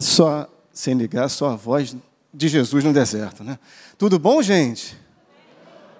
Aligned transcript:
Só 0.00 0.48
sem 0.72 0.94
ligar, 0.94 1.28
só 1.28 1.50
a 1.50 1.56
voz 1.56 1.96
de 2.32 2.48
Jesus 2.48 2.82
no 2.82 2.92
deserto, 2.92 3.44
né? 3.44 3.58
Tudo 3.96 4.18
bom, 4.18 4.42
gente? 4.42 4.98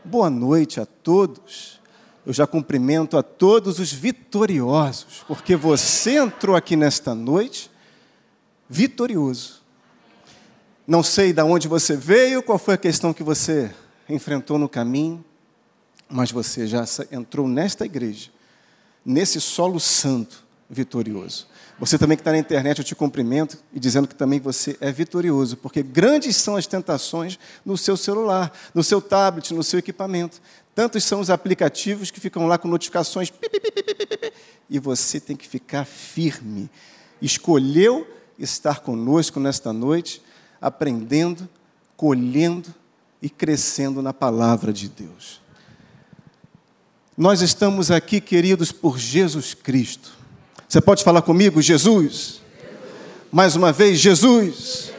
Boa 0.04 0.28
noite 0.28 0.80
a 0.80 0.86
todos. 0.86 1.80
Eu 2.26 2.32
já 2.32 2.46
cumprimento 2.46 3.16
a 3.16 3.22
todos 3.22 3.78
os 3.78 3.92
vitoriosos, 3.92 5.22
porque 5.28 5.54
você 5.54 6.16
entrou 6.16 6.56
aqui 6.56 6.74
nesta 6.74 7.14
noite 7.14 7.70
vitorioso. 8.68 9.62
Não 10.86 11.02
sei 11.02 11.32
de 11.32 11.42
onde 11.42 11.68
você 11.68 11.96
veio, 11.96 12.42
qual 12.42 12.58
foi 12.58 12.74
a 12.74 12.78
questão 12.78 13.12
que 13.12 13.22
você 13.22 13.74
enfrentou 14.08 14.58
no 14.58 14.68
caminho, 14.68 15.24
mas 16.08 16.30
você 16.30 16.66
já 16.66 16.84
entrou 17.12 17.46
nesta 17.46 17.84
igreja, 17.84 18.30
nesse 19.04 19.40
solo 19.40 19.78
santo, 19.78 20.44
vitorioso. 20.68 21.46
Você 21.78 21.98
também 21.98 22.16
que 22.16 22.20
está 22.20 22.30
na 22.30 22.38
internet, 22.38 22.78
eu 22.78 22.84
te 22.84 22.94
cumprimento 22.94 23.58
e 23.72 23.80
dizendo 23.80 24.06
que 24.06 24.14
também 24.14 24.38
você 24.38 24.76
é 24.80 24.92
vitorioso, 24.92 25.56
porque 25.56 25.82
grandes 25.82 26.36
são 26.36 26.56
as 26.56 26.66
tentações 26.66 27.38
no 27.64 27.76
seu 27.76 27.96
celular, 27.96 28.52
no 28.72 28.84
seu 28.84 29.02
tablet, 29.02 29.52
no 29.52 29.62
seu 29.62 29.80
equipamento. 29.80 30.40
Tantos 30.74 31.02
são 31.04 31.20
os 31.20 31.30
aplicativos 31.30 32.10
que 32.10 32.20
ficam 32.20 32.46
lá 32.46 32.58
com 32.58 32.68
notificações, 32.68 33.32
e 34.70 34.78
você 34.78 35.18
tem 35.18 35.36
que 35.36 35.48
ficar 35.48 35.84
firme. 35.84 36.70
Escolheu 37.20 38.06
estar 38.38 38.80
conosco 38.80 39.40
nesta 39.40 39.72
noite, 39.72 40.22
aprendendo, 40.60 41.48
colhendo 41.96 42.72
e 43.20 43.28
crescendo 43.28 44.00
na 44.00 44.12
palavra 44.12 44.72
de 44.72 44.88
Deus. 44.88 45.40
Nós 47.16 47.40
estamos 47.40 47.90
aqui, 47.90 48.20
queridos, 48.20 48.72
por 48.72 48.98
Jesus 48.98 49.54
Cristo. 49.54 50.23
Você 50.68 50.80
pode 50.80 51.04
falar 51.04 51.22
comigo, 51.22 51.60
Jesus? 51.60 52.40
Mais 53.30 53.54
uma 53.56 53.72
vez, 53.72 53.98
Jesus. 53.98 54.92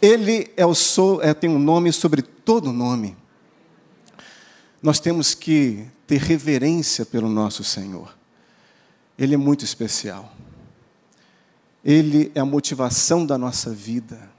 Ele 0.00 0.50
é 0.56 0.64
o 0.64 0.74
sou, 0.74 1.22
é, 1.22 1.32
tem 1.34 1.48
um 1.50 1.58
nome 1.58 1.92
sobre 1.92 2.22
todo 2.22 2.72
nome. 2.72 3.16
Nós 4.82 5.00
temos 5.00 5.34
que 5.34 5.86
ter 6.06 6.20
reverência 6.20 7.04
pelo 7.04 7.28
nosso 7.28 7.64
Senhor. 7.64 8.16
Ele 9.18 9.34
é 9.34 9.36
muito 9.36 9.64
especial. 9.64 10.32
Ele 11.84 12.30
é 12.34 12.40
a 12.40 12.44
motivação 12.44 13.26
da 13.26 13.36
nossa 13.36 13.70
vida. 13.70 14.30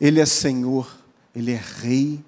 Ele 0.00 0.20
é 0.20 0.26
Senhor, 0.26 0.88
Ele 1.34 1.52
é 1.52 1.62
Rei. 1.80 2.24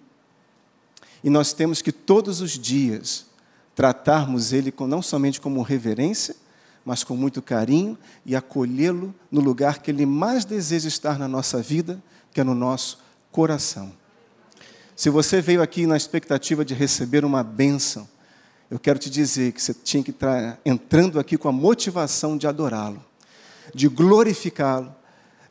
E 1.22 1.30
nós 1.30 1.52
temos 1.52 1.82
que 1.82 1.92
todos 1.92 2.40
os 2.40 2.52
dias 2.52 3.26
tratarmos 3.74 4.52
Ele 4.52 4.72
não 4.80 5.02
somente 5.02 5.40
como 5.40 5.62
reverência, 5.62 6.36
mas 6.84 7.04
com 7.04 7.16
muito 7.16 7.42
carinho 7.42 7.96
e 8.24 8.34
acolhê-lo 8.34 9.14
no 9.30 9.40
lugar 9.40 9.80
que 9.80 9.90
ele 9.90 10.06
mais 10.06 10.44
deseja 10.44 10.88
estar 10.88 11.18
na 11.18 11.28
nossa 11.28 11.60
vida, 11.60 12.02
que 12.32 12.40
é 12.40 12.44
no 12.44 12.54
nosso 12.54 12.98
coração. 13.30 13.92
Se 14.96 15.08
você 15.08 15.40
veio 15.40 15.62
aqui 15.62 15.86
na 15.86 15.96
expectativa 15.96 16.64
de 16.64 16.74
receber 16.74 17.24
uma 17.24 17.42
bênção, 17.42 18.08
eu 18.70 18.78
quero 18.78 18.98
te 18.98 19.10
dizer 19.10 19.52
que 19.52 19.62
você 19.62 19.74
tinha 19.74 20.02
que 20.02 20.10
estar 20.10 20.58
entrando 20.64 21.18
aqui 21.18 21.36
com 21.36 21.48
a 21.48 21.52
motivação 21.52 22.36
de 22.36 22.46
adorá-lo, 22.46 23.04
de 23.74 23.88
glorificá-lo, 23.88 24.94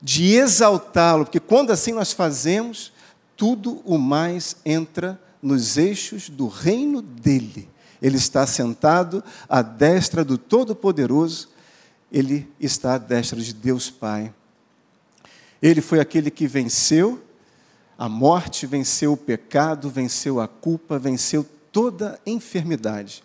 de 0.01 0.35
exaltá-lo, 0.35 1.25
porque 1.25 1.39
quando 1.39 1.71
assim 1.71 1.91
nós 1.91 2.11
fazemos, 2.11 2.93
tudo 3.35 3.81
o 3.85 3.97
mais 3.97 4.55
entra 4.65 5.19
nos 5.41 5.77
eixos 5.77 6.29
do 6.29 6.47
reino 6.47 7.01
dele 7.01 7.69
ele 8.01 8.17
está 8.17 8.45
sentado 8.47 9.23
à 9.47 9.61
destra 9.61 10.23
do 10.23 10.37
Todo-Poderoso, 10.37 11.49
ele 12.11 12.49
está 12.59 12.95
à 12.95 12.97
destra 12.97 13.39
de 13.39 13.53
Deus 13.53 13.89
Pai. 13.89 14.33
Ele 15.61 15.81
foi 15.81 15.99
aquele 15.99 16.31
que 16.31 16.47
venceu 16.47 17.21
a 17.97 18.07
morte, 18.07 18.65
venceu 18.65 19.11
o 19.11 19.17
pecado, 19.17 19.89
venceu 19.89 20.39
a 20.39 20.47
culpa, 20.47 20.97
venceu 20.97 21.45
toda 21.69 22.17
enfermidade. 22.25 23.21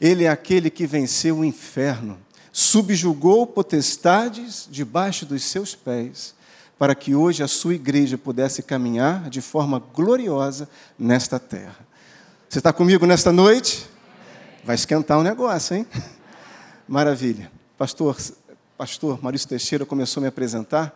Ele 0.00 0.24
é 0.24 0.28
aquele 0.30 0.70
que 0.70 0.86
venceu 0.86 1.40
o 1.40 1.44
inferno, 1.44 2.18
subjugou 2.50 3.46
potestades 3.46 4.66
debaixo 4.70 5.26
dos 5.26 5.44
seus 5.44 5.74
pés, 5.74 6.34
para 6.78 6.94
que 6.94 7.14
hoje 7.14 7.42
a 7.42 7.48
sua 7.48 7.74
igreja 7.74 8.16
pudesse 8.16 8.62
caminhar 8.62 9.28
de 9.28 9.42
forma 9.42 9.78
gloriosa 9.94 10.66
nesta 10.98 11.38
terra. 11.38 11.86
Você 12.48 12.58
está 12.58 12.72
comigo 12.72 13.04
nesta 13.04 13.30
noite? 13.30 13.86
Vai 14.62 14.74
esquentar 14.74 15.18
o 15.18 15.22
negócio, 15.22 15.74
hein? 15.74 15.86
Maravilha. 16.86 17.50
Pastor, 17.78 18.14
pastor 18.76 19.22
Maurício 19.22 19.48
Teixeira 19.48 19.86
começou 19.86 20.20
a 20.20 20.22
me 20.22 20.28
apresentar, 20.28 20.94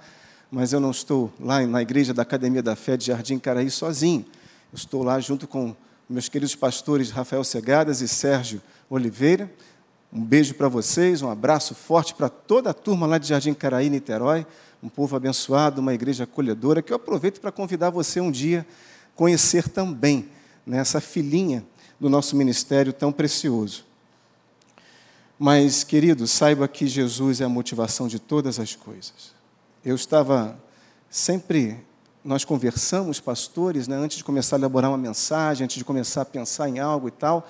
mas 0.51 0.75
eu 0.75 0.81
não 0.81 0.91
estou 0.91 1.33
lá 1.41 1.67
na 1.67 1.81
igreja 1.81 2.13
da 2.13 2.21
Academia 2.21 2.63
da 2.63 2.77
Fé 2.77 2.95
de 2.95 3.07
Jardim 3.07 3.39
Caraí 3.39 3.71
sozinho. 3.71 4.27
Eu 4.71 4.77
estou 4.77 5.03
lá 5.03 5.19
junto 5.19 5.49
com 5.49 5.75
meus 6.07 6.29
queridos 6.29 6.55
pastores 6.55 7.11
Rafael 7.11 7.43
Segadas 7.43 8.03
e 8.03 8.09
Sérgio 8.09 8.61
Oliveira. 8.91 9.51
Um 10.13 10.23
beijo 10.23 10.53
para 10.55 10.69
vocês, 10.69 11.23
um 11.23 11.31
abraço 11.31 11.75
forte 11.75 12.15
para 12.15 12.29
toda 12.29 12.69
a 12.69 12.75
turma 12.75 13.07
lá 13.07 13.17
de 13.17 13.29
Jardim 13.29 13.55
Caraí, 13.55 13.89
Niterói. 13.89 14.47
Um 14.83 14.91
povo 14.91 15.17
abençoado, 15.17 15.81
uma 15.81 15.95
igreja 15.95 16.25
acolhedora, 16.25 16.83
que 16.83 16.93
eu 16.93 16.97
aproveito 16.97 17.41
para 17.41 17.51
convidar 17.51 17.89
você 17.89 18.21
um 18.21 18.31
dia 18.31 18.67
conhecer 19.15 19.71
também 19.71 20.29
nessa 20.67 20.99
né, 20.99 21.03
filhinha 21.03 21.65
do 21.99 22.09
nosso 22.09 22.37
ministério 22.37 22.93
tão 22.93 23.13
precioso. 23.13 23.85
Mas, 25.39 25.83
querido, 25.83 26.27
saiba 26.27 26.69
que 26.69 26.87
Jesus 26.87 27.41
é 27.41 27.45
a 27.45 27.49
motivação 27.49 28.07
de 28.07 28.19
todas 28.19 28.59
as 28.59 28.77
coisas. 28.77 29.35
Eu 29.85 29.95
estava 29.95 30.57
sempre, 31.11 31.77
nós 32.25 32.45
conversamos, 32.45 33.21
pastores, 33.21 33.89
né, 33.89 33.97
antes 33.97 34.17
de 34.17 34.25
começar 34.25 34.57
a 34.57 34.59
elaborar 34.59 34.91
uma 34.91 34.99
mensagem, 34.99 35.65
antes 35.65 35.77
de 35.77 35.85
começar 35.85 36.23
a 36.23 36.25
pensar 36.25 36.69
em 36.69 36.79
algo 36.79 37.09
e 37.09 37.11
tal. 37.11 37.49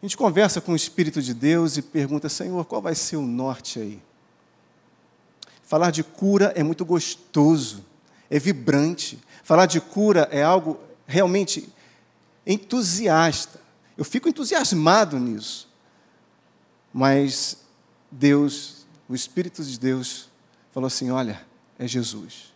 A 0.00 0.06
gente 0.06 0.16
conversa 0.16 0.60
com 0.60 0.72
o 0.72 0.76
Espírito 0.76 1.22
de 1.22 1.32
Deus 1.32 1.76
e 1.76 1.82
pergunta, 1.82 2.28
Senhor, 2.28 2.64
qual 2.66 2.82
vai 2.82 2.94
ser 2.94 3.16
o 3.16 3.22
norte 3.22 3.80
aí? 3.80 4.02
Falar 5.62 5.90
de 5.90 6.04
cura 6.04 6.52
é 6.54 6.62
muito 6.62 6.84
gostoso, 6.84 7.82
é 8.30 8.38
vibrante. 8.38 9.18
Falar 9.42 9.64
de 9.64 9.80
cura 9.80 10.28
é 10.30 10.42
algo 10.42 10.78
realmente 11.06 11.68
entusiasta. 12.46 13.60
Eu 13.96 14.04
fico 14.04 14.28
entusiasmado 14.28 15.18
nisso. 15.18 15.68
Mas 16.92 17.58
Deus, 18.10 18.86
o 19.08 19.14
Espírito 19.14 19.62
de 19.64 19.78
Deus, 19.78 20.28
falou 20.72 20.86
assim: 20.86 21.10
olha, 21.10 21.44
é 21.78 21.86
Jesus. 21.86 22.52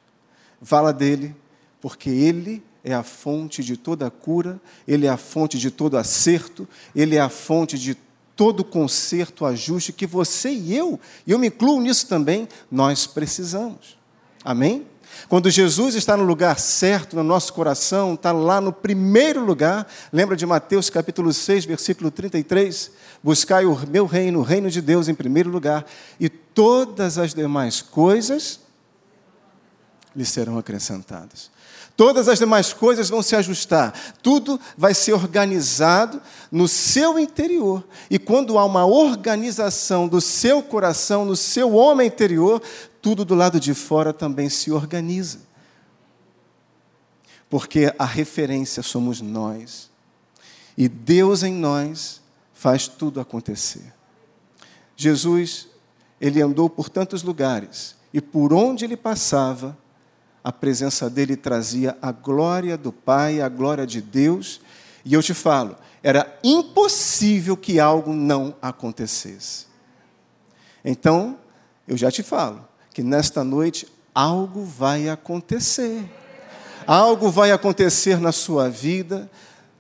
Fala 0.63 0.93
dele, 0.93 1.35
porque 1.81 2.11
ele 2.11 2.63
é 2.83 2.95
a 2.95 3.03
fonte 3.03 3.63
de 3.63 3.77
toda 3.77 4.11
cura, 4.11 4.61
ele 4.87 5.07
é 5.07 5.11
a 5.11 5.17
fonte 5.17 5.59
de 5.59 5.71
todo 5.71 5.97
acerto, 5.97 6.69
ele 6.95 7.17
é 7.17 7.21
a 7.21 7.29
fonte 7.29 7.79
de 7.79 7.97
todo 8.35 8.65
conserto, 8.65 9.45
ajuste 9.45 9.93
que 9.93 10.07
você 10.07 10.51
e 10.51 10.75
eu, 10.75 11.01
e 11.27 11.33
eu 11.33 11.39
me 11.39 11.49
incluo 11.49 11.81
nisso 11.81 12.07
também, 12.07 12.49
nós 12.71 13.07
precisamos. 13.07 13.99
Amém? 14.45 14.87
Quando 15.29 15.51
Jesus 15.51 15.95
está 15.95 16.17
no 16.17 16.25
lugar 16.25 16.59
certo, 16.59 17.17
no 17.17 17.23
nosso 17.23 17.53
coração, 17.53 18.15
está 18.15 18.33
lá 18.33 18.61
no 18.61 18.73
primeiro 18.73 19.45
lugar, 19.45 19.87
lembra 20.13 20.37
de 20.37 20.47
Mateus 20.47 20.89
capítulo 20.89 21.33
6, 21.33 21.65
versículo 21.65 22.11
33? 22.11 22.91
Buscai 23.23 23.67
o 23.67 23.79
meu 23.89 24.07
reino, 24.07 24.41
o 24.41 24.43
reino 24.43 24.71
de 24.71 24.81
Deus 24.81 25.09
em 25.09 25.15
primeiro 25.15 25.51
lugar, 25.51 25.85
e 26.19 26.29
todas 26.29 27.19
as 27.19 27.35
demais 27.35 27.83
coisas 27.83 28.61
lhe 30.17 30.25
serão 30.25 30.59
acrescentadas. 30.59 31.51
Todas 31.99 32.29
as 32.29 32.39
demais 32.39 32.73
coisas 32.73 33.09
vão 33.09 33.25
se 33.25 33.35
ajustar, 33.35 33.93
tudo 34.23 34.61
vai 34.77 34.95
ser 34.95 35.15
organizado 35.15 36.23
no 36.49 36.69
seu 36.69 37.19
interior. 37.19 37.85
E 38.09 38.21
quando 38.21 38.57
há 38.57 38.65
uma 38.65 38.87
organização 38.87 40.07
do 40.07 40.21
seu 40.21 40.63
coração, 40.63 41.25
no 41.25 41.35
seu 41.35 41.75
homem 41.75 42.07
interior, 42.07 42.63
tudo 43.01 43.25
do 43.25 43.35
lado 43.35 43.59
de 43.59 43.75
fora 43.75 44.13
também 44.13 44.49
se 44.49 44.71
organiza. 44.71 45.41
Porque 47.49 47.93
a 47.99 48.05
referência 48.05 48.83
somos 48.83 49.21
nós. 49.21 49.91
E 50.77 50.89
Deus 50.89 51.43
em 51.43 51.55
nós 51.55 52.21
faz 52.53 52.87
tudo 52.87 53.21
acontecer. 53.21 53.93
Jesus, 54.97 55.69
ele 56.21 56.43
andou 56.43 56.69
por 56.69 56.89
tantos 56.89 57.23
lugares 57.23 57.97
e 58.13 58.21
por 58.21 58.53
onde 58.53 58.85
ele 58.85 58.97
passava, 58.97 59.77
a 60.43 60.53
presença 60.53 61.09
dele 61.09 61.37
trazia 61.37 61.97
a 62.01 62.11
glória 62.13 62.77
do 62.77 62.93
Pai, 62.93 63.41
a 63.41 63.49
glória 63.49 63.87
de 63.87 64.01
Deus. 64.01 64.61
E 65.05 65.15
eu 65.15 65.23
te 65.23 65.35
falo, 65.35 65.77
era 66.03 66.39
impossível 66.43 67.57
que 67.57 67.81
algo 67.81 68.13
não 68.13 68.55
acontecesse. 68.61 69.67
Então, 70.85 71.39
eu 71.87 71.97
já 71.97 72.11
te 72.11 72.23
falo, 72.23 72.68
que 72.99 73.03
nesta 73.05 73.45
noite 73.45 73.87
algo 74.13 74.65
vai 74.65 75.09
acontecer. 75.09 76.05
Algo 76.85 77.31
vai 77.31 77.53
acontecer 77.53 78.19
na 78.19 78.33
sua 78.33 78.69
vida, 78.69 79.31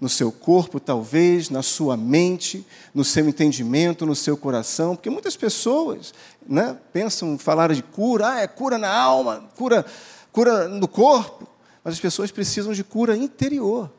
no 0.00 0.08
seu 0.08 0.30
corpo, 0.30 0.78
talvez, 0.78 1.50
na 1.50 1.60
sua 1.60 1.96
mente, 1.96 2.64
no 2.94 3.04
seu 3.04 3.28
entendimento, 3.28 4.06
no 4.06 4.14
seu 4.14 4.36
coração, 4.36 4.94
porque 4.94 5.10
muitas 5.10 5.36
pessoas 5.36 6.14
né, 6.46 6.78
pensam 6.92 7.36
falar 7.36 7.74
de 7.74 7.82
cura, 7.82 8.34
ah, 8.34 8.40
é 8.42 8.46
cura 8.46 8.78
na 8.78 8.96
alma, 8.96 9.50
cura, 9.56 9.84
cura 10.30 10.68
no 10.68 10.86
corpo, 10.86 11.48
mas 11.82 11.94
as 11.94 12.00
pessoas 12.00 12.30
precisam 12.30 12.72
de 12.72 12.84
cura 12.84 13.16
interior. 13.16 13.90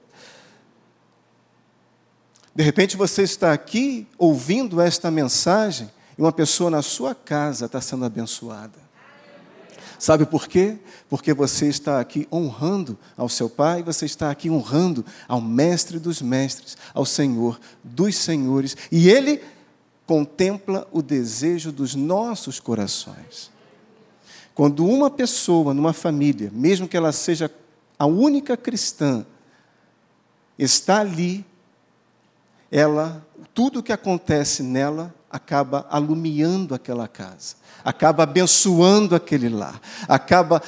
De 2.55 2.63
repente 2.63 2.95
você 2.95 3.23
está 3.23 3.51
aqui 3.51 4.07
ouvindo 4.17 4.79
esta 4.79 5.11
mensagem 5.11 5.91
e 6.17 6.21
uma 6.21 6.31
pessoa 6.31 6.69
na 6.69 6.81
sua 6.81 7.13
casa 7.13 7.65
está 7.65 7.81
sendo 7.81 8.05
abençoada. 8.05 8.87
Sabe 9.99 10.25
por 10.25 10.47
quê? 10.47 10.77
Porque 11.09 11.33
você 11.33 11.67
está 11.67 11.99
aqui 11.99 12.25
honrando 12.31 12.97
ao 13.17 13.27
seu 13.27 13.49
Pai, 13.49 13.83
você 13.83 14.05
está 14.05 14.31
aqui 14.31 14.49
honrando 14.49 15.05
ao 15.27 15.41
Mestre 15.41 15.99
dos 15.99 16.21
Mestres, 16.21 16.77
ao 16.93 17.05
Senhor 17.05 17.59
dos 17.83 18.15
Senhores, 18.15 18.77
e 18.89 19.09
Ele 19.09 19.43
contempla 20.07 20.87
o 20.93 21.01
desejo 21.01 21.69
dos 21.73 21.95
nossos 21.95 22.61
corações. 22.61 23.51
Quando 24.55 24.85
uma 24.85 25.09
pessoa 25.09 25.73
numa 25.73 25.91
família, 25.91 26.49
mesmo 26.53 26.87
que 26.87 26.95
ela 26.95 27.11
seja 27.11 27.51
a 27.97 28.05
única 28.05 28.55
cristã, 28.55 29.25
está 30.57 31.01
ali, 31.01 31.45
ela, 32.71 33.25
tudo 33.53 33.79
o 33.79 33.83
que 33.83 33.91
acontece 33.91 34.63
nela 34.63 35.13
acaba 35.29 35.85
alumiando 35.89 36.73
aquela 36.73 37.07
casa, 37.07 37.55
acaba 37.83 38.23
abençoando 38.23 39.15
aquele 39.15 39.49
lar, 39.49 39.79
acaba 40.07 40.61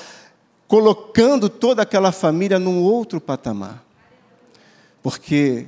colocando 0.67 1.49
toda 1.49 1.81
aquela 1.81 2.11
família 2.11 2.57
num 2.57 2.81
outro 2.81 3.19
patamar. 3.19 3.83
Porque 5.03 5.67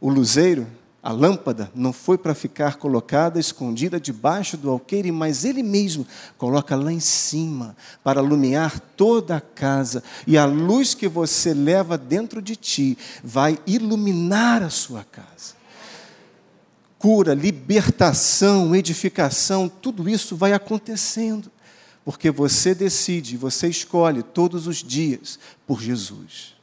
o 0.00 0.10
luzeiro, 0.10 0.66
a 1.02 1.12
lâmpada, 1.12 1.70
não 1.74 1.92
foi 1.92 2.18
para 2.18 2.34
ficar 2.34 2.76
colocada 2.76 3.38
escondida 3.38 4.00
debaixo 4.00 4.56
do 4.56 4.70
alqueire, 4.70 5.12
mas 5.12 5.44
ele 5.44 5.62
mesmo 5.62 6.06
coloca 6.36 6.74
lá 6.74 6.92
em 6.92 6.98
cima 6.98 7.76
para 8.02 8.20
iluminar 8.20 8.80
toda 8.96 9.36
a 9.36 9.40
casa. 9.40 10.02
E 10.26 10.36
a 10.36 10.46
luz 10.46 10.94
que 10.94 11.06
você 11.06 11.52
leva 11.54 11.98
dentro 11.98 12.42
de 12.42 12.56
ti 12.56 12.98
vai 13.22 13.58
iluminar 13.66 14.62
a 14.62 14.70
sua 14.70 15.04
casa 15.04 15.57
cura, 16.98 17.32
libertação, 17.32 18.74
edificação, 18.74 19.68
tudo 19.68 20.08
isso 20.08 20.36
vai 20.36 20.52
acontecendo, 20.52 21.50
porque 22.04 22.30
você 22.30 22.74
decide, 22.74 23.36
você 23.36 23.68
escolhe 23.68 24.22
todos 24.22 24.66
os 24.66 24.82
dias 24.82 25.38
por 25.66 25.80
Jesus. 25.80 26.56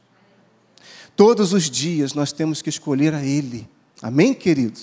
Todos 1.14 1.52
os 1.52 1.70
dias 1.70 2.12
nós 2.12 2.32
temos 2.32 2.60
que 2.60 2.68
escolher 2.68 3.14
a 3.14 3.24
Ele. 3.24 3.66
Amém, 4.02 4.34
querido? 4.34 4.80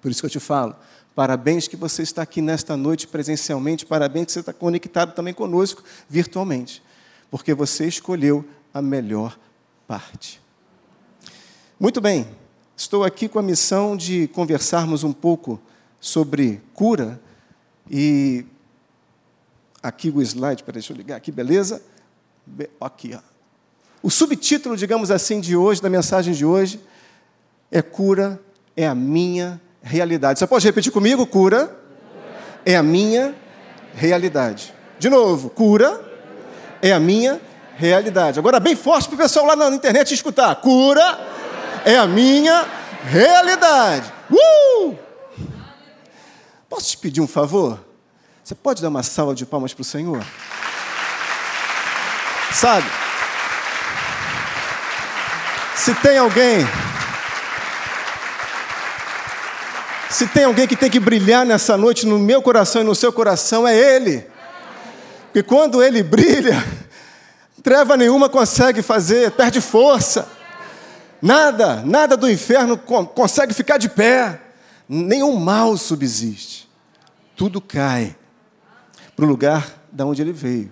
Por 0.00 0.10
isso 0.10 0.20
que 0.20 0.26
eu 0.26 0.30
te 0.30 0.40
falo. 0.40 0.74
Parabéns 1.14 1.68
que 1.68 1.76
você 1.76 2.02
está 2.02 2.22
aqui 2.22 2.40
nesta 2.40 2.76
noite 2.76 3.06
presencialmente, 3.06 3.86
parabéns 3.86 4.26
que 4.26 4.32
você 4.32 4.40
está 4.40 4.52
conectado 4.52 5.14
também 5.14 5.34
conosco 5.34 5.84
virtualmente, 6.08 6.82
porque 7.30 7.52
você 7.52 7.86
escolheu 7.86 8.44
a 8.72 8.80
melhor 8.80 9.38
parte. 9.86 10.40
Muito 11.78 12.00
bem, 12.00 12.26
Estou 12.80 13.04
aqui 13.04 13.28
com 13.28 13.38
a 13.38 13.42
missão 13.42 13.94
de 13.94 14.26
conversarmos 14.28 15.04
um 15.04 15.12
pouco 15.12 15.60
sobre 16.00 16.62
cura 16.72 17.20
e 17.90 18.46
aqui 19.82 20.08
o 20.08 20.22
slide, 20.22 20.64
peraí, 20.64 20.80
deixa 20.80 20.94
eu 20.94 20.96
ligar 20.96 21.16
aqui, 21.16 21.30
beleza? 21.30 21.82
Aqui, 22.80 23.14
ó. 23.14 23.20
O 24.02 24.10
subtítulo, 24.10 24.78
digamos 24.78 25.10
assim, 25.10 25.42
de 25.42 25.54
hoje, 25.54 25.82
da 25.82 25.90
mensagem 25.90 26.32
de 26.32 26.42
hoje, 26.42 26.80
é 27.70 27.82
cura 27.82 28.40
é 28.74 28.86
a 28.86 28.94
minha 28.94 29.60
realidade. 29.82 30.38
Você 30.38 30.46
pode 30.46 30.64
repetir 30.64 30.90
comigo? 30.90 31.26
Cura 31.26 31.78
é 32.64 32.78
a 32.78 32.82
minha 32.82 33.34
realidade. 33.94 34.72
De 34.98 35.10
novo, 35.10 35.50
cura 35.50 36.02
é 36.80 36.94
a 36.94 36.98
minha 36.98 37.42
realidade. 37.76 38.38
Agora, 38.38 38.58
bem 38.58 38.74
forte 38.74 39.06
para 39.06 39.16
o 39.16 39.18
pessoal 39.18 39.44
lá 39.44 39.54
na 39.54 39.68
internet 39.68 40.14
escutar: 40.14 40.54
cura 40.62 41.29
é 41.84 41.96
a 41.96 42.06
minha 42.06 42.66
realidade. 43.04 44.12
Uh! 44.30 44.96
Posso 46.68 46.90
te 46.90 46.98
pedir 46.98 47.20
um 47.20 47.26
favor? 47.26 47.78
Você 48.42 48.54
pode 48.54 48.82
dar 48.82 48.88
uma 48.88 49.02
salva 49.02 49.34
de 49.34 49.44
palmas 49.46 49.74
para 49.74 49.82
o 49.82 49.84
Senhor? 49.84 50.24
Sabe? 52.52 52.86
Se 55.76 55.94
tem 55.94 56.18
alguém. 56.18 56.66
Se 60.10 60.26
tem 60.26 60.44
alguém 60.44 60.66
que 60.66 60.76
tem 60.76 60.90
que 60.90 61.00
brilhar 61.00 61.46
nessa 61.46 61.76
noite 61.76 62.06
no 62.06 62.18
meu 62.18 62.42
coração 62.42 62.82
e 62.82 62.84
no 62.84 62.94
seu 62.94 63.12
coração, 63.12 63.66
é 63.66 63.76
Ele. 63.76 64.26
Porque 65.26 65.42
quando 65.42 65.82
Ele 65.82 66.02
brilha, 66.02 66.62
treva 67.62 67.96
nenhuma 67.96 68.28
consegue 68.28 68.82
fazer, 68.82 69.30
perde 69.30 69.60
força. 69.60 70.28
Nada, 71.22 71.82
nada 71.82 72.16
do 72.16 72.30
inferno 72.30 72.78
consegue 72.78 73.52
ficar 73.52 73.78
de 73.78 73.88
pé. 73.88 74.40
Nenhum 74.88 75.36
mal 75.36 75.76
subsiste. 75.76 76.68
Tudo 77.36 77.60
cai 77.60 78.16
para 79.14 79.24
o 79.24 79.28
lugar 79.28 79.84
da 79.92 80.06
onde 80.06 80.22
ele 80.22 80.32
veio, 80.32 80.70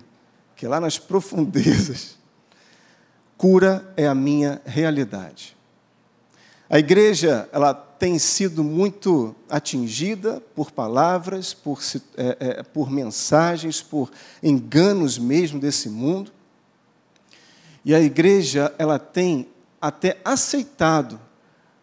que 0.55 0.65
é 0.65 0.69
lá 0.69 0.79
nas 0.79 0.97
profundezas. 0.97 2.17
Cura 3.37 3.93
é 3.95 4.07
a 4.07 4.15
minha 4.15 4.61
realidade. 4.65 5.55
A 6.69 6.77
igreja, 6.77 7.49
ela 7.51 7.73
tem 7.73 8.19
sido 8.19 8.63
muito 8.63 9.35
atingida 9.49 10.41
por 10.53 10.71
palavras, 10.71 11.53
por, 11.53 11.79
é, 12.15 12.37
é, 12.39 12.63
por 12.63 12.91
mensagens, 12.91 13.81
por 13.81 14.11
enganos 14.43 15.17
mesmo 15.17 15.59
desse 15.59 15.89
mundo. 15.89 16.31
E 17.83 17.95
a 17.95 17.99
igreja, 17.99 18.73
ela 18.77 18.99
tem 18.99 19.47
até 19.81 20.19
aceitado 20.23 21.19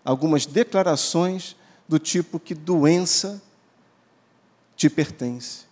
algumas 0.04 0.46
declarações 0.46 1.56
do 1.88 1.98
tipo 1.98 2.38
que 2.38 2.54
doença 2.54 3.42
te 4.76 4.88
pertence. 4.88 5.66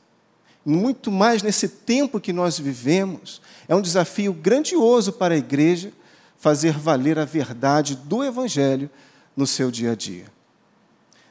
Muito 0.65 1.11
mais 1.11 1.43
nesse 1.43 1.69
tempo 1.69 2.19
que 2.19 2.33
nós 2.33 2.59
vivemos, 2.59 3.41
é 3.69 3.75
um 3.75 3.83
desafio 3.83 4.33
grandioso 4.33 5.13
para 5.13 5.35
a 5.35 5.39
igreja 5.39 5.93
fazer 6.37 6.79
valer 6.79 7.19
a 7.19 7.25
verdade 7.25 7.97
do 7.97 8.25
Evangelho 8.25 8.91
no 9.37 9.47
seu 9.47 9.71
dia 9.71 9.93
a 9.93 9.95
dia, 9.95 10.27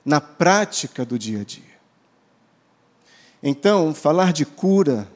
na 0.06 0.22
prática 0.22 1.06
do 1.06 1.18
dia 1.18 1.42
a 1.42 1.44
dia. 1.44 1.74
Então, 3.42 3.94
falar 3.94 4.31
de 4.31 4.45
cura 4.45 5.12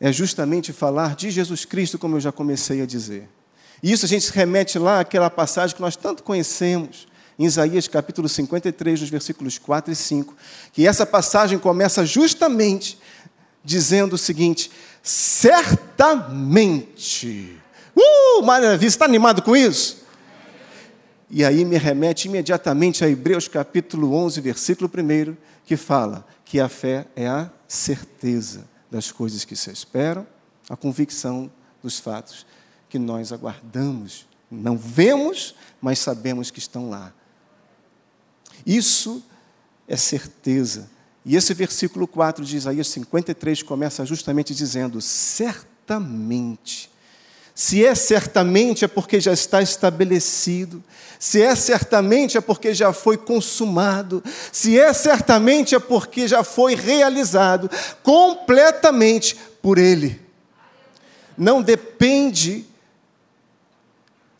é 0.00 0.12
justamente 0.12 0.72
falar 0.72 1.14
de 1.14 1.30
Jesus 1.30 1.64
Cristo, 1.64 1.98
como 1.98 2.16
eu 2.16 2.20
já 2.20 2.32
comecei 2.32 2.80
a 2.82 2.86
dizer. 2.86 3.28
E 3.82 3.92
isso 3.92 4.04
a 4.04 4.08
gente 4.08 4.30
remete 4.30 4.78
lá 4.78 5.00
àquela 5.00 5.30
passagem 5.30 5.74
que 5.76 5.82
nós 5.82 5.96
tanto 5.96 6.22
conhecemos, 6.22 7.08
em 7.38 7.44
Isaías 7.44 7.86
capítulo 7.86 8.28
53, 8.28 9.00
nos 9.00 9.10
versículos 9.10 9.58
4 9.58 9.92
e 9.92 9.96
5, 9.96 10.36
que 10.72 10.86
essa 10.86 11.06
passagem 11.06 11.58
começa 11.58 12.04
justamente 12.04 12.98
dizendo 13.64 14.14
o 14.14 14.18
seguinte: 14.18 14.70
certamente. 15.02 16.26
Uh, 17.96 18.42
maravilha, 18.42 18.88
está 18.88 19.04
animado 19.04 19.42
com 19.42 19.56
isso? 19.56 19.98
E 21.30 21.44
aí 21.44 21.64
me 21.64 21.76
remete 21.76 22.26
imediatamente 22.26 23.04
a 23.04 23.08
Hebreus 23.08 23.46
capítulo 23.48 24.14
11, 24.14 24.40
versículo 24.40 24.90
1, 24.92 25.36
que 25.64 25.76
fala 25.76 26.26
que 26.44 26.58
a 26.58 26.68
fé 26.68 27.06
é 27.14 27.28
a 27.28 27.50
certeza 27.68 28.64
das 28.90 29.12
coisas 29.12 29.44
que 29.44 29.54
se 29.54 29.70
esperam, 29.70 30.26
a 30.68 30.76
convicção 30.76 31.50
dos 31.82 31.98
fatos 31.98 32.46
que 32.88 32.98
nós 32.98 33.32
aguardamos. 33.32 34.26
Não 34.50 34.76
vemos, 34.76 35.54
mas 35.80 35.98
sabemos 35.98 36.50
que 36.50 36.58
estão 36.58 36.88
lá. 36.88 37.12
Isso 38.64 39.22
é 39.86 39.96
certeza. 39.96 40.90
E 41.24 41.36
esse 41.36 41.52
versículo 41.52 42.06
4 42.06 42.44
de 42.44 42.56
Isaías 42.56 42.88
53 42.88 43.62
começa 43.62 44.04
justamente 44.06 44.54
dizendo: 44.54 45.00
certamente. 45.00 46.90
Se 47.54 47.84
é 47.84 47.92
certamente, 47.92 48.84
é 48.84 48.88
porque 48.88 49.20
já 49.20 49.32
está 49.32 49.60
estabelecido. 49.60 50.82
Se 51.18 51.42
é 51.42 51.56
certamente, 51.56 52.38
é 52.38 52.40
porque 52.40 52.72
já 52.72 52.92
foi 52.92 53.16
consumado. 53.16 54.22
Se 54.52 54.78
é 54.78 54.92
certamente, 54.92 55.74
é 55.74 55.80
porque 55.80 56.28
já 56.28 56.44
foi 56.44 56.76
realizado 56.76 57.68
completamente 58.00 59.36
por 59.60 59.76
Ele. 59.76 60.20
Não 61.36 61.60
depende 61.60 62.64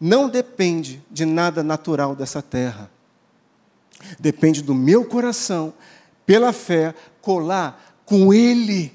não 0.00 0.28
depende 0.28 1.02
de 1.10 1.24
nada 1.24 1.62
natural 1.62 2.14
dessa 2.14 2.40
terra. 2.40 2.90
Depende 4.18 4.62
do 4.62 4.74
meu 4.74 5.04
coração, 5.04 5.74
pela 6.24 6.52
fé, 6.52 6.94
colar 7.20 8.00
com 8.04 8.32
Ele, 8.32 8.92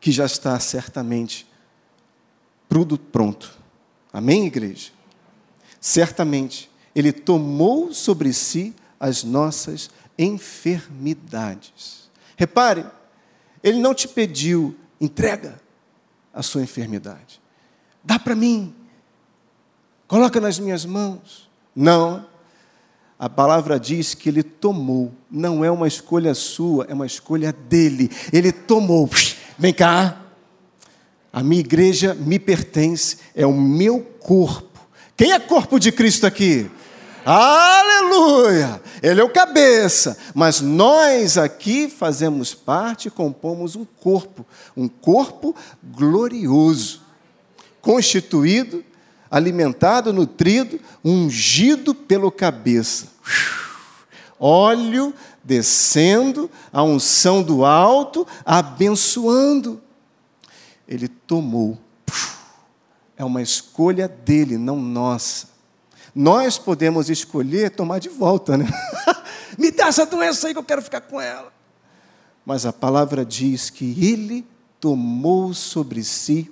que 0.00 0.12
já 0.12 0.26
está 0.26 0.58
certamente 0.60 1.46
tudo 2.68 2.98
pronto. 2.98 3.56
Amém, 4.12 4.46
igreja? 4.46 4.90
Certamente, 5.80 6.70
Ele 6.94 7.12
tomou 7.12 7.92
sobre 7.92 8.32
si 8.32 8.74
as 9.00 9.24
nossas 9.24 9.90
enfermidades. 10.18 12.10
Repare, 12.36 12.86
Ele 13.62 13.78
não 13.78 13.94
te 13.94 14.06
pediu, 14.06 14.76
entrega 15.00 15.60
a 16.32 16.42
sua 16.42 16.62
enfermidade. 16.62 17.40
Dá 18.04 18.18
para 18.18 18.34
mim, 18.34 18.74
coloca 20.08 20.40
nas 20.40 20.58
minhas 20.58 20.84
mãos. 20.84 21.48
Não. 21.76 22.26
A 23.18 23.28
palavra 23.28 23.78
diz 23.78 24.14
que 24.14 24.28
ele 24.28 24.42
tomou, 24.42 25.12
não 25.30 25.64
é 25.64 25.70
uma 25.70 25.88
escolha 25.88 26.34
sua, 26.34 26.86
é 26.88 26.94
uma 26.94 27.06
escolha 27.06 27.52
dele. 27.52 28.10
Ele 28.32 28.50
tomou. 28.50 29.08
Vem 29.58 29.74
cá. 29.74 30.22
A 31.32 31.42
minha 31.42 31.60
igreja 31.60 32.14
me 32.14 32.38
pertence, 32.38 33.18
é 33.34 33.46
o 33.46 33.52
meu 33.52 34.00
corpo. 34.00 34.80
Quem 35.16 35.32
é 35.32 35.38
corpo 35.38 35.78
de 35.78 35.92
Cristo 35.92 36.26
aqui? 36.26 36.70
Aleluia! 37.24 38.80
Ele 39.02 39.20
é 39.20 39.24
o 39.24 39.28
cabeça, 39.28 40.16
mas 40.34 40.60
nós 40.60 41.36
aqui 41.36 41.88
fazemos 41.88 42.54
parte, 42.54 43.10
compomos 43.10 43.76
um 43.76 43.84
corpo, 43.84 44.46
um 44.76 44.88
corpo 44.88 45.54
glorioso, 45.82 47.02
constituído, 47.82 48.82
alimentado, 49.30 50.12
nutrido, 50.12 50.80
ungido 51.04 51.94
pelo 51.94 52.30
cabeça. 52.30 53.08
Óleo 54.38 55.12
descendo, 55.42 56.50
a 56.70 56.82
unção 56.82 57.42
do 57.42 57.64
alto, 57.64 58.26
abençoando. 58.44 59.80
Ele 60.86 61.08
tomou. 61.08 61.78
É 63.16 63.24
uma 63.24 63.42
escolha 63.42 64.06
dele, 64.06 64.58
não 64.58 64.76
nossa. 64.76 65.48
Nós 66.14 66.58
podemos 66.58 67.08
escolher 67.08 67.70
tomar 67.70 67.98
de 67.98 68.08
volta, 68.08 68.56
né? 68.56 68.66
Me 69.58 69.70
dá 69.70 69.88
essa 69.88 70.04
doença 70.04 70.46
aí 70.46 70.52
que 70.52 70.58
eu 70.58 70.64
quero 70.64 70.82
ficar 70.82 71.00
com 71.00 71.20
ela. 71.20 71.52
Mas 72.44 72.64
a 72.64 72.72
palavra 72.72 73.24
diz 73.24 73.70
que 73.70 73.84
ele 74.04 74.46
tomou 74.80 75.52
sobre 75.52 76.04
si 76.04 76.50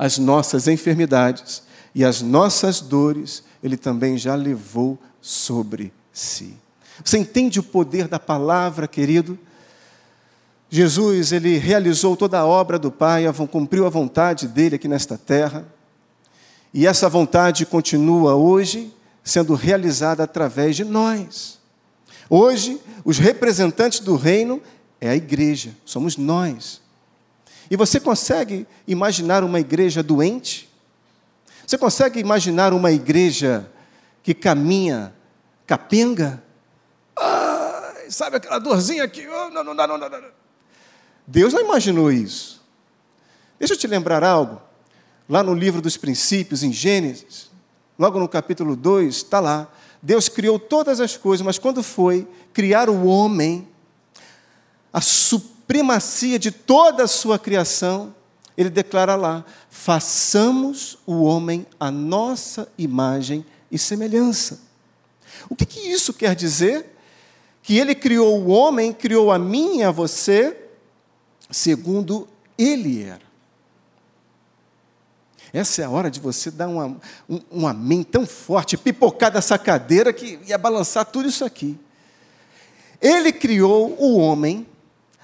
as 0.00 0.16
nossas 0.16 0.66
enfermidades 0.66 1.62
e 1.94 2.06
as 2.06 2.22
nossas 2.22 2.80
dores, 2.80 3.44
ele 3.62 3.76
também 3.76 4.16
já 4.16 4.34
levou 4.34 4.98
sobre 5.20 5.92
si. 6.10 6.56
Você 7.04 7.18
entende 7.18 7.60
o 7.60 7.62
poder 7.62 8.08
da 8.08 8.18
palavra, 8.18 8.88
querido? 8.88 9.38
Jesus, 10.70 11.32
ele 11.32 11.58
realizou 11.58 12.16
toda 12.16 12.38
a 12.38 12.46
obra 12.46 12.78
do 12.78 12.90
Pai, 12.90 13.24
cumpriu 13.50 13.84
a 13.84 13.90
vontade 13.90 14.48
dele 14.48 14.76
aqui 14.76 14.88
nesta 14.88 15.18
terra. 15.18 15.66
E 16.72 16.86
essa 16.86 17.06
vontade 17.06 17.66
continua 17.66 18.34
hoje 18.34 18.94
sendo 19.22 19.54
realizada 19.54 20.22
através 20.22 20.76
de 20.76 20.84
nós. 20.84 21.58
Hoje, 22.30 22.80
os 23.04 23.18
representantes 23.18 24.00
do 24.00 24.16
reino 24.16 24.62
é 24.98 25.10
a 25.10 25.16
igreja, 25.16 25.76
somos 25.84 26.16
nós. 26.16 26.80
E 27.70 27.76
você 27.76 28.00
consegue 28.00 28.66
imaginar 28.86 29.44
uma 29.44 29.60
igreja 29.60 30.02
doente? 30.02 30.68
Você 31.64 31.78
consegue 31.78 32.18
imaginar 32.18 32.72
uma 32.72 32.90
igreja 32.90 33.70
que 34.22 34.34
caminha 34.34 35.14
capenga? 35.66 36.42
Sabe 38.10 38.38
aquela 38.38 38.58
dorzinha 38.58 39.04
aqui? 39.04 39.24
Oh, 39.28 39.50
não, 39.50 39.62
não, 39.62 39.72
não, 39.72 39.86
não, 39.86 39.98
não. 39.98 40.22
Deus 41.24 41.52
não 41.52 41.60
imaginou 41.60 42.10
isso. 42.10 42.60
Deixa 43.56 43.74
eu 43.74 43.78
te 43.78 43.86
lembrar 43.86 44.24
algo 44.24 44.60
lá 45.28 45.44
no 45.44 45.54
livro 45.54 45.80
dos 45.80 45.96
princípios, 45.96 46.64
em 46.64 46.72
Gênesis, 46.72 47.48
logo 47.96 48.18
no 48.18 48.28
capítulo 48.28 48.74
2, 48.74 49.14
está 49.14 49.38
lá. 49.38 49.68
Deus 50.02 50.28
criou 50.28 50.58
todas 50.58 50.98
as 50.98 51.16
coisas, 51.16 51.46
mas 51.46 51.56
quando 51.56 51.84
foi 51.84 52.26
criar 52.52 52.90
o 52.90 53.06
homem, 53.06 53.68
a 54.92 55.00
supremacia 55.70 56.36
de 56.36 56.50
toda 56.50 57.04
a 57.04 57.08
sua 57.08 57.38
criação, 57.38 58.12
ele 58.56 58.68
declara 58.68 59.14
lá: 59.14 59.44
façamos 59.70 60.98
o 61.06 61.22
homem 61.22 61.64
a 61.78 61.92
nossa 61.92 62.68
imagem 62.76 63.46
e 63.70 63.78
semelhança. 63.78 64.60
O 65.48 65.54
que, 65.54 65.64
que 65.64 65.78
isso 65.78 66.12
quer 66.12 66.34
dizer? 66.34 66.86
Que 67.62 67.78
ele 67.78 67.94
criou 67.94 68.40
o 68.40 68.48
homem, 68.48 68.92
criou 68.92 69.30
a 69.30 69.38
mim 69.38 69.78
e 69.78 69.84
a 69.84 69.92
você, 69.92 70.56
segundo 71.48 72.26
ele 72.58 73.04
era. 73.04 73.30
Essa 75.52 75.82
é 75.82 75.84
a 75.84 75.90
hora 75.90 76.10
de 76.10 76.18
você 76.18 76.50
dar 76.50 76.66
uma, 76.66 76.96
um, 77.28 77.40
um 77.52 77.66
amém 77.66 78.02
tão 78.02 78.26
forte, 78.26 78.76
pipocar 78.76 79.30
dessa 79.30 79.56
cadeira 79.56 80.12
que 80.12 80.40
ia 80.46 80.58
balançar 80.58 81.04
tudo 81.04 81.28
isso 81.28 81.44
aqui. 81.44 81.78
Ele 83.00 83.32
criou 83.32 83.96
o 84.00 84.16
homem, 84.18 84.66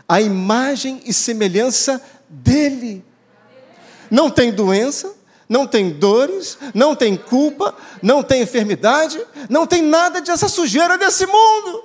a 0.09 0.21
imagem 0.21 1.01
e 1.05 1.13
semelhança 1.13 2.03
dele. 2.29 3.05
Não 4.11 4.31
tem 4.31 4.53
doença, 4.53 5.15
não 5.49 5.67
tem 5.67 5.91
dores, 5.91 6.59
não 6.75 6.95
tem 6.95 7.17
culpa, 7.17 7.75
não 8.03 8.23
tem 8.23 8.43
enfermidade, 8.43 9.25
não 9.49 9.67
tem 9.67 9.83
nada 9.83 10.21
dessa 10.21 10.49
sujeira 10.49 10.97
desse 10.97 11.27
mundo. 11.27 11.85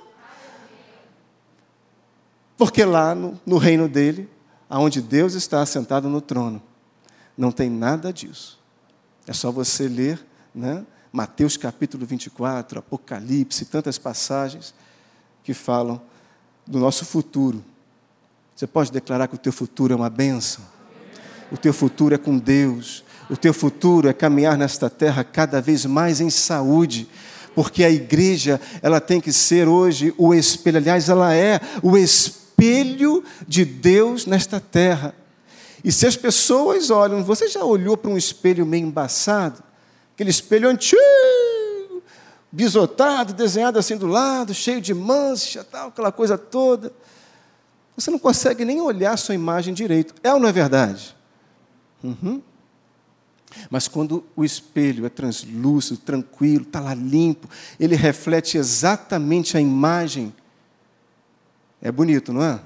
Porque 2.56 2.84
lá 2.84 3.14
no, 3.14 3.40
no 3.44 3.58
reino 3.58 3.88
dele, 3.88 4.28
aonde 4.68 5.00
Deus 5.00 5.34
está 5.34 5.62
assentado 5.62 6.08
no 6.08 6.20
trono, 6.20 6.62
não 7.36 7.50
tem 7.50 7.68
nada 7.68 8.12
disso. 8.12 8.60
É 9.26 9.32
só 9.32 9.50
você 9.50 9.88
ler 9.88 10.24
né? 10.54 10.84
Mateus 11.10 11.56
capítulo 11.56 12.06
24, 12.06 12.78
Apocalipse, 12.78 13.66
tantas 13.66 13.98
passagens 13.98 14.74
que 15.42 15.52
falam 15.52 16.00
do 16.66 16.78
nosso 16.78 17.04
futuro. 17.04 17.64
Você 18.62 18.66
pode 18.68 18.92
declarar 18.92 19.26
que 19.26 19.34
o 19.34 19.38
teu 19.38 19.52
futuro 19.52 19.92
é 19.92 19.96
uma 19.96 20.08
benção. 20.08 20.64
O 21.50 21.56
teu 21.56 21.72
futuro 21.72 22.14
é 22.14 22.18
com 22.18 22.38
Deus. 22.38 23.02
O 23.28 23.36
teu 23.36 23.52
futuro 23.52 24.08
é 24.08 24.12
caminhar 24.12 24.56
nesta 24.56 24.88
terra 24.88 25.24
cada 25.24 25.60
vez 25.60 25.84
mais 25.84 26.20
em 26.20 26.30
saúde, 26.30 27.08
porque 27.56 27.82
a 27.82 27.90
igreja, 27.90 28.60
ela 28.80 29.00
tem 29.00 29.20
que 29.20 29.32
ser 29.32 29.66
hoje 29.66 30.14
o 30.16 30.32
espelho, 30.32 30.76
aliás, 30.76 31.08
ela 31.08 31.34
é 31.34 31.60
o 31.82 31.98
espelho 31.98 33.24
de 33.48 33.64
Deus 33.64 34.26
nesta 34.26 34.60
terra. 34.60 35.12
E 35.82 35.90
se 35.90 36.06
as 36.06 36.14
pessoas 36.14 36.88
olham, 36.88 37.24
você 37.24 37.48
já 37.48 37.64
olhou 37.64 37.96
para 37.96 38.12
um 38.12 38.16
espelho 38.16 38.64
meio 38.64 38.86
embaçado? 38.86 39.60
Aquele 40.14 40.30
espelho 40.30 40.68
antigo, 40.68 41.00
bisotado, 42.52 43.32
desenhado 43.32 43.76
assim 43.76 43.96
do 43.96 44.06
lado, 44.06 44.54
cheio 44.54 44.80
de 44.80 44.94
mancha, 44.94 45.64
tal, 45.64 45.88
aquela 45.88 46.12
coisa 46.12 46.38
toda. 46.38 46.92
Você 47.96 48.10
não 48.10 48.18
consegue 48.18 48.64
nem 48.64 48.80
olhar 48.80 49.16
sua 49.16 49.34
imagem 49.34 49.74
direito. 49.74 50.14
É 50.22 50.32
ou 50.32 50.40
não 50.40 50.48
é 50.48 50.52
verdade? 50.52 51.14
Uhum. 52.02 52.42
Mas 53.70 53.86
quando 53.86 54.24
o 54.34 54.44
espelho 54.44 55.04
é 55.04 55.08
translúcido, 55.08 56.00
tranquilo, 56.00 56.62
está 56.62 56.80
lá 56.80 56.94
limpo, 56.94 57.48
ele 57.78 57.94
reflete 57.94 58.56
exatamente 58.56 59.56
a 59.56 59.60
imagem. 59.60 60.34
É 61.80 61.92
bonito, 61.92 62.32
não 62.32 62.42
é? 62.42 62.60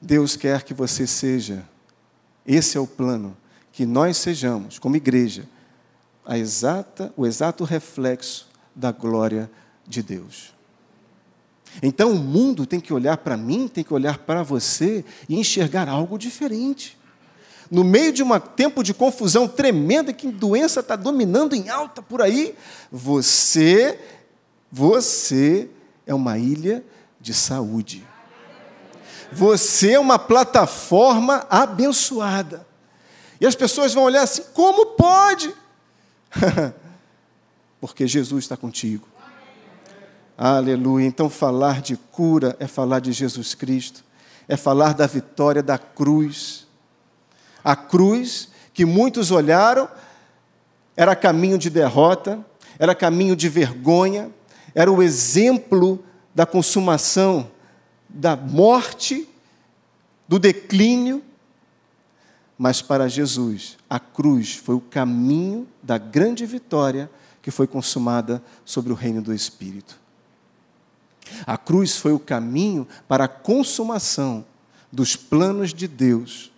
Deus 0.00 0.34
quer 0.36 0.62
que 0.62 0.72
você 0.72 1.06
seja, 1.06 1.64
esse 2.46 2.76
é 2.76 2.80
o 2.80 2.86
plano, 2.86 3.36
que 3.70 3.84
nós 3.84 4.16
sejamos, 4.16 4.78
como 4.78 4.96
igreja, 4.96 5.44
a 6.24 6.38
exata, 6.38 7.12
o 7.16 7.26
exato 7.26 7.64
reflexo 7.64 8.48
da 8.74 8.90
glória 8.90 9.50
de 9.86 10.02
Deus. 10.02 10.54
Então 11.82 12.12
o 12.12 12.18
mundo 12.18 12.66
tem 12.66 12.80
que 12.80 12.92
olhar 12.92 13.16
para 13.18 13.36
mim, 13.36 13.66
tem 13.68 13.82
que 13.82 13.94
olhar 13.94 14.18
para 14.18 14.42
você 14.42 15.04
e 15.28 15.38
enxergar 15.38 15.88
algo 15.88 16.18
diferente. 16.18 16.98
No 17.70 17.84
meio 17.84 18.12
de 18.12 18.22
um 18.22 18.38
tempo 18.38 18.82
de 18.82 18.92
confusão 18.92 19.46
tremenda, 19.46 20.12
que 20.12 20.26
doença 20.26 20.80
está 20.80 20.96
dominando 20.96 21.54
em 21.54 21.68
alta 21.68 22.02
por 22.02 22.20
aí, 22.20 22.54
você, 22.90 23.98
você 24.70 25.70
é 26.06 26.12
uma 26.12 26.36
ilha 26.36 26.84
de 27.20 27.32
saúde. 27.32 28.04
Você 29.32 29.92
é 29.92 30.00
uma 30.00 30.18
plataforma 30.18 31.46
abençoada. 31.48 32.66
E 33.40 33.46
as 33.46 33.54
pessoas 33.54 33.94
vão 33.94 34.04
olhar 34.04 34.22
assim: 34.22 34.42
como 34.52 34.86
pode? 34.96 35.54
Porque 37.80 38.06
Jesus 38.06 38.44
está 38.44 38.56
contigo. 38.56 39.06
Aleluia. 40.42 41.06
Então, 41.06 41.28
falar 41.28 41.82
de 41.82 41.98
cura 41.98 42.56
é 42.58 42.66
falar 42.66 43.00
de 43.00 43.12
Jesus 43.12 43.54
Cristo, 43.54 44.02
é 44.48 44.56
falar 44.56 44.94
da 44.94 45.06
vitória 45.06 45.62
da 45.62 45.76
cruz. 45.76 46.66
A 47.62 47.76
cruz 47.76 48.48
que 48.72 48.86
muitos 48.86 49.30
olharam 49.30 49.86
era 50.96 51.14
caminho 51.14 51.58
de 51.58 51.68
derrota, 51.68 52.42
era 52.78 52.94
caminho 52.94 53.36
de 53.36 53.50
vergonha, 53.50 54.30
era 54.74 54.90
o 54.90 55.02
exemplo 55.02 56.02
da 56.34 56.46
consumação 56.46 57.50
da 58.08 58.34
morte, 58.34 59.28
do 60.26 60.38
declínio, 60.38 61.22
Mas 62.56 62.80
para 62.80 63.08
Jesus, 63.08 63.76
a 63.90 64.00
cruz 64.00 64.54
foi 64.54 64.74
o 64.74 64.80
caminho 64.80 65.68
da 65.82 65.98
grande 65.98 66.46
vitória 66.46 67.10
que 67.42 67.50
foi 67.50 67.66
consumada 67.66 68.42
sobre 68.64 68.90
o 68.90 68.96
reino 68.96 69.20
do 69.20 69.34
Espírito. 69.34 69.99
A 71.46 71.56
cruz 71.56 71.96
foi 71.96 72.12
o 72.12 72.18
caminho 72.18 72.86
para 73.08 73.24
a 73.24 73.28
consumação 73.28 74.44
dos 74.92 75.16
planos 75.16 75.72
de 75.72 75.86
Deus. 75.86 76.50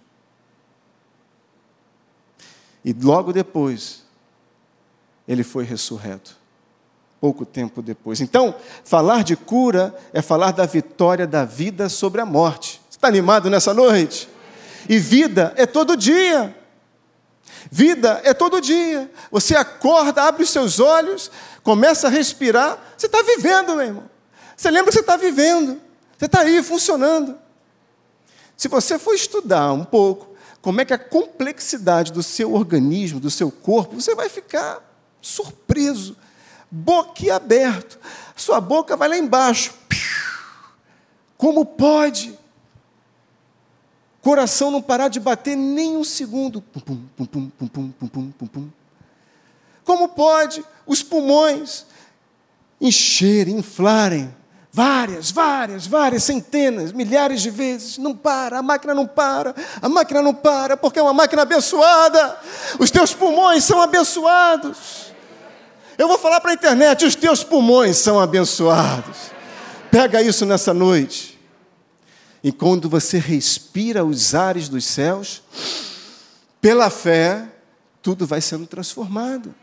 E 2.85 2.93
logo 2.93 3.33
depois, 3.33 4.02
ele 5.26 5.43
foi 5.43 5.64
ressurreto. 5.64 6.37
Pouco 7.21 7.47
tempo 7.47 7.81
depois. 7.81 8.21
Então, 8.21 8.55
falar 8.85 9.23
de 9.23 9.37
cura 9.37 9.95
é 10.12 10.21
falar 10.21 10.50
da 10.50 10.67
vitória 10.67 11.26
da 11.26 11.45
vida 11.45 11.88
sobre 11.88 12.21
a 12.21 12.26
morte. 12.26 12.81
Você 12.91 12.97
está 12.97 13.07
animado 13.07 13.49
nessa 13.49 13.73
noite? 13.73 14.29
E 14.88 14.99
vida 14.99 15.55
é 15.57 15.64
todo 15.64 15.97
dia. 15.97 16.57
Vida 17.71 18.21
é 18.25 18.35
todo 18.35 18.61
dia. 18.61 19.11
Você 19.31 19.55
acorda, 19.55 20.25
abre 20.25 20.43
os 20.43 20.50
seus 20.50 20.81
olhos, 20.81 21.31
começa 21.62 22.09
a 22.09 22.11
respirar. 22.11 22.79
Você 22.97 23.07
está 23.07 23.23
vivendo, 23.23 23.76
meu 23.76 23.87
irmão. 23.87 24.12
Você 24.56 24.71
lembra 24.71 24.87
que 24.87 24.94
você 24.94 25.00
está 25.00 25.16
vivendo. 25.16 25.80
Você 26.16 26.26
está 26.26 26.40
aí 26.40 26.62
funcionando. 26.62 27.38
Se 28.56 28.68
você 28.68 28.99
for 28.99 29.14
estudar 29.14 29.73
um 29.73 29.85
pouco 29.85 30.32
como 30.61 30.80
é 30.80 30.85
que 30.85 30.94
a 30.94 30.99
complexidade 30.99 32.12
do 32.12 32.23
seu 32.23 32.54
organismo, 32.54 33.18
do 33.18 33.28
seu 33.28 33.50
corpo, 33.50 34.00
você 34.00 34.14
vai 34.14 34.28
ficar 34.28 34.80
surpreso, 35.21 36.16
boquiaberto. 36.71 37.99
Sua 38.37 38.61
boca 38.61 38.97
vai 38.97 39.09
lá 39.09 39.18
embaixo. 39.18 39.75
Como 41.37 41.66
pode? 41.66 42.38
Coração 44.21 44.71
não 44.71 44.80
parar 44.80 45.09
de 45.09 45.18
bater 45.18 45.56
nem 45.56 45.97
um 45.97 46.04
segundo. 46.04 46.62
Como 49.85 50.09
pode 50.11 50.64
os 50.87 51.02
pulmões 51.02 51.85
encherem, 52.80 53.56
inflarem 53.56 54.32
várias, 54.73 55.31
várias, 55.31 55.87
várias, 55.87 56.25
centenas, 56.25 56.93
milhares 56.93 57.43
de 57.43 57.50
vezes? 57.50 57.99
Não 57.99 58.17
para, 58.17 58.59
a 58.59 58.62
máquina 58.62 58.95
não 58.95 59.07
para, 59.07 59.55
a 59.81 59.88
máquina 59.88 60.23
não 60.23 60.35
para, 60.35 60.76
porque 60.76 60.99
é 60.99 61.02
uma 61.02 61.12
máquina 61.12 61.43
abençoada. 61.43 62.38
Os 62.79 62.91
teus 62.91 63.12
pulmões 63.12 63.64
são 63.64 63.81
abençoados. 63.83 65.12
Eu 65.99 66.09
vou 66.09 66.19
falar 66.19 66.41
para 66.41 66.52
a 66.52 66.55
internet: 66.55 67.05
os 67.05 67.14
teus 67.14 67.45
pulmões 67.45 67.99
são 67.99 68.19
abençoados. 68.19 69.31
Pega 69.91 70.23
isso 70.23 70.47
nessa 70.47 70.73
noite. 70.73 71.38
E 72.43 72.50
quando 72.50 72.88
você 72.88 73.19
respira 73.19 74.05
os 74.05 74.35
ares 74.35 74.69
dos 74.69 74.85
céus, 74.85 75.43
pela 76.61 76.91
fé, 76.91 77.47
tudo 78.00 78.26
vai 78.26 78.41
sendo 78.41 78.67
transformado. 78.67 79.55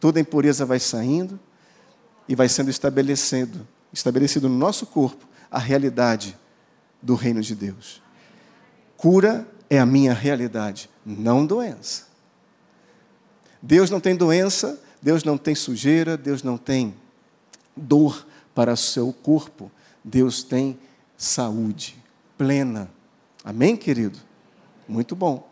Toda 0.00 0.18
impureza 0.18 0.64
vai 0.64 0.80
saindo 0.80 1.38
e 2.28 2.34
vai 2.34 2.48
sendo 2.48 2.70
estabelecido, 2.70 3.66
estabelecido 3.92 4.48
no 4.48 4.56
nosso 4.56 4.86
corpo 4.86 5.26
a 5.50 5.58
realidade 5.58 6.36
do 7.00 7.14
reino 7.14 7.40
de 7.40 7.54
Deus. 7.54 8.02
Cura 8.96 9.46
é 9.70 9.78
a 9.78 9.86
minha 9.86 10.12
realidade, 10.12 10.90
não 11.04 11.46
doença. 11.46 12.08
Deus 13.62 13.90
não 13.90 14.00
tem 14.00 14.16
doença, 14.16 14.80
Deus 15.00 15.24
não 15.24 15.38
tem 15.38 15.54
sujeira, 15.54 16.16
Deus 16.16 16.42
não 16.42 16.56
tem 16.56 16.94
dor 17.76 18.26
para 18.54 18.72
o 18.72 18.76
seu 18.76 19.12
corpo, 19.12 19.70
Deus 20.02 20.42
tem 20.42 20.78
saúde 21.16 21.96
plena. 22.36 22.90
Amém, 23.44 23.76
querido? 23.76 24.18
Muito 24.86 25.14
bom. 25.14 25.48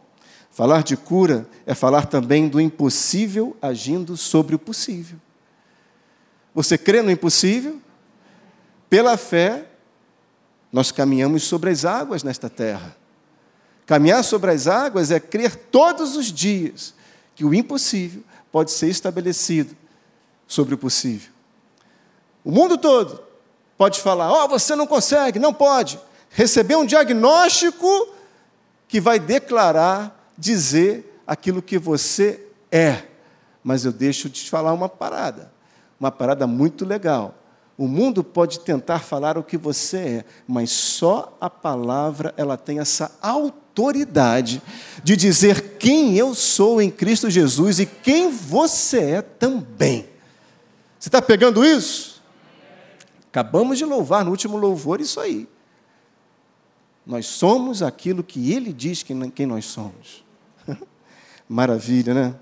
Falar 0.50 0.82
de 0.82 0.96
cura 0.96 1.46
é 1.66 1.74
falar 1.74 2.06
também 2.06 2.48
do 2.48 2.60
impossível 2.60 3.56
agindo 3.60 4.16
sobre 4.16 4.54
o 4.54 4.58
possível. 4.58 5.18
Você 6.54 6.78
crê 6.78 7.02
no 7.02 7.10
impossível? 7.10 7.80
Pela 8.88 9.16
fé, 9.16 9.66
nós 10.72 10.92
caminhamos 10.92 11.44
sobre 11.44 11.70
as 11.70 11.84
águas 11.84 12.22
nesta 12.22 12.48
terra. 12.48 12.96
Caminhar 13.84 14.22
sobre 14.24 14.50
as 14.50 14.66
águas 14.66 15.10
é 15.10 15.20
crer 15.20 15.54
todos 15.56 16.16
os 16.16 16.32
dias 16.32 16.94
que 17.34 17.44
o 17.44 17.54
impossível 17.54 18.22
pode 18.50 18.72
ser 18.72 18.88
estabelecido 18.88 19.76
sobre 20.46 20.74
o 20.74 20.78
possível. 20.78 21.30
O 22.44 22.50
mundo 22.50 22.78
todo 22.78 23.22
pode 23.76 24.00
falar: 24.00 24.30
Ó, 24.30 24.44
oh, 24.44 24.48
você 24.48 24.74
não 24.74 24.86
consegue, 24.86 25.38
não 25.38 25.52
pode 25.52 26.00
receber 26.30 26.76
um 26.76 26.86
diagnóstico 26.86 28.14
que 28.88 29.00
vai 29.00 29.18
declarar, 29.18 30.30
dizer 30.36 31.20
aquilo 31.26 31.62
que 31.62 31.78
você 31.78 32.46
é. 32.70 33.04
Mas 33.62 33.84
eu 33.84 33.92
deixo 33.92 34.28
de 34.28 34.44
te 34.44 34.50
falar 34.50 34.72
uma 34.72 34.88
parada, 34.88 35.52
uma 35.98 36.12
parada 36.12 36.46
muito 36.46 36.84
legal. 36.84 37.34
O 37.78 37.86
mundo 37.86 38.24
pode 38.24 38.60
tentar 38.60 39.00
falar 39.00 39.36
o 39.36 39.44
que 39.44 39.58
você 39.58 39.96
é, 39.98 40.24
mas 40.48 40.70
só 40.70 41.36
a 41.38 41.50
palavra 41.50 42.32
ela 42.36 42.56
tem 42.56 42.78
essa 42.78 43.14
autoridade 43.20 44.62
de 45.04 45.14
dizer 45.14 45.76
quem 45.78 46.16
eu 46.16 46.34
sou 46.34 46.80
em 46.80 46.90
Cristo 46.90 47.28
Jesus 47.28 47.78
e 47.78 47.84
quem 47.84 48.30
você 48.30 49.00
é 49.10 49.22
também. 49.22 50.08
Você 50.98 51.08
está 51.08 51.20
pegando 51.20 51.62
isso? 51.62 52.22
Acabamos 53.28 53.76
de 53.76 53.84
louvar 53.84 54.24
no 54.24 54.30
último 54.30 54.56
louvor 54.56 54.98
isso 54.98 55.20
aí. 55.20 55.46
Nós 57.04 57.26
somos 57.26 57.82
aquilo 57.82 58.24
que 58.24 58.52
Ele 58.52 58.72
diz 58.72 59.02
que 59.02 59.14
quem 59.30 59.44
nós 59.44 59.66
somos. 59.66 60.24
Maravilha, 61.46 62.14
né? 62.14 62.34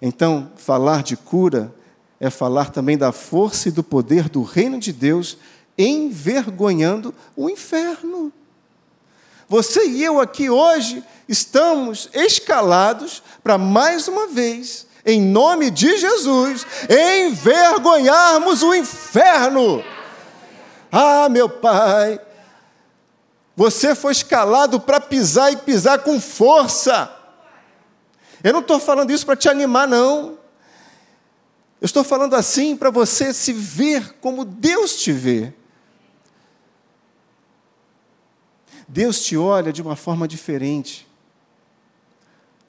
Então, 0.00 0.50
falar 0.56 1.02
de 1.02 1.16
cura 1.16 1.74
é 2.20 2.30
falar 2.30 2.70
também 2.70 2.98
da 2.98 3.12
força 3.12 3.68
e 3.68 3.72
do 3.72 3.82
poder 3.82 4.28
do 4.28 4.42
reino 4.42 4.78
de 4.78 4.92
Deus 4.92 5.38
envergonhando 5.76 7.14
o 7.36 7.48
inferno. 7.48 8.32
Você 9.48 9.86
e 9.86 10.04
eu 10.04 10.20
aqui 10.20 10.50
hoje 10.50 11.02
estamos 11.28 12.10
escalados 12.12 13.22
para 13.42 13.56
mais 13.56 14.08
uma 14.08 14.26
vez, 14.26 14.86
em 15.06 15.20
nome 15.20 15.70
de 15.70 15.96
Jesus, 15.96 16.66
envergonharmos 16.90 18.62
o 18.62 18.74
inferno. 18.74 19.82
Ah, 20.90 21.28
meu 21.28 21.48
Pai, 21.48 22.20
você 23.56 23.94
foi 23.94 24.12
escalado 24.12 24.80
para 24.80 25.00
pisar 25.00 25.52
e 25.52 25.56
pisar 25.56 26.00
com 26.00 26.20
força. 26.20 27.10
Eu 28.42 28.52
não 28.52 28.60
estou 28.60 28.78
falando 28.78 29.10
isso 29.10 29.26
para 29.26 29.36
te 29.36 29.48
animar, 29.48 29.88
não. 29.88 30.37
Eu 31.80 31.86
estou 31.86 32.02
falando 32.02 32.34
assim 32.34 32.76
para 32.76 32.90
você 32.90 33.32
se 33.32 33.52
ver 33.52 34.14
como 34.20 34.44
Deus 34.44 34.96
te 34.96 35.12
vê. 35.12 35.52
Deus 38.88 39.20
te 39.20 39.36
olha 39.36 39.72
de 39.72 39.82
uma 39.82 39.94
forma 39.94 40.26
diferente. 40.26 41.06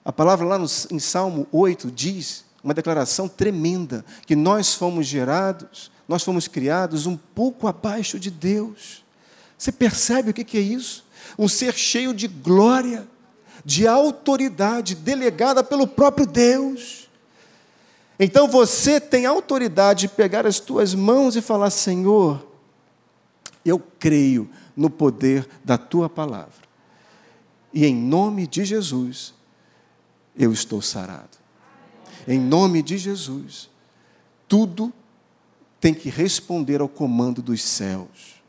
A 0.04 0.12
palavra 0.12 0.46
lá 0.46 0.58
no, 0.58 0.68
em 0.92 1.00
Salmo 1.00 1.48
8 1.52 1.90
diz 1.90 2.46
uma 2.64 2.74
declaração 2.74 3.28
tremenda: 3.28 4.06
que 4.26 4.36
nós 4.36 4.74
fomos 4.74 5.08
gerados, 5.08 5.92
nós 6.08 6.24
fomos 6.24 6.48
criados 6.48 7.06
um 7.06 7.16
pouco 7.16 7.68
abaixo 7.68 8.20
de 8.20 8.30
Deus. 8.30 9.04
Você 9.58 9.72
percebe 9.72 10.32
o 10.32 10.34
que 10.34 10.58
é 10.58 10.62
isso? 10.62 11.06
Um 11.38 11.48
ser 11.48 11.74
cheio 11.74 12.14
de 12.14 12.28
glória, 12.28 13.08
de 13.64 13.88
autoridade 13.88 14.96
delegada 14.96 15.64
pelo 15.64 15.88
próprio 15.88 16.26
Deus. 16.26 16.99
Então 18.20 18.48
você 18.48 19.00
tem 19.00 19.26
autoridade 19.26 20.02
de 20.02 20.08
pegar 20.10 20.46
as 20.46 20.60
tuas 20.60 20.94
mãos 20.94 21.38
e 21.38 21.42
falar: 21.42 21.70
Senhor, 21.70 22.46
eu 23.64 23.80
creio 23.80 24.50
no 24.76 24.90
poder 24.90 25.48
da 25.64 25.78
tua 25.78 26.10
palavra. 26.10 26.68
E 27.74 27.86
em 27.86 27.96
nome 27.96 28.46
de 28.46 28.66
Jesus, 28.66 29.34
eu 30.36 30.52
estou 30.52 30.82
sarado. 30.82 31.38
Em 32.28 32.40
nome 32.40 32.82
de 32.82 32.98
Jesus, 32.98 33.70
tudo 34.48 34.92
tem 35.80 35.94
que 35.94 36.10
responder 36.10 36.82
ao 36.82 36.90
comando 36.90 37.42
dos 37.42 37.62
céus. 37.64 38.40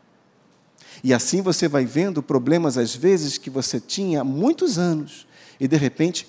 E 1.02 1.14
assim 1.14 1.40
você 1.40 1.68
vai 1.68 1.84
vendo 1.84 2.22
problemas, 2.22 2.76
às 2.76 2.94
vezes, 2.94 3.38
que 3.38 3.48
você 3.48 3.80
tinha 3.80 4.20
há 4.20 4.24
muitos 4.24 4.78
anos, 4.78 5.26
e 5.58 5.66
de 5.66 5.76
repente, 5.76 6.26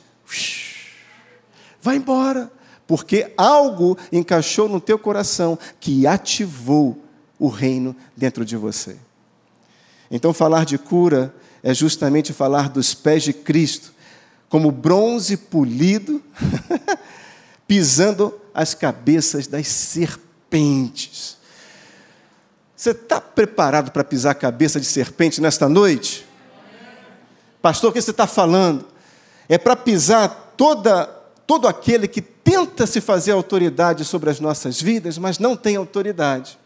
vai 1.82 1.98
embora, 1.98 2.52
porque 2.92 3.32
algo 3.38 3.98
encaixou 4.12 4.68
no 4.68 4.82
teu 4.82 5.00
coração 5.00 5.58
que 5.80 6.06
ativou 6.06 7.02
o 7.40 7.48
reino 7.48 7.96
dentro 8.18 8.44
de 8.44 8.58
você. 8.58 8.98
Então, 10.12 10.34
falar 10.34 10.66
de 10.66 10.78
cura 10.78 11.34
é 11.64 11.74
justamente 11.74 12.34
falar 12.34 12.68
dos 12.68 12.94
pés 12.94 13.24
de 13.24 13.32
Cristo, 13.32 13.94
como 14.50 14.70
bronze 14.74 15.38
polido, 15.38 16.22
pisando 17.66 18.38
as 18.54 18.74
cabeças 18.74 19.48
das 19.48 19.70
serpentes. 19.70 21.38
Você 22.76 22.92
está 22.92 23.22
preparado 23.22 23.92
para 23.92 24.04
pisar 24.04 24.32
a 24.32 24.36
cabeça 24.36 24.82
de 24.82 24.86
serpente 24.86 25.40
nesta 25.40 25.70
noite? 25.70 26.28
Pastor, 27.62 27.92
o 27.92 27.94
que 27.94 28.02
você 28.02 28.12
está 28.12 28.28
falando? 28.28 28.92
é 29.52 29.58
para 29.58 29.76
pisar 29.76 30.54
toda, 30.56 31.06
todo 31.46 31.68
aquele 31.68 32.08
que 32.08 32.22
tenta 32.44 32.86
se 32.88 33.02
fazer 33.02 33.32
autoridade 33.32 34.06
sobre 34.06 34.30
as 34.30 34.40
nossas 34.40 34.82
vidas, 34.82 35.18
mas 35.18 35.40
não 35.40 35.56
tem 35.56 35.76
autoridade. 35.76 36.60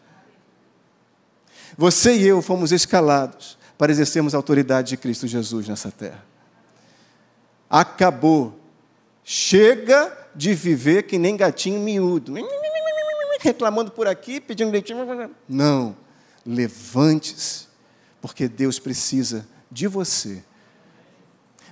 Você 1.76 2.16
e 2.16 2.26
eu 2.26 2.40
fomos 2.40 2.72
escalados 2.72 3.58
para 3.76 3.92
exercermos 3.92 4.34
a 4.34 4.38
autoridade 4.38 4.90
de 4.90 4.96
Cristo 4.96 5.26
Jesus 5.26 5.68
nessa 5.68 5.90
terra. 5.90 6.24
Acabou. 7.68 8.58
Chega 9.22 10.16
de 10.34 10.54
viver 10.54 11.02
que 11.02 11.18
nem 11.18 11.36
gatinho 11.36 11.80
miúdo, 11.80 12.34
reclamando 13.40 13.90
por 13.90 14.06
aqui, 14.06 14.40
pedindo 14.40 14.70
leitinho. 14.70 15.30
Não. 15.48 15.96
Levante-se, 16.44 17.66
porque 18.20 18.48
Deus 18.48 18.78
precisa 18.78 19.46
de 19.70 19.86
você. 19.86 20.42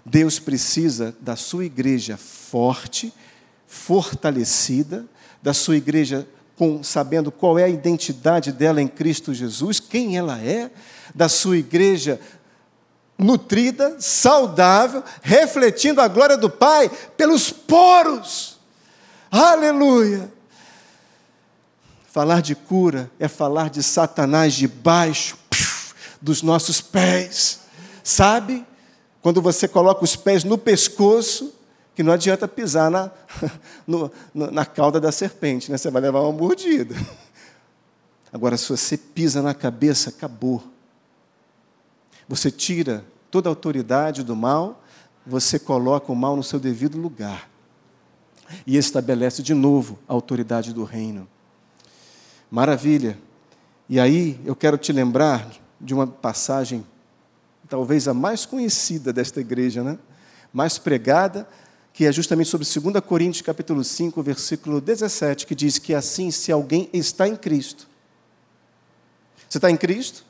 Deus 0.04 0.38
precisa 0.38 1.16
da 1.20 1.36
sua 1.36 1.64
igreja 1.64 2.16
forte, 2.16 3.12
fortalecida, 3.74 5.04
da 5.42 5.52
sua 5.52 5.76
igreja 5.76 6.26
com, 6.56 6.82
sabendo 6.82 7.32
qual 7.32 7.58
é 7.58 7.64
a 7.64 7.68
identidade 7.68 8.52
dela 8.52 8.80
em 8.80 8.86
Cristo 8.86 9.34
Jesus, 9.34 9.80
quem 9.80 10.16
ela 10.16 10.40
é, 10.40 10.70
da 11.12 11.28
sua 11.28 11.58
igreja 11.58 12.20
nutrida, 13.18 13.96
saudável, 13.98 15.02
refletindo 15.22 16.00
a 16.00 16.08
glória 16.08 16.36
do 16.36 16.48
Pai 16.48 16.88
pelos 17.16 17.50
poros. 17.50 18.58
Aleluia! 19.30 20.32
Falar 22.06 22.40
de 22.40 22.54
cura 22.54 23.10
é 23.18 23.26
falar 23.26 23.68
de 23.70 23.82
Satanás 23.82 24.54
debaixo 24.54 25.36
dos 26.22 26.42
nossos 26.42 26.80
pés. 26.80 27.60
Sabe? 28.04 28.64
Quando 29.20 29.42
você 29.42 29.66
coloca 29.66 30.04
os 30.04 30.14
pés 30.14 30.44
no 30.44 30.56
pescoço, 30.56 31.53
que 31.94 32.02
não 32.02 32.12
adianta 32.12 32.48
pisar 32.48 32.90
na, 32.90 33.10
no, 33.86 34.10
na 34.34 34.66
cauda 34.66 35.00
da 35.00 35.12
serpente, 35.12 35.70
né? 35.70 35.78
você 35.78 35.90
vai 35.90 36.02
levar 36.02 36.20
uma 36.20 36.32
mordida. 36.32 36.94
Agora, 38.32 38.56
se 38.56 38.68
você 38.68 38.96
pisa 38.96 39.40
na 39.40 39.54
cabeça, 39.54 40.10
acabou. 40.10 40.62
Você 42.28 42.50
tira 42.50 43.04
toda 43.30 43.48
a 43.48 43.52
autoridade 43.52 44.24
do 44.24 44.34
mal, 44.34 44.82
você 45.24 45.58
coloca 45.58 46.10
o 46.10 46.16
mal 46.16 46.36
no 46.36 46.42
seu 46.42 46.58
devido 46.58 46.98
lugar 46.98 47.48
e 48.66 48.76
estabelece 48.76 49.42
de 49.42 49.54
novo 49.54 49.98
a 50.08 50.12
autoridade 50.12 50.72
do 50.72 50.84
reino. 50.84 51.28
Maravilha. 52.50 53.18
E 53.88 54.00
aí 54.00 54.40
eu 54.44 54.56
quero 54.56 54.76
te 54.76 54.92
lembrar 54.92 55.48
de 55.80 55.94
uma 55.94 56.06
passagem, 56.06 56.84
talvez 57.68 58.08
a 58.08 58.14
mais 58.14 58.44
conhecida 58.44 59.12
desta 59.12 59.40
igreja, 59.40 59.82
né? 59.82 59.98
mais 60.52 60.78
pregada, 60.78 61.48
que 61.94 62.04
é 62.04 62.12
justamente 62.12 62.50
sobre 62.50 62.66
2 62.66 63.04
Coríntios 63.04 63.40
capítulo 63.40 63.84
5, 63.84 64.20
versículo 64.20 64.80
17, 64.80 65.46
que 65.46 65.54
diz 65.54 65.78
que 65.78 65.94
assim, 65.94 66.28
se 66.32 66.50
alguém 66.50 66.90
está 66.92 67.28
em 67.28 67.36
Cristo. 67.36 67.86
Você 69.48 69.58
está 69.58 69.70
em 69.70 69.76
Cristo? 69.76 70.24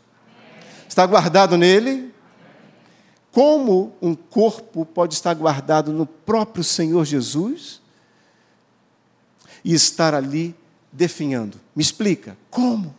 Está 0.87 1.07
guardado 1.07 1.57
nele? 1.57 2.12
Como 3.33 3.96
um 4.03 4.14
corpo 4.14 4.85
pode 4.85 5.14
estar 5.14 5.33
guardado 5.33 5.90
no 5.90 6.05
próprio 6.05 6.62
Senhor 6.62 7.03
Jesus 7.07 7.81
e 9.64 9.72
estar 9.72 10.14
ali 10.14 10.55
definhando? 10.92 11.59
Me 11.74 11.83
explica, 11.83 12.37
como? 12.50 12.94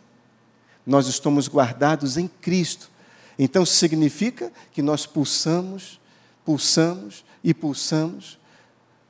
Nós 0.84 1.06
estamos 1.06 1.46
guardados 1.46 2.16
em 2.16 2.26
Cristo. 2.26 2.90
Então 3.38 3.64
significa 3.64 4.52
que 4.72 4.82
nós 4.82 5.06
pulsamos, 5.06 6.00
pulsamos 6.44 7.24
e 7.44 7.54
pulsamos 7.54 8.44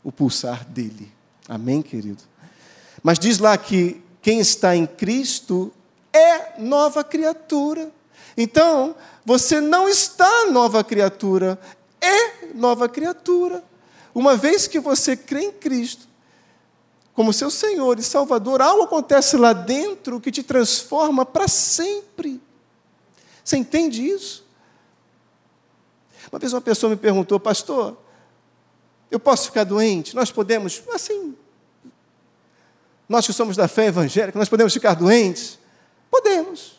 o 0.06 0.12
pulsar 0.12 0.64
dele. 0.64 1.10
Amém, 1.48 1.82
querido? 1.82 2.22
Mas 3.02 3.18
diz 3.18 3.40
lá 3.40 3.58
que 3.58 4.00
quem 4.22 4.38
está 4.38 4.76
em 4.76 4.86
Cristo 4.86 5.72
é 6.12 6.60
nova 6.60 7.02
criatura. 7.02 7.90
Então, 8.36 8.94
você 9.24 9.60
não 9.60 9.88
está 9.88 10.46
nova 10.46 10.84
criatura, 10.84 11.58
é 12.00 12.54
nova 12.54 12.88
criatura. 12.88 13.64
Uma 14.14 14.36
vez 14.36 14.68
que 14.68 14.78
você 14.78 15.16
crê 15.16 15.46
em 15.46 15.52
Cristo, 15.52 16.06
como 17.12 17.32
seu 17.32 17.50
Senhor 17.50 17.98
e 17.98 18.02
Salvador, 18.04 18.62
algo 18.62 18.84
acontece 18.84 19.36
lá 19.36 19.52
dentro 19.52 20.20
que 20.20 20.30
te 20.30 20.44
transforma 20.44 21.26
para 21.26 21.48
sempre. 21.48 22.40
Você 23.42 23.56
entende 23.56 24.06
isso? 24.06 24.46
Uma 26.30 26.38
vez 26.38 26.52
uma 26.52 26.60
pessoa 26.60 26.90
me 26.90 26.96
perguntou, 26.96 27.40
pastor, 27.40 28.05
eu 29.10 29.20
posso 29.20 29.46
ficar 29.46 29.64
doente? 29.64 30.14
Nós 30.14 30.30
podemos, 30.30 30.82
assim, 30.92 31.34
nós 33.08 33.26
que 33.26 33.32
somos 33.32 33.56
da 33.56 33.68
fé 33.68 33.86
evangélica, 33.86 34.38
nós 34.38 34.48
podemos 34.48 34.72
ficar 34.72 34.94
doentes? 34.94 35.58
Podemos. 36.10 36.76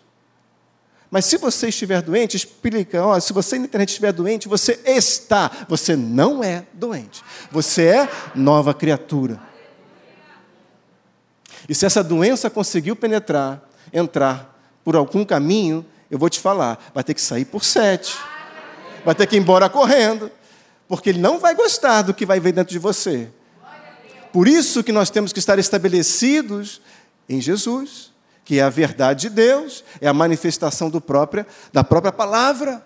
Mas 1.09 1.25
se 1.25 1.37
você 1.37 1.69
estiver 1.69 2.01
doente, 2.01 2.35
explica, 2.35 3.03
ó, 3.03 3.17
se 3.19 3.31
você 3.31 3.57
na 3.57 3.65
internet 3.65 3.89
estiver 3.89 4.11
doente, 4.11 4.47
você 4.47 4.77
está, 4.85 5.49
você 5.69 5.95
não 5.95 6.43
é 6.43 6.65
doente. 6.73 7.23
Você 7.49 7.85
é 7.85 8.09
nova 8.35 8.73
criatura. 8.73 9.39
E 11.69 11.73
se 11.73 11.85
essa 11.85 12.03
doença 12.03 12.49
conseguiu 12.49 12.95
penetrar, 12.95 13.61
entrar 13.93 14.53
por 14.83 14.97
algum 14.97 15.23
caminho, 15.23 15.85
eu 16.11 16.19
vou 16.19 16.29
te 16.29 16.39
falar, 16.41 16.91
vai 16.93 17.03
ter 17.03 17.13
que 17.13 17.21
sair 17.21 17.45
por 17.45 17.63
sete. 17.63 18.17
Vai 19.05 19.15
ter 19.15 19.27
que 19.27 19.37
ir 19.37 19.39
embora 19.39 19.69
correndo 19.69 20.29
porque 20.87 21.09
ele 21.09 21.19
não 21.19 21.39
vai 21.39 21.53
gostar 21.53 22.01
do 22.01 22.13
que 22.13 22.25
vai 22.25 22.39
ver 22.39 22.53
dentro 22.53 22.71
de 22.71 22.79
você. 22.79 23.29
Por 24.31 24.47
isso 24.47 24.83
que 24.83 24.91
nós 24.91 25.09
temos 25.09 25.33
que 25.33 25.39
estar 25.39 25.57
estabelecidos 25.59 26.81
em 27.27 27.41
Jesus, 27.41 28.13
que 28.45 28.59
é 28.59 28.63
a 28.63 28.69
verdade 28.69 29.21
de 29.21 29.29
Deus, 29.29 29.83
é 29.99 30.07
a 30.07 30.13
manifestação 30.13 30.89
do 30.89 31.01
própria, 31.01 31.45
da 31.73 31.83
própria 31.83 32.11
palavra. 32.11 32.85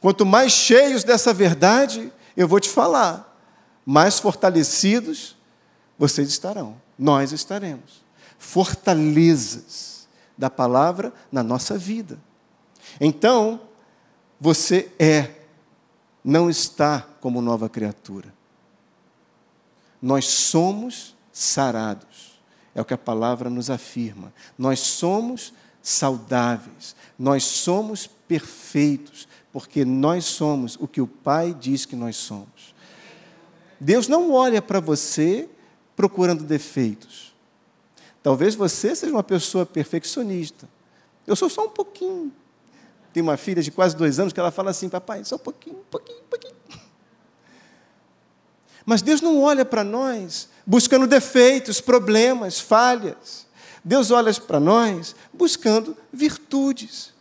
Quanto 0.00 0.24
mais 0.24 0.52
cheios 0.52 1.04
dessa 1.04 1.32
verdade, 1.34 2.12
eu 2.36 2.46
vou 2.46 2.60
te 2.60 2.68
falar, 2.68 3.36
mais 3.84 4.18
fortalecidos 4.18 5.36
vocês 5.98 6.28
estarão, 6.28 6.80
nós 6.98 7.32
estaremos. 7.32 8.04
Fortalezas 8.38 10.06
da 10.36 10.50
palavra 10.50 11.12
na 11.32 11.42
nossa 11.42 11.78
vida. 11.78 12.18
Então, 13.00 13.60
você 14.38 14.90
é 14.98 15.30
não 16.26 16.50
está 16.50 17.06
como 17.20 17.40
nova 17.40 17.68
criatura. 17.68 18.34
Nós 20.02 20.26
somos 20.26 21.14
sarados, 21.32 22.40
é 22.74 22.82
o 22.82 22.84
que 22.84 22.92
a 22.92 22.98
palavra 22.98 23.48
nos 23.48 23.70
afirma. 23.70 24.32
Nós 24.58 24.80
somos 24.80 25.54
saudáveis, 25.80 26.96
nós 27.16 27.44
somos 27.44 28.08
perfeitos, 28.08 29.28
porque 29.52 29.84
nós 29.84 30.24
somos 30.24 30.76
o 30.80 30.88
que 30.88 31.00
o 31.00 31.06
Pai 31.06 31.54
diz 31.54 31.86
que 31.86 31.94
nós 31.94 32.16
somos. 32.16 32.74
Deus 33.78 34.08
não 34.08 34.32
olha 34.32 34.60
para 34.60 34.80
você 34.80 35.48
procurando 35.94 36.42
defeitos. 36.42 37.32
Talvez 38.20 38.56
você 38.56 38.96
seja 38.96 39.12
uma 39.12 39.22
pessoa 39.22 39.64
perfeccionista. 39.64 40.68
Eu 41.24 41.36
sou 41.36 41.48
só 41.48 41.66
um 41.66 41.70
pouquinho 41.70 42.32
tem 43.16 43.22
uma 43.22 43.38
filha 43.38 43.62
de 43.62 43.70
quase 43.70 43.96
dois 43.96 44.20
anos 44.20 44.30
que 44.30 44.38
ela 44.38 44.50
fala 44.50 44.72
assim: 44.72 44.90
Papai, 44.90 45.24
só 45.24 45.36
um 45.36 45.38
pouquinho, 45.38 45.78
um 45.78 45.90
pouquinho, 45.90 46.18
um 46.18 46.28
pouquinho. 46.28 46.54
Mas 48.84 49.00
Deus 49.00 49.22
não 49.22 49.40
olha 49.40 49.64
para 49.64 49.82
nós 49.82 50.50
buscando 50.66 51.06
defeitos, 51.06 51.80
problemas, 51.80 52.60
falhas. 52.60 53.46
Deus 53.82 54.10
olha 54.10 54.34
para 54.34 54.60
nós 54.60 55.16
buscando 55.32 55.96
virtudes. 56.12 57.14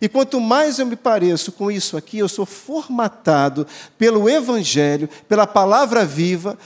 E 0.00 0.08
quanto 0.08 0.40
mais 0.40 0.78
eu 0.78 0.86
me 0.86 0.94
pareço 0.94 1.50
com 1.50 1.68
isso 1.68 1.96
aqui, 1.96 2.18
eu 2.18 2.28
sou 2.28 2.46
formatado 2.46 3.66
pelo 3.98 4.30
Evangelho, 4.30 5.08
pela 5.28 5.48
palavra 5.48 6.04
viva, 6.04 6.56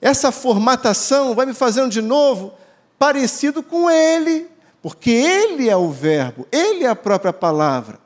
essa 0.00 0.32
formatação 0.32 1.34
vai 1.34 1.44
me 1.44 1.52
fazendo 1.52 1.90
de 1.90 2.00
novo 2.00 2.54
parecido 2.98 3.62
com 3.62 3.90
Ele 3.90 4.50
porque 4.82 5.10
Ele 5.10 5.70
é 5.70 5.76
o 5.76 5.90
Verbo, 5.90 6.46
Ele 6.50 6.84
é 6.84 6.88
a 6.88 6.96
própria 6.96 7.32
palavra. 7.32 8.00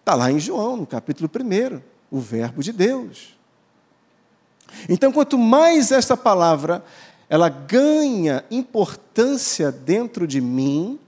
Está 0.00 0.14
lá 0.14 0.30
em 0.32 0.40
João, 0.40 0.76
no 0.76 0.86
capítulo 0.86 1.30
1, 1.32 1.80
o 2.10 2.18
Verbo 2.18 2.62
de 2.62 2.72
Deus. 2.72 3.38
Então, 4.88 5.12
quanto 5.12 5.38
mais 5.38 5.92
essa 5.92 6.16
palavra 6.16 6.84
ela 7.28 7.48
ganha 7.48 8.44
importância 8.50 9.70
dentro 9.70 10.26
de 10.26 10.40
mim, 10.40 10.98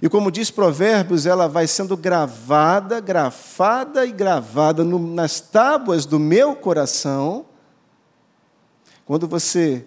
e 0.00 0.08
como 0.08 0.30
diz 0.30 0.50
Provérbios, 0.50 1.26
ela 1.26 1.46
vai 1.46 1.66
sendo 1.66 1.96
gravada, 1.96 2.98
grafada 3.00 4.06
e 4.06 4.12
gravada 4.12 4.82
no, 4.82 4.98
nas 4.98 5.40
tábuas 5.40 6.06
do 6.06 6.18
meu 6.18 6.56
coração. 6.56 7.44
Quando 9.04 9.28
você 9.28 9.84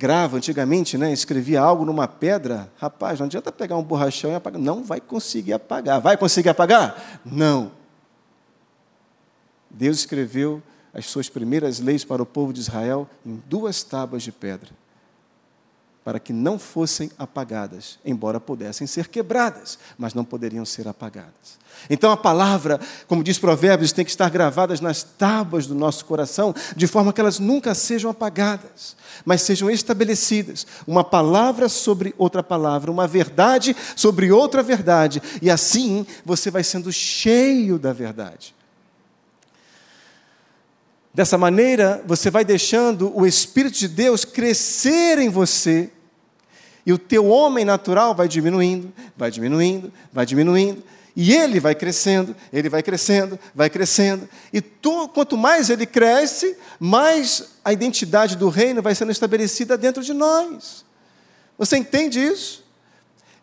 grava, 0.00 0.38
antigamente, 0.38 0.96
né, 0.96 1.12
escrevia 1.12 1.60
algo 1.60 1.84
numa 1.84 2.08
pedra, 2.08 2.72
rapaz, 2.78 3.18
não 3.18 3.26
adianta 3.26 3.52
pegar 3.52 3.76
um 3.76 3.82
borrachão 3.82 4.30
e 4.30 4.34
apagar. 4.34 4.58
Não 4.58 4.82
vai 4.82 4.98
conseguir 4.98 5.52
apagar. 5.52 6.00
Vai 6.00 6.16
conseguir 6.16 6.48
apagar? 6.48 7.20
Não. 7.22 7.70
Deus 9.68 9.98
escreveu 9.98 10.62
as 10.94 11.04
suas 11.04 11.28
primeiras 11.28 11.80
leis 11.80 12.02
para 12.02 12.22
o 12.22 12.26
povo 12.26 12.50
de 12.50 12.60
Israel 12.60 13.06
em 13.26 13.42
duas 13.46 13.82
tábuas 13.82 14.22
de 14.22 14.32
pedra 14.32 14.70
para 16.02 16.18
que 16.18 16.32
não 16.32 16.58
fossem 16.58 17.10
apagadas, 17.18 17.98
embora 18.02 18.40
pudessem 18.40 18.86
ser 18.86 19.06
quebradas, 19.06 19.78
mas 19.98 20.14
não 20.14 20.24
poderiam 20.24 20.64
ser 20.64 20.88
apagadas. 20.88 21.59
Então 21.88 22.10
a 22.10 22.16
palavra, 22.16 22.78
como 23.06 23.24
diz 23.24 23.38
Provérbios, 23.38 23.92
tem 23.92 24.04
que 24.04 24.10
estar 24.10 24.28
gravadas 24.28 24.80
nas 24.80 25.02
tábuas 25.02 25.66
do 25.66 25.74
nosso 25.74 26.04
coração, 26.04 26.54
de 26.76 26.86
forma 26.86 27.12
que 27.12 27.20
elas 27.20 27.38
nunca 27.38 27.74
sejam 27.74 28.10
apagadas, 28.10 28.96
mas 29.24 29.42
sejam 29.42 29.70
estabelecidas, 29.70 30.66
uma 30.86 31.02
palavra 31.02 31.68
sobre 31.68 32.14
outra 32.18 32.42
palavra, 32.42 32.90
uma 32.90 33.06
verdade 33.06 33.76
sobre 33.96 34.30
outra 34.30 34.62
verdade, 34.62 35.22
e 35.40 35.50
assim 35.50 36.06
você 36.24 36.50
vai 36.50 36.64
sendo 36.64 36.92
cheio 36.92 37.78
da 37.78 37.92
verdade. 37.92 38.54
Dessa 41.12 41.36
maneira, 41.36 42.02
você 42.06 42.30
vai 42.30 42.44
deixando 42.44 43.12
o 43.16 43.26
Espírito 43.26 43.78
de 43.78 43.88
Deus 43.88 44.24
crescer 44.24 45.18
em 45.18 45.28
você, 45.28 45.90
e 46.86 46.92
o 46.92 46.98
teu 46.98 47.26
homem 47.26 47.64
natural 47.64 48.14
vai 48.14 48.26
diminuindo, 48.26 48.92
vai 49.16 49.30
diminuindo, 49.30 49.92
vai 50.12 50.24
diminuindo, 50.24 50.82
e 51.16 51.34
ele 51.34 51.58
vai 51.58 51.74
crescendo, 51.74 52.34
ele 52.52 52.68
vai 52.68 52.82
crescendo, 52.82 53.38
vai 53.54 53.68
crescendo, 53.68 54.28
e 54.52 54.60
tu, 54.60 55.08
quanto 55.08 55.36
mais 55.36 55.70
ele 55.70 55.86
cresce, 55.86 56.56
mais 56.78 57.50
a 57.64 57.72
identidade 57.72 58.36
do 58.36 58.48
reino 58.48 58.82
vai 58.82 58.94
sendo 58.94 59.12
estabelecida 59.12 59.76
dentro 59.76 60.02
de 60.02 60.12
nós. 60.12 60.84
Você 61.58 61.76
entende 61.76 62.20
isso? 62.20 62.64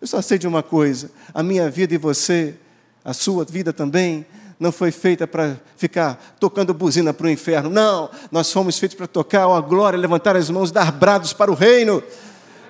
Eu 0.01 0.08
só 0.08 0.21
sei 0.21 0.38
de 0.38 0.47
uma 0.47 0.63
coisa: 0.63 1.12
a 1.34 1.43
minha 1.43 1.69
vida 1.69 1.93
e 1.93 1.97
você, 1.97 2.56
a 3.03 3.13
sua 3.13 3.45
vida 3.45 3.73
também, 3.73 4.25
não 4.60 4.71
foi 4.71 4.91
feita 4.91 5.27
para 5.27 5.58
ficar 5.75 6.36
tocando 6.39 6.73
buzina 6.73 7.13
para 7.13 7.27
o 7.27 7.30
inferno. 7.30 7.69
Não, 7.69 8.10
nós 8.32 8.51
fomos 8.51 8.80
feitos 8.80 8.97
para 8.97 9.08
tocar 9.08 9.45
a 9.45 9.62
glória, 9.62 9.99
levantar 9.99 10.36
as 10.36 10.49
mãos, 10.49 10.71
dar 10.71 10.91
brados 10.91 11.34
para 11.34 11.51
o 11.51 11.56
reino. 11.56 12.01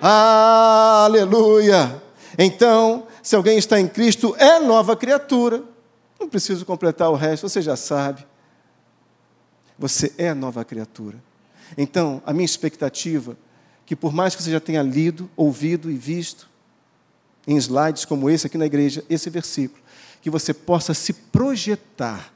Aleluia! 0.01 2.01
Então, 2.37 3.06
se 3.27 3.35
alguém 3.35 3.57
está 3.57 3.77
em 3.77 3.89
Cristo, 3.89 4.33
é 4.39 4.57
nova 4.57 4.95
criatura. 4.95 5.61
Não 6.17 6.29
preciso 6.29 6.65
completar 6.65 7.11
o 7.11 7.15
resto, 7.15 7.49
você 7.49 7.61
já 7.61 7.75
sabe. 7.75 8.25
Você 9.77 10.13
é 10.17 10.33
nova 10.33 10.63
criatura. 10.63 11.21
Então, 11.77 12.23
a 12.25 12.31
minha 12.31 12.45
expectativa, 12.45 13.37
que 13.85 13.97
por 13.97 14.13
mais 14.13 14.33
que 14.33 14.41
você 14.41 14.49
já 14.49 14.61
tenha 14.61 14.81
lido, 14.81 15.29
ouvido 15.35 15.91
e 15.91 15.97
visto, 15.97 16.47
em 17.45 17.57
slides 17.57 18.05
como 18.05 18.29
esse 18.29 18.47
aqui 18.47 18.57
na 18.57 18.65
igreja, 18.65 19.03
esse 19.09 19.29
versículo, 19.29 19.83
que 20.21 20.29
você 20.29 20.53
possa 20.53 20.93
se 20.93 21.11
projetar 21.11 22.33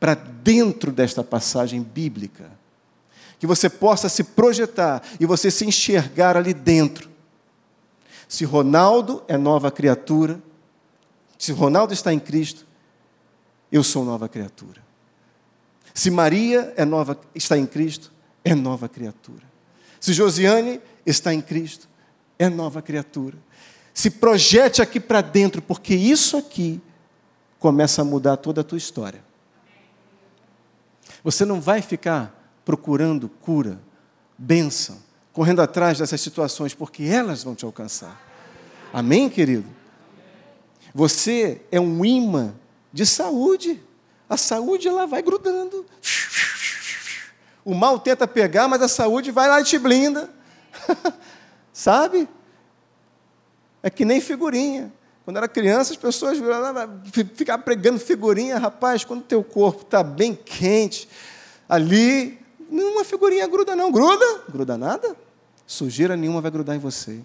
para 0.00 0.14
dentro 0.14 0.90
desta 0.90 1.22
passagem 1.22 1.80
bíblica, 1.80 2.50
que 3.38 3.46
você 3.46 3.70
possa 3.70 4.08
se 4.08 4.24
projetar 4.24 5.04
e 5.20 5.24
você 5.24 5.52
se 5.52 5.64
enxergar 5.64 6.36
ali 6.36 6.52
dentro. 6.52 7.13
Se 8.34 8.44
Ronaldo 8.44 9.22
é 9.28 9.36
nova 9.36 9.70
criatura, 9.70 10.42
se 11.38 11.52
Ronaldo 11.52 11.92
está 11.92 12.12
em 12.12 12.18
Cristo, 12.18 12.66
eu 13.70 13.84
sou 13.84 14.04
nova 14.04 14.28
criatura. 14.28 14.82
Se 15.94 16.10
Maria 16.10 16.74
é 16.76 16.84
nova, 16.84 17.16
está 17.32 17.56
em 17.56 17.64
Cristo, 17.64 18.12
é 18.44 18.52
nova 18.52 18.88
criatura. 18.88 19.44
Se 20.00 20.12
Josiane 20.12 20.80
está 21.06 21.32
em 21.32 21.40
Cristo, 21.40 21.88
é 22.36 22.48
nova 22.48 22.82
criatura. 22.82 23.38
Se 23.94 24.10
projete 24.10 24.82
aqui 24.82 24.98
para 24.98 25.20
dentro, 25.20 25.62
porque 25.62 25.94
isso 25.94 26.36
aqui 26.36 26.80
começa 27.60 28.02
a 28.02 28.04
mudar 28.04 28.36
toda 28.38 28.62
a 28.62 28.64
tua 28.64 28.78
história. 28.78 29.22
Você 31.22 31.44
não 31.44 31.60
vai 31.60 31.80
ficar 31.80 32.34
procurando 32.64 33.28
cura, 33.28 33.78
bênção, 34.36 35.03
correndo 35.34 35.60
atrás 35.60 35.98
dessas 35.98 36.20
situações, 36.20 36.72
porque 36.72 37.02
elas 37.02 37.42
vão 37.42 37.56
te 37.56 37.64
alcançar. 37.64 38.18
Amém, 38.92 39.28
querido? 39.28 39.66
Você 40.94 41.60
é 41.72 41.80
um 41.80 42.04
imã 42.04 42.54
de 42.92 43.04
saúde. 43.04 43.82
A 44.30 44.36
saúde 44.36 44.86
ela 44.86 45.06
vai 45.06 45.20
grudando. 45.20 45.84
O 47.64 47.74
mal 47.74 47.98
tenta 47.98 48.28
pegar, 48.28 48.68
mas 48.68 48.80
a 48.80 48.86
saúde 48.86 49.32
vai 49.32 49.48
lá 49.48 49.60
e 49.60 49.64
te 49.64 49.76
blinda. 49.76 50.30
Sabe? 51.72 52.28
É 53.82 53.90
que 53.90 54.04
nem 54.04 54.20
figurinha. 54.20 54.92
Quando 55.24 55.38
era 55.38 55.48
criança, 55.48 55.92
as 55.92 55.98
pessoas 55.98 56.38
ficavam 57.34 57.64
pregando 57.64 57.98
figurinha, 57.98 58.56
rapaz, 58.56 59.04
quando 59.04 59.22
teu 59.22 59.42
corpo 59.42 59.82
está 59.82 60.02
bem 60.02 60.34
quente, 60.34 61.08
ali, 61.68 62.38
nenhuma 62.70 63.02
figurinha 63.02 63.48
gruda 63.48 63.74
não. 63.74 63.90
Gruda? 63.90 64.42
Gruda 64.48 64.78
nada. 64.78 65.23
Sujeira 65.66 66.16
nenhuma 66.16 66.40
vai 66.40 66.50
grudar 66.50 66.76
em 66.76 66.78
você. 66.78 67.20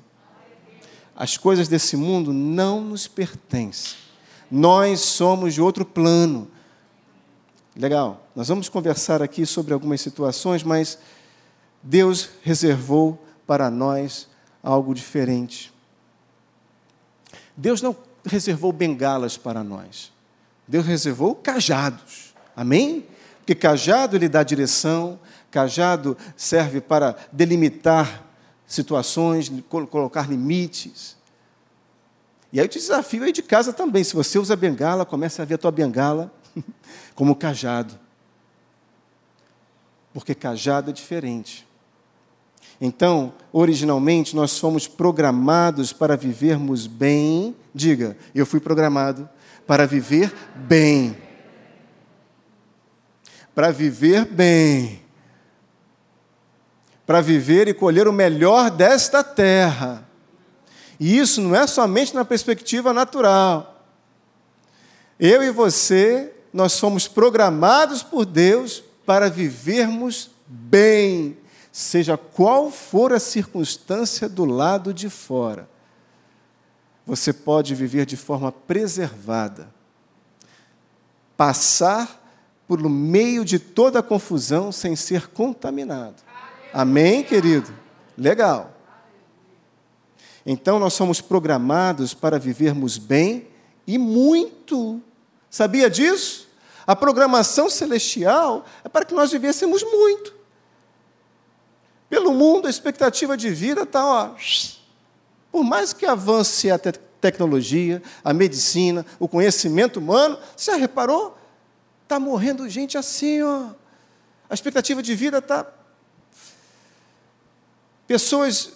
As 1.15 1.35
coisas 1.35 1.67
desse 1.67 1.97
mundo 1.97 2.31
não 2.31 2.81
nos 2.81 3.07
pertencem. 3.07 3.97
Nós 4.49 5.01
somos 5.01 5.53
de 5.53 5.61
outro 5.61 5.85
plano. 5.85 6.47
Legal, 7.75 8.25
nós 8.35 8.47
vamos 8.47 8.69
conversar 8.69 9.21
aqui 9.21 9.45
sobre 9.45 9.73
algumas 9.73 10.01
situações, 10.01 10.63
mas 10.63 10.97
Deus 11.83 12.29
reservou 12.41 13.21
para 13.45 13.69
nós 13.69 14.27
algo 14.63 14.93
diferente. 14.93 15.73
Deus 17.55 17.81
não 17.81 17.95
reservou 18.25 18.71
bengalas 18.71 19.37
para 19.37 19.63
nós. 19.63 20.11
Deus 20.67 20.85
reservou 20.85 21.35
cajados. 21.35 22.33
Amém? 22.55 23.05
Porque 23.39 23.55
cajado 23.55 24.15
ele 24.15 24.29
dá 24.29 24.43
direção, 24.43 25.19
cajado 25.49 26.17
serve 26.37 26.79
para 26.79 27.15
delimitar 27.31 28.28
situações, 28.69 29.51
colocar 29.67 30.29
limites. 30.29 31.17
E 32.53 32.59
aí 32.59 32.65
eu 32.65 32.69
te 32.69 32.77
desafio 32.77 33.23
aí 33.23 33.31
de 33.31 33.41
casa 33.41 33.73
também. 33.73 34.03
Se 34.03 34.13
você 34.13 34.37
usa 34.37 34.55
bengala, 34.55 35.05
comece 35.05 35.41
a 35.41 35.45
ver 35.45 35.55
a 35.55 35.57
tua 35.57 35.71
bengala 35.71 36.31
como 37.15 37.35
cajado. 37.35 37.99
Porque 40.13 40.35
cajado 40.35 40.91
é 40.91 40.93
diferente. 40.93 41.67
Então, 42.79 43.33
originalmente, 43.51 44.35
nós 44.35 44.57
fomos 44.57 44.87
programados 44.87 45.91
para 45.91 46.15
vivermos 46.15 46.85
bem. 46.85 47.55
Diga, 47.73 48.15
eu 48.35 48.45
fui 48.45 48.59
programado 48.59 49.27
para 49.65 49.87
viver 49.87 50.31
bem. 50.55 51.17
Para 53.53 53.71
viver 53.71 54.25
bem. 54.25 55.08
Para 57.09 57.21
viver 57.21 57.67
e 57.67 57.73
colher 57.73 58.07
o 58.07 58.13
melhor 58.13 58.69
desta 58.69 59.23
terra. 59.23 60.07
E 60.99 61.17
isso 61.17 61.41
não 61.41 61.55
é 61.55 61.65
somente 61.65 62.13
na 62.13 62.23
perspectiva 62.23 62.93
natural. 62.93 63.83
Eu 65.19 65.41
e 65.41 65.49
você, 65.49 66.31
nós 66.53 66.79
fomos 66.79 67.07
programados 67.07 68.03
por 68.03 68.27
Deus 68.27 68.83
para 69.07 69.27
vivermos 69.27 70.29
bem 70.45 71.35
seja 71.71 72.15
qual 72.15 72.69
for 72.69 73.11
a 73.11 73.19
circunstância 73.19 74.27
do 74.27 74.45
lado 74.45 74.93
de 74.93 75.09
fora, 75.09 75.67
você 77.05 77.33
pode 77.33 77.73
viver 77.73 78.05
de 78.05 78.17
forma 78.17 78.51
preservada, 78.51 79.73
passar 81.35 82.21
por 82.67 82.79
meio 82.87 83.43
de 83.43 83.57
toda 83.57 83.99
a 83.99 84.03
confusão 84.03 84.71
sem 84.71 84.95
ser 84.95 85.29
contaminado. 85.29 86.28
Amém, 86.73 87.23
querido? 87.23 87.73
Legal. 88.17 88.71
Então 90.45 90.79
nós 90.79 90.93
somos 90.93 91.21
programados 91.21 92.13
para 92.13 92.39
vivermos 92.39 92.97
bem 92.97 93.47
e 93.85 93.97
muito. 93.97 95.01
Sabia 95.49 95.89
disso? 95.89 96.47
A 96.85 96.95
programação 96.95 97.69
celestial 97.69 98.65
é 98.83 98.89
para 98.89 99.05
que 99.05 99.13
nós 99.13 99.31
vivêssemos 99.31 99.83
muito. 99.83 100.33
Pelo 102.09 102.33
mundo, 102.33 102.67
a 102.67 102.69
expectativa 102.69 103.37
de 103.37 103.49
vida 103.49 103.83
está, 103.83 104.03
ó, 104.03 104.35
por 105.51 105.63
mais 105.63 105.93
que 105.93 106.05
avance 106.05 106.71
a 106.71 106.79
te 106.79 106.93
tecnologia, 107.21 108.01
a 108.23 108.33
medicina, 108.33 109.05
o 109.19 109.27
conhecimento 109.27 109.99
humano, 109.99 110.37
você 110.55 110.71
já 110.71 110.77
reparou? 110.77 111.37
Está 112.03 112.19
morrendo 112.19 112.67
gente 112.69 112.97
assim, 112.97 113.41
ó. 113.43 113.71
A 114.49 114.53
expectativa 114.53 115.03
de 115.03 115.13
vida 115.15 115.39
está. 115.39 115.67
Pessoas 118.09 118.71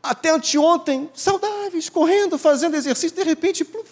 até 0.00 0.30
anteontem 0.30 1.10
saudáveis, 1.12 1.88
correndo, 1.88 2.38
fazendo 2.38 2.76
exercício, 2.76 3.16
de 3.16 3.24
repente, 3.24 3.64
pluf. 3.64 3.90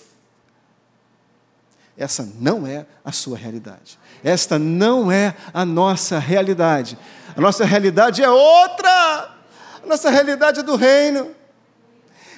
Essa 1.98 2.22
não 2.38 2.64
é 2.64 2.86
a 3.04 3.10
sua 3.10 3.36
realidade. 3.36 3.98
Esta 4.22 4.60
não 4.60 5.10
é 5.10 5.34
a 5.52 5.64
nossa 5.64 6.20
realidade. 6.20 6.96
A 7.36 7.40
nossa 7.40 7.64
realidade 7.64 8.22
é 8.22 8.30
outra. 8.30 9.34
A 9.82 9.86
nossa 9.86 10.08
realidade 10.08 10.60
é 10.60 10.62
do 10.62 10.76
reino. 10.76 11.34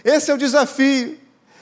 Esse 0.03 0.31
é 0.31 0.35
o 0.35 0.39
desafio 0.39 1.21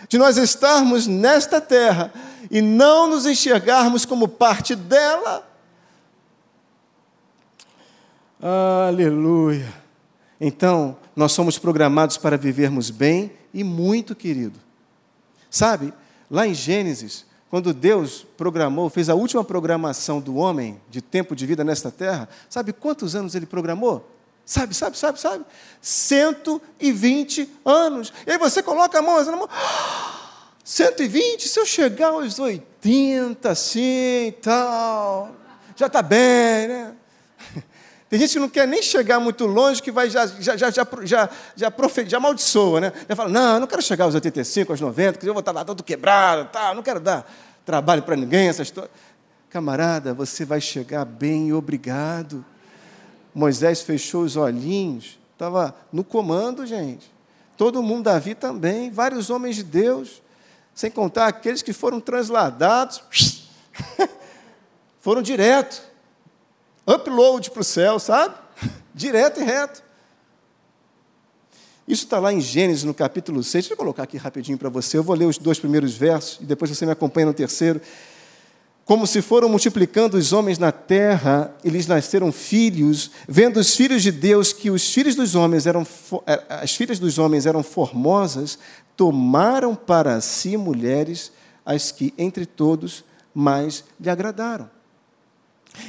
de 0.09 0.18
nós 0.18 0.37
estarmos 0.37 1.09
nesta 1.09 1.61
terra 1.61 2.12
e 2.49 2.62
não 2.62 3.09
nos 3.09 3.27
enxergarmos 3.27 4.05
como 4.05 4.29
parte 4.29 4.77
dela, 4.77 5.44
Aleluia. 8.40 9.86
Então, 10.40 10.96
nós 11.14 11.33
somos 11.33 11.59
programados 11.59 12.16
para 12.16 12.37
vivermos 12.37 12.90
bem 12.90 13.33
e 13.53 13.64
muito, 13.64 14.14
querido. 14.14 14.59
Sabe, 15.51 15.92
lá 16.31 16.46
em 16.46 16.53
Gênesis, 16.53 17.25
quando 17.49 17.72
Deus 17.72 18.27
programou, 18.37 18.90
fez 18.90 19.09
a 19.09 19.14
última 19.14 19.42
programação 19.42 20.20
do 20.20 20.37
homem 20.37 20.81
de 20.90 21.01
tempo 21.01 21.35
de 21.35 21.46
vida 21.46 21.64
nesta 21.64 21.90
terra, 21.90 22.29
sabe 22.51 22.72
quantos 22.72 23.14
anos 23.14 23.35
ele 23.35 23.46
programou? 23.46 24.11
Sabe, 24.44 24.75
sabe, 24.75 24.96
sabe, 24.96 25.18
sabe? 25.18 25.44
120 25.81 27.51
anos. 27.64 28.12
E 28.27 28.31
aí 28.31 28.38
você 28.38 28.62
coloca 28.62 28.99
a 28.99 29.03
mão, 29.03 29.16
assim, 29.16 29.31
a 29.31 29.37
mão 29.37 29.49
120, 30.62 31.49
se 31.49 31.59
eu 31.59 31.64
chegar 31.64 32.09
aos 32.09 32.38
80, 32.38 33.49
assim, 33.49 34.35
tal, 34.42 35.35
já 35.75 35.87
está 35.87 36.03
bem, 36.03 36.68
né? 36.68 36.94
Tem 38.08 38.20
gente 38.20 38.34
que 38.34 38.38
não 38.38 38.48
quer 38.48 38.68
nem 38.68 38.80
chegar 38.82 39.18
muito 39.18 39.46
longe, 39.46 39.82
que 39.82 39.90
vai 39.90 40.08
já, 40.08 40.26
já, 40.26 40.56
já, 40.56 40.70
já, 40.70 40.86
já, 41.02 41.30
já, 41.56 41.70
profe, 41.70 42.08
já 42.08 42.18
amaldiçoa, 42.18 42.80
né? 42.80 42.92
Já 43.08 43.16
fala, 43.16 43.28
não, 43.28 43.54
eu 43.54 43.60
não 43.60 43.66
quero 43.66 43.82
chegar 43.82 44.04
aos 44.04 44.14
85, 44.14 44.72
aos 44.72 44.80
90, 44.80 45.18
que 45.18 45.28
eu 45.28 45.34
vou 45.34 45.40
estar 45.40 45.50
lá 45.50 45.64
todo 45.64 45.82
quebrado, 45.82 46.48
tal, 46.52 46.74
não 46.74 46.84
quero 46.84 47.00
dar 47.00 47.28
trabalho 47.64 48.02
para 48.02 48.14
ninguém, 48.14 48.48
essa 48.48 48.62
história. 48.62 48.90
Camarada, 49.50 50.14
você 50.14 50.44
vai 50.44 50.60
chegar 50.60 51.04
bem, 51.04 51.52
obrigado. 51.52 52.44
Moisés 53.34 53.82
fechou 53.82 54.22
os 54.22 54.36
olhinhos, 54.36 55.18
estava 55.32 55.74
no 55.92 56.04
comando, 56.04 56.64
gente. 56.64 57.12
Todo 57.56 57.82
mundo, 57.82 58.04
Davi 58.04 58.36
também, 58.36 58.88
vários 58.88 59.30
homens 59.30 59.56
de 59.56 59.64
Deus, 59.64 60.22
sem 60.72 60.92
contar 60.92 61.26
aqueles 61.26 61.60
que 61.60 61.72
foram 61.72 61.98
transladados, 61.98 63.02
foram 65.00 65.22
direto 65.22 65.95
upload 66.87 67.51
para 67.51 67.61
o 67.61 67.64
céu, 67.64 67.99
sabe? 67.99 68.35
Direto 68.94 69.40
e 69.40 69.44
reto. 69.44 69.83
Isso 71.87 72.05
está 72.05 72.18
lá 72.18 72.33
em 72.33 72.40
Gênesis, 72.40 72.83
no 72.83 72.92
capítulo 72.92 73.42
6. 73.42 73.53
Deixa 73.53 73.75
eu 73.75 73.77
colocar 73.77 74.03
aqui 74.03 74.16
rapidinho 74.16 74.59
para 74.59 74.68
você. 74.68 74.99
Eu 74.99 75.05
vou 75.05 75.14
ler 75.14 75.27
os 75.27 75.38
dois 75.38 75.59
primeiros 75.59 75.94
versos 75.94 76.38
e 76.40 76.44
depois 76.44 76.68
você 76.70 76.85
me 76.85 76.92
acompanha 76.92 77.27
no 77.27 77.35
terceiro. 77.35 77.81
Como 78.85 79.07
se 79.07 79.20
foram 79.20 79.49
multiplicando 79.49 80.16
os 80.16 80.33
homens 80.33 80.59
na 80.59 80.70
terra, 80.70 81.55
eles 81.64 81.88
nasceram 81.88 82.31
filhos, 82.31 83.11
vendo 83.29 83.59
os 83.59 83.75
filhos 83.75 84.03
de 84.03 84.12
Deus 84.12 84.53
que 84.53 84.70
os 84.70 84.92
filhos 84.92 85.16
dos 85.16 85.35
homens 85.35 85.66
eram 85.66 85.85
eh, 86.25 86.42
as 86.49 86.72
filhas 86.75 87.01
dos 87.01 87.18
homens 87.18 87.46
eram 87.46 87.64
formosas, 87.64 88.59
tomaram 88.96 89.75
para 89.75 90.20
si 90.20 90.57
mulheres 90.57 91.33
as 91.64 91.90
que 91.90 92.14
entre 92.16 92.46
todos 92.46 93.05
mais 93.35 93.83
lhe 94.01 94.09
agradaram. 94.09 94.70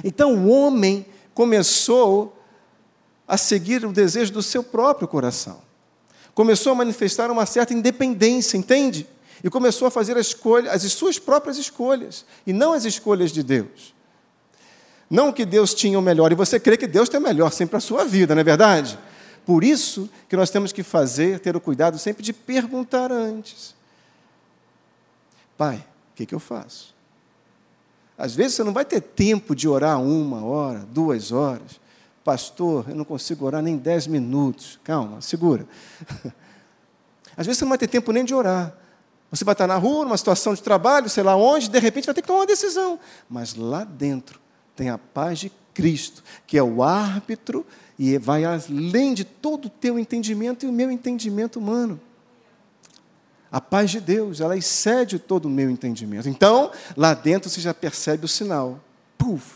Então 0.03 0.35
o 0.35 0.49
homem 0.49 1.05
começou 1.33 2.35
a 3.27 3.37
seguir 3.37 3.85
o 3.85 3.91
desejo 3.91 4.31
do 4.31 4.41
seu 4.41 4.63
próprio 4.63 5.07
coração. 5.07 5.59
Começou 6.33 6.71
a 6.71 6.75
manifestar 6.75 7.29
uma 7.29 7.45
certa 7.45 7.73
independência, 7.73 8.57
entende? 8.57 9.07
E 9.43 9.49
começou 9.49 9.87
a 9.87 9.91
fazer 9.91 10.17
as, 10.17 10.27
escolha, 10.27 10.71
as 10.71 10.81
suas 10.93 11.19
próprias 11.19 11.57
escolhas, 11.57 12.25
e 12.45 12.53
não 12.53 12.73
as 12.73 12.85
escolhas 12.85 13.31
de 13.31 13.43
Deus. 13.43 13.93
Não 15.09 15.31
que 15.31 15.45
Deus 15.45 15.73
tinha 15.73 15.97
o 15.97 16.01
melhor, 16.01 16.31
e 16.31 16.35
você 16.35 16.59
crê 16.59 16.77
que 16.77 16.87
Deus 16.87 17.09
tem 17.09 17.19
o 17.19 17.23
melhor 17.23 17.51
sempre 17.51 17.71
para 17.71 17.77
a 17.77 17.81
sua 17.81 18.05
vida, 18.05 18.33
não 18.35 18.41
é 18.41 18.43
verdade? 18.43 18.97
Por 19.45 19.63
isso 19.63 20.09
que 20.27 20.35
nós 20.35 20.49
temos 20.49 20.71
que 20.71 20.83
fazer, 20.83 21.39
ter 21.39 21.55
o 21.55 21.61
cuidado 21.61 21.97
sempre 21.97 22.21
de 22.21 22.33
perguntar 22.33 23.11
antes. 23.11 23.73
Pai, 25.57 25.77
o 26.11 26.15
que, 26.15 26.25
que 26.25 26.35
eu 26.35 26.39
faço? 26.39 26.96
Às 28.17 28.33
vezes 28.33 28.55
você 28.55 28.63
não 28.63 28.73
vai 28.73 28.83
ter 28.83 29.01
tempo 29.01 29.55
de 29.55 29.67
orar 29.67 30.01
uma 30.01 30.43
hora, 30.43 30.79
duas 30.91 31.31
horas. 31.31 31.79
Pastor, 32.23 32.89
eu 32.89 32.95
não 32.95 33.05
consigo 33.05 33.45
orar 33.45 33.61
nem 33.61 33.77
dez 33.77 34.07
minutos. 34.07 34.79
Calma, 34.83 35.21
segura. 35.21 35.67
Às 37.37 37.45
vezes 37.45 37.59
você 37.59 37.65
não 37.65 37.69
vai 37.69 37.77
ter 37.77 37.87
tempo 37.87 38.11
nem 38.11 38.25
de 38.25 38.33
orar. 38.33 38.75
Você 39.29 39.45
vai 39.45 39.53
estar 39.53 39.67
na 39.67 39.75
rua, 39.75 40.05
numa 40.05 40.17
situação 40.17 40.53
de 40.53 40.63
trabalho, 40.63 41.09
sei 41.09 41.21
lá 41.21 41.35
onde, 41.35 41.69
de 41.69 41.79
repente 41.79 42.05
vai 42.05 42.15
ter 42.15 42.21
que 42.21 42.27
tomar 42.27 42.39
uma 42.39 42.45
decisão. 42.45 42.99
Mas 43.29 43.55
lá 43.55 43.83
dentro 43.83 44.39
tem 44.75 44.89
a 44.89 44.97
paz 44.97 45.39
de 45.39 45.51
Cristo, 45.73 46.23
que 46.47 46.57
é 46.57 46.63
o 46.63 46.81
árbitro 46.81 47.65
e 47.99 48.17
vai 48.17 48.43
além 48.45 49.13
de 49.13 49.23
todo 49.23 49.65
o 49.65 49.69
teu 49.69 49.99
entendimento 49.99 50.65
e 50.65 50.69
o 50.69 50.73
meu 50.73 50.89
entendimento 50.89 51.59
humano. 51.59 51.99
A 53.57 53.61
paz 53.61 53.89
de 53.89 53.99
Deus, 53.99 54.39
ela 54.39 54.55
excede 54.55 55.17
todo 55.17 55.45
o 55.45 55.49
meu 55.49 55.67
entendimento. 55.67 56.29
Então, 56.29 56.71
lá 56.95 57.15
dentro 57.15 57.49
você 57.49 57.59
já 57.59 57.73
percebe 57.73 58.23
o 58.23 58.27
sinal. 58.27 58.79
Puf! 59.17 59.51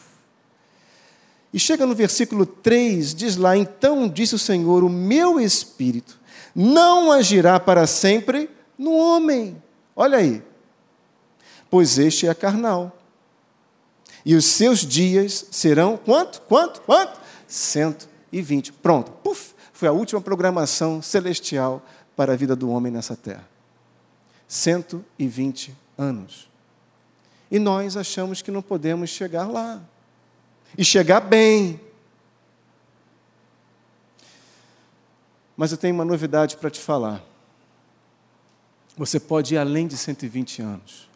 E 1.54 1.60
chega 1.60 1.86
no 1.86 1.94
versículo 1.94 2.44
3, 2.44 3.14
diz 3.14 3.38
lá: 3.38 3.56
Então 3.56 4.10
disse 4.10 4.34
o 4.34 4.40
Senhor: 4.40 4.84
O 4.84 4.90
meu 4.90 5.40
espírito 5.40 6.20
não 6.56 7.12
agirá 7.12 7.60
para 7.60 7.86
sempre 7.86 8.50
no 8.76 8.92
homem. 8.92 9.62
Olha 9.96 10.18
aí. 10.18 10.42
Pois 11.70 12.00
este 12.00 12.28
é 12.28 12.34
carnal. 12.34 12.98
E 14.26 14.34
os 14.34 14.46
seus 14.46 14.80
dias 14.80 15.46
serão 15.52 15.96
quanto? 15.96 16.42
Quanto? 16.42 16.82
Quanto? 16.82 17.20
120. 17.48 18.74
Pronto. 18.74 19.12
Puf! 19.24 19.54
Foi 19.72 19.88
a 19.88 19.92
última 19.92 20.20
programação 20.20 21.04
celestial 21.04 21.86
para 22.16 22.34
a 22.34 22.36
vida 22.36 22.56
do 22.56 22.68
homem 22.72 22.92
nessa 22.92 23.16
terra. 23.16 23.51
120 24.52 25.74
anos. 25.98 26.50
E 27.50 27.58
nós 27.58 27.96
achamos 27.96 28.42
que 28.42 28.52
não 28.52 28.62
podemos 28.62 29.10
chegar 29.10 29.48
lá. 29.48 29.82
E 30.78 30.84
chegar 30.84 31.22
bem. 31.22 31.80
Mas 35.56 35.72
eu 35.72 35.78
tenho 35.78 35.96
uma 35.96 36.04
novidade 36.04 36.58
para 36.58 36.70
te 36.70 36.82
falar. 36.82 37.24
Você 38.98 39.22
pode 39.22 39.54
ir 39.54 39.58
além 39.58 39.88
de 39.88 39.96
120 39.96 40.62
anos. 40.62 41.10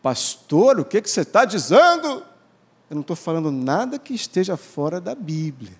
Pastor, 0.00 0.78
o 0.78 0.84
que, 0.84 1.02
que 1.02 1.10
você 1.10 1.22
está 1.22 1.44
dizendo? 1.44 2.22
Eu 2.88 2.94
não 2.94 3.00
estou 3.00 3.16
falando 3.16 3.50
nada 3.50 3.98
que 3.98 4.14
esteja 4.14 4.56
fora 4.56 5.00
da 5.00 5.16
Bíblia. 5.16 5.76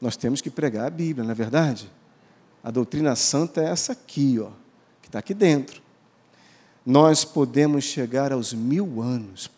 Nós 0.00 0.16
temos 0.16 0.40
que 0.40 0.48
pregar 0.48 0.86
a 0.86 0.90
Bíblia, 0.90 1.22
não 1.22 1.32
é 1.32 1.34
verdade? 1.34 1.92
A 2.62 2.70
doutrina 2.70 3.14
santa 3.14 3.60
é 3.60 3.66
essa 3.66 3.92
aqui, 3.92 4.40
ó 4.40 4.63
está 5.14 5.20
aqui 5.20 5.32
dentro. 5.32 5.80
Nós 6.84 7.24
podemos 7.24 7.84
chegar 7.84 8.32
aos 8.32 8.52
mil 8.52 9.00
anos. 9.00 9.48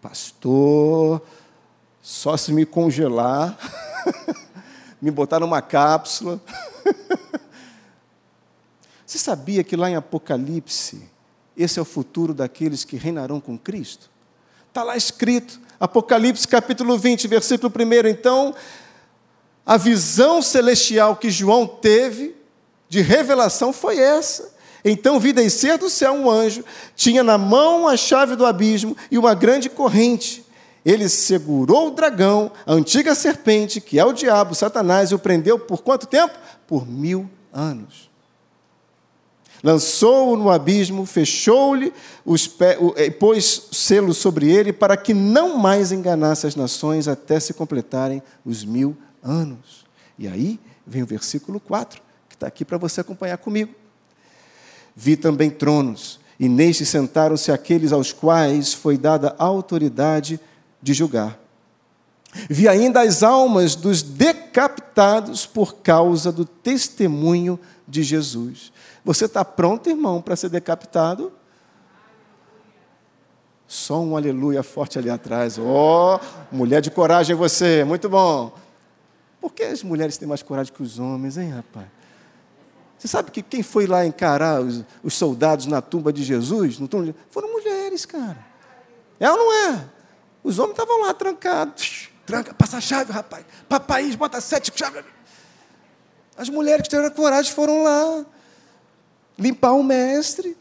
Pastor, 0.00 1.20
só 2.00 2.34
se 2.34 2.50
me 2.50 2.64
congelar, 2.64 3.58
me 5.00 5.10
botar 5.10 5.40
numa 5.40 5.60
cápsula. 5.60 6.40
Você 9.04 9.18
sabia 9.18 9.62
que 9.62 9.76
lá 9.76 9.90
em 9.90 9.96
Apocalipse, 9.96 11.02
esse 11.54 11.78
é 11.78 11.82
o 11.82 11.84
futuro 11.84 12.32
daqueles 12.32 12.82
que 12.82 12.96
reinarão 12.96 13.38
com 13.38 13.58
Cristo? 13.58 14.10
Está 14.66 14.82
lá 14.82 14.96
escrito, 14.96 15.60
Apocalipse 15.78 16.48
capítulo 16.48 16.96
20, 16.96 17.28
versículo 17.28 17.70
1. 17.70 18.08
Então, 18.08 18.54
a 19.66 19.76
visão 19.76 20.40
celestial 20.40 21.16
que 21.16 21.28
João 21.28 21.66
teve 21.66 22.34
de 22.88 23.02
revelação 23.02 23.74
foi 23.74 23.98
essa. 23.98 24.58
Então 24.84 25.20
vi 25.20 25.32
descer 25.32 25.78
do 25.78 25.90
céu 25.90 26.12
um 26.12 26.30
anjo, 26.30 26.64
tinha 26.96 27.22
na 27.22 27.36
mão 27.36 27.86
a 27.86 27.96
chave 27.96 28.36
do 28.36 28.46
abismo 28.46 28.96
e 29.10 29.18
uma 29.18 29.34
grande 29.34 29.68
corrente. 29.68 30.44
Ele 30.84 31.08
segurou 31.08 31.88
o 31.88 31.90
dragão, 31.90 32.50
a 32.64 32.72
antiga 32.72 33.14
serpente, 33.14 33.80
que 33.80 33.98
é 33.98 34.04
o 34.04 34.12
diabo, 34.12 34.54
Satanás, 34.54 35.10
e 35.10 35.14
o 35.14 35.18
prendeu 35.18 35.58
por 35.58 35.82
quanto 35.82 36.06
tempo? 36.06 36.38
Por 36.66 36.86
mil 36.88 37.28
anos. 37.52 38.08
Lançou-o 39.62 40.36
no 40.36 40.50
abismo, 40.50 41.04
fechou-lhe 41.04 41.92
os 42.24 42.46
pés, 42.46 42.78
pôs 43.18 43.68
selo 43.72 44.14
sobre 44.14 44.50
ele, 44.50 44.72
para 44.72 44.96
que 44.96 45.12
não 45.12 45.58
mais 45.58 45.92
enganasse 45.92 46.46
as 46.46 46.56
nações 46.56 47.06
até 47.06 47.38
se 47.38 47.52
completarem 47.52 48.22
os 48.42 48.64
mil 48.64 48.96
anos. 49.22 49.84
E 50.18 50.26
aí 50.26 50.58
vem 50.86 51.02
o 51.02 51.06
versículo 51.06 51.60
4, 51.60 52.00
que 52.26 52.36
está 52.36 52.46
aqui 52.46 52.64
para 52.64 52.78
você 52.78 53.02
acompanhar 53.02 53.36
comigo. 53.36 53.74
Vi 54.94 55.16
também 55.16 55.50
tronos, 55.50 56.20
e 56.38 56.48
nestes 56.48 56.88
sentaram-se 56.88 57.52
aqueles 57.52 57.92
aos 57.92 58.12
quais 58.12 58.72
foi 58.72 58.96
dada 58.96 59.34
autoridade 59.38 60.40
de 60.82 60.94
julgar. 60.94 61.38
Vi 62.48 62.68
ainda 62.68 63.02
as 63.02 63.22
almas 63.22 63.74
dos 63.74 64.02
decapitados 64.02 65.46
por 65.46 65.76
causa 65.76 66.30
do 66.30 66.44
testemunho 66.44 67.58
de 67.86 68.02
Jesus. 68.02 68.72
Você 69.04 69.24
está 69.24 69.44
pronto, 69.44 69.90
irmão, 69.90 70.22
para 70.22 70.36
ser 70.36 70.48
decapitado? 70.48 71.32
Só 73.66 74.00
um 74.00 74.16
aleluia 74.16 74.62
forte 74.62 74.98
ali 74.98 75.10
atrás. 75.10 75.58
Ó, 75.58 76.16
oh, 76.16 76.54
mulher 76.54 76.80
de 76.80 76.90
coragem 76.90 77.36
você, 77.36 77.84
muito 77.84 78.08
bom. 78.08 78.52
Por 79.40 79.52
que 79.52 79.62
as 79.62 79.82
mulheres 79.82 80.16
têm 80.16 80.28
mais 80.28 80.42
coragem 80.42 80.72
que 80.72 80.82
os 80.82 80.98
homens, 80.98 81.38
hein, 81.38 81.50
rapaz? 81.50 81.86
Você 83.00 83.08
sabe 83.08 83.30
que 83.30 83.40
quem 83.40 83.62
foi 83.62 83.86
lá 83.86 84.04
encarar 84.04 84.60
os, 84.60 84.84
os 85.02 85.14
soldados 85.14 85.64
na 85.64 85.80
tumba 85.80 86.12
de 86.12 86.22
Jesus? 86.22 86.78
Foram 87.30 87.50
mulheres, 87.50 88.04
cara. 88.04 88.36
É 89.18 89.30
ou 89.30 89.38
não 89.38 89.52
é? 89.70 89.84
Os 90.44 90.58
homens 90.58 90.72
estavam 90.72 91.00
lá 91.00 91.14
trancados. 91.14 92.10
tranca, 92.26 92.52
passa 92.52 92.76
a 92.76 92.80
chave, 92.80 93.10
rapaz. 93.10 93.46
Papai, 93.66 94.14
bota 94.16 94.38
sete 94.38 94.70
chaves. 94.74 95.02
As 96.36 96.50
mulheres 96.50 96.82
que 96.82 96.90
tiveram 96.90 97.10
coragem 97.14 97.50
foram 97.50 97.84
lá 97.84 98.26
limpar 99.38 99.72
o 99.72 99.82
mestre, 99.82 100.54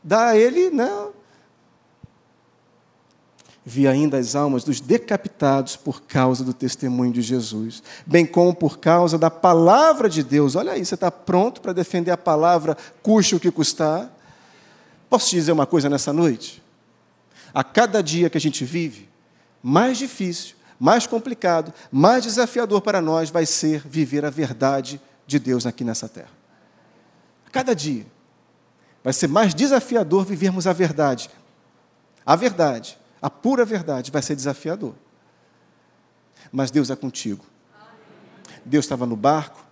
dar 0.00 0.28
a 0.28 0.36
ele, 0.36 0.70
né? 0.70 1.08
Vi 3.64 3.86
ainda 3.86 4.16
as 4.16 4.34
almas 4.34 4.64
dos 4.64 4.80
decapitados 4.80 5.76
por 5.76 6.02
causa 6.02 6.42
do 6.42 6.54
testemunho 6.54 7.12
de 7.12 7.20
Jesus, 7.20 7.82
bem 8.06 8.24
como 8.24 8.54
por 8.54 8.78
causa 8.78 9.18
da 9.18 9.30
palavra 9.30 10.08
de 10.08 10.22
Deus. 10.22 10.56
Olha 10.56 10.72
aí, 10.72 10.84
você 10.84 10.94
está 10.94 11.10
pronto 11.10 11.60
para 11.60 11.72
defender 11.72 12.10
a 12.10 12.16
palavra, 12.16 12.76
custe 13.02 13.34
o 13.34 13.40
que 13.40 13.50
custar? 13.50 14.10
Posso 15.10 15.28
te 15.28 15.36
dizer 15.36 15.52
uma 15.52 15.66
coisa 15.66 15.90
nessa 15.90 16.12
noite? 16.12 16.62
A 17.52 17.62
cada 17.62 18.02
dia 18.02 18.30
que 18.30 18.38
a 18.38 18.40
gente 18.40 18.64
vive, 18.64 19.08
mais 19.62 19.98
difícil, 19.98 20.54
mais 20.78 21.06
complicado, 21.06 21.74
mais 21.92 22.24
desafiador 22.24 22.80
para 22.80 23.02
nós 23.02 23.28
vai 23.28 23.44
ser 23.44 23.86
viver 23.86 24.24
a 24.24 24.30
verdade 24.30 25.00
de 25.26 25.38
Deus 25.38 25.66
aqui 25.66 25.84
nessa 25.84 26.08
terra. 26.08 26.30
A 27.46 27.50
cada 27.50 27.74
dia 27.74 28.06
vai 29.04 29.12
ser 29.12 29.28
mais 29.28 29.54
desafiador 29.54 30.24
vivermos 30.24 30.66
a 30.66 30.72
verdade. 30.72 31.28
A 32.24 32.36
verdade, 32.36 32.98
a 33.20 33.28
pura 33.28 33.64
verdade, 33.64 34.10
vai 34.10 34.22
ser 34.22 34.34
desafiador. 34.34 34.94
Mas 36.50 36.70
Deus 36.70 36.90
é 36.90 36.96
contigo. 36.96 37.44
Deus 38.64 38.84
estava 38.84 39.06
no 39.06 39.16
barco, 39.16 39.64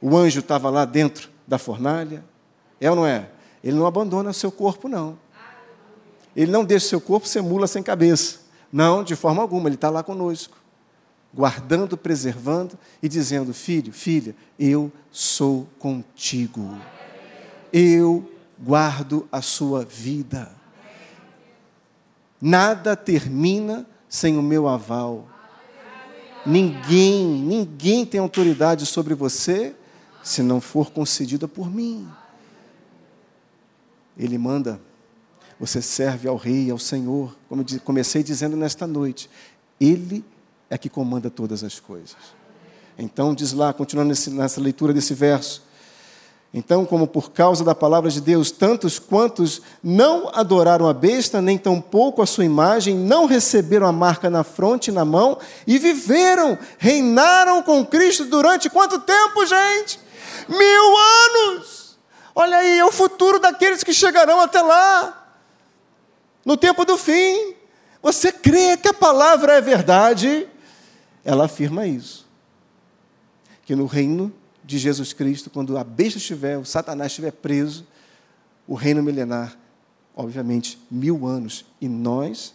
o 0.00 0.16
anjo 0.16 0.40
estava 0.40 0.68
lá 0.68 0.84
dentro 0.84 1.30
da 1.46 1.58
fornalha. 1.58 2.24
É 2.80 2.90
ou 2.90 2.96
não 2.96 3.06
é? 3.06 3.30
Ele 3.62 3.76
não 3.76 3.86
abandona 3.86 4.30
o 4.30 4.34
seu 4.34 4.52
corpo, 4.52 4.88
não. 4.88 5.18
Ele 6.36 6.50
não 6.50 6.64
deixa 6.64 6.86
o 6.86 6.88
seu 6.90 7.00
corpo 7.00 7.26
ser 7.26 7.42
mula 7.42 7.66
sem 7.66 7.82
cabeça. 7.82 8.40
Não, 8.72 9.04
de 9.04 9.14
forma 9.14 9.40
alguma, 9.40 9.68
ele 9.68 9.76
está 9.76 9.88
lá 9.88 10.02
conosco, 10.02 10.56
guardando, 11.32 11.96
preservando 11.96 12.76
e 13.02 13.08
dizendo: 13.08 13.54
Filho, 13.54 13.92
filha, 13.92 14.34
eu 14.58 14.92
sou 15.10 15.68
contigo. 15.78 16.76
Eu 17.72 18.30
guardo 18.58 19.28
a 19.30 19.40
sua 19.40 19.84
vida. 19.84 20.50
Nada 22.40 22.96
termina 22.96 23.86
sem 24.08 24.36
o 24.36 24.42
meu 24.42 24.68
aval. 24.68 25.26
Ninguém, 26.44 27.24
ninguém 27.24 28.04
tem 28.04 28.20
autoridade 28.20 28.84
sobre 28.86 29.14
você 29.14 29.74
se 30.22 30.42
não 30.42 30.60
for 30.60 30.90
concedida 30.90 31.46
por 31.46 31.70
mim. 31.70 32.08
Ele 34.16 34.38
manda, 34.38 34.80
você 35.58 35.82
serve 35.82 36.28
ao 36.28 36.36
Rei, 36.36 36.70
ao 36.70 36.78
Senhor, 36.78 37.36
como 37.48 37.64
comecei 37.80 38.22
dizendo 38.22 38.56
nesta 38.56 38.86
noite, 38.86 39.28
Ele 39.80 40.24
é 40.70 40.78
que 40.78 40.88
comanda 40.88 41.30
todas 41.30 41.64
as 41.64 41.80
coisas. 41.80 42.16
Então, 42.98 43.34
diz 43.34 43.52
lá, 43.52 43.72
continuando 43.72 44.14
nessa 44.32 44.60
leitura 44.60 44.92
desse 44.92 45.14
verso, 45.14 45.62
então, 46.56 46.86
como 46.86 47.08
por 47.08 47.32
causa 47.32 47.64
da 47.64 47.74
palavra 47.74 48.08
de 48.08 48.20
Deus, 48.20 48.52
tantos 48.52 49.00
quantos 49.00 49.60
não 49.82 50.30
adoraram 50.32 50.88
a 50.88 50.94
besta, 50.94 51.42
nem 51.42 51.58
tampouco 51.58 52.22
a 52.22 52.26
sua 52.26 52.44
imagem, 52.44 52.94
não 52.94 53.26
receberam 53.26 53.88
a 53.88 53.92
marca 53.92 54.30
na 54.30 54.44
fronte 54.44 54.86
e 54.86 54.92
na 54.92 55.04
mão, 55.04 55.36
e 55.66 55.80
viveram, 55.80 56.56
reinaram 56.78 57.60
com 57.60 57.84
Cristo 57.84 58.26
durante 58.26 58.70
quanto 58.70 59.00
tempo, 59.00 59.44
gente? 59.44 59.98
Mil 60.48 60.96
anos! 60.96 61.98
Olha 62.32 62.58
aí, 62.58 62.78
é 62.78 62.84
o 62.84 62.92
futuro 62.92 63.40
daqueles 63.40 63.82
que 63.82 63.92
chegarão 63.92 64.40
até 64.40 64.62
lá, 64.62 65.26
no 66.44 66.56
tempo 66.56 66.84
do 66.84 66.96
fim. 66.96 67.56
Você 68.00 68.30
crê 68.30 68.76
que 68.76 68.86
a 68.86 68.94
palavra 68.94 69.54
é 69.54 69.60
verdade? 69.60 70.46
Ela 71.24 71.46
afirma 71.46 71.84
isso. 71.84 72.24
Que 73.64 73.74
no 73.74 73.86
reino 73.86 74.32
de 74.64 74.78
Jesus 74.78 75.12
Cristo, 75.12 75.50
quando 75.50 75.76
a 75.76 75.84
besta 75.84 76.18
estiver, 76.18 76.58
o 76.58 76.64
Satanás 76.64 77.12
estiver 77.12 77.32
preso, 77.32 77.86
o 78.66 78.74
reino 78.74 79.02
milenar, 79.02 79.56
obviamente, 80.16 80.78
mil 80.90 81.26
anos, 81.26 81.66
e 81.80 81.88
nós, 81.88 82.54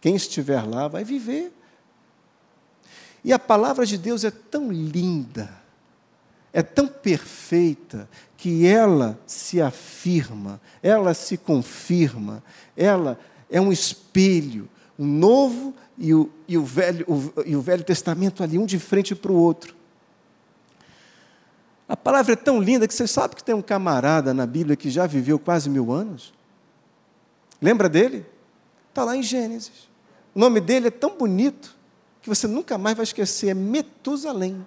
quem 0.00 0.16
estiver 0.16 0.62
lá, 0.62 0.88
vai 0.88 1.04
viver. 1.04 1.52
E 3.22 3.32
a 3.32 3.38
palavra 3.38 3.84
de 3.84 3.98
Deus 3.98 4.24
é 4.24 4.30
tão 4.30 4.72
linda, 4.72 5.50
é 6.52 6.62
tão 6.62 6.88
perfeita, 6.88 8.08
que 8.36 8.66
ela 8.66 9.20
se 9.26 9.60
afirma, 9.60 10.58
ela 10.82 11.12
se 11.12 11.36
confirma, 11.36 12.42
ela 12.74 13.18
é 13.50 13.60
um 13.60 13.70
espelho, 13.70 14.66
o 14.96 15.04
novo 15.04 15.74
e 15.98 16.14
o, 16.14 16.30
e 16.48 16.56
o, 16.56 16.64
velho, 16.64 17.04
o, 17.06 17.42
e 17.44 17.54
o 17.54 17.60
velho 17.60 17.84
Testamento 17.84 18.42
ali, 18.42 18.58
um 18.58 18.64
de 18.64 18.78
frente 18.78 19.14
para 19.14 19.30
o 19.30 19.36
outro. 19.36 19.74
A 21.90 21.96
palavra 21.96 22.34
é 22.34 22.36
tão 22.36 22.62
linda 22.62 22.86
que 22.86 22.94
você 22.94 23.08
sabe 23.08 23.34
que 23.34 23.42
tem 23.42 23.52
um 23.52 23.60
camarada 23.60 24.32
na 24.32 24.46
Bíblia 24.46 24.76
que 24.76 24.88
já 24.88 25.08
viveu 25.08 25.40
quase 25.40 25.68
mil 25.68 25.90
anos. 25.90 26.32
Lembra 27.60 27.88
dele? 27.88 28.24
Está 28.88 29.02
lá 29.02 29.16
em 29.16 29.24
Gênesis. 29.24 29.88
O 30.32 30.38
nome 30.38 30.60
dele 30.60 30.86
é 30.86 30.90
tão 30.92 31.18
bonito 31.18 31.76
que 32.22 32.28
você 32.28 32.46
nunca 32.46 32.78
mais 32.78 32.96
vai 32.96 33.02
esquecer. 33.02 33.48
É 33.48 33.54
Metusalém. 33.54 34.64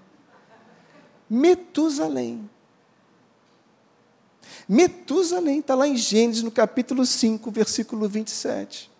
Metusalém. 1.29 2.49
Metusalém 4.67 5.59
está 5.59 5.75
lá 5.75 5.87
em 5.87 5.95
Gênesis, 5.95 6.43
no 6.43 6.51
capítulo 6.51 7.05
5, 7.05 7.49
versículo 7.51 8.09
27. 8.09 8.91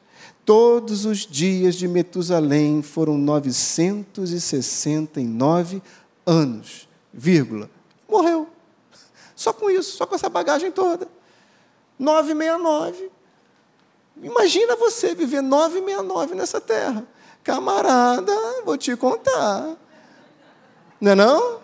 Todos 0.46 1.04
os 1.04 1.28
dias 1.28 1.76
de 1.76 1.90
Metusalém 1.90 2.82
foram 2.82 3.18
969 3.18 5.82
anos, 6.26 6.88
vírgula. 7.14 7.70
Morreu. 8.14 8.47
Só 9.36 9.51
com 9.51 9.72
isso, 9.72 9.97
só 9.97 10.05
com 10.05 10.14
essa 10.14 10.30
bagagem 10.30 10.72
toda. 10.72 11.07
969. 11.97 13.11
Imagina 14.22 14.76
você 14.76 15.16
viver 15.16 15.41
969 15.41 16.36
nessa 16.36 16.61
terra. 16.61 17.03
Camarada, 17.43 18.32
vou 18.64 18.78
te 18.78 18.95
contar. 18.95 19.76
Não 21.01 21.11
é 21.11 21.16
não? 21.16 21.64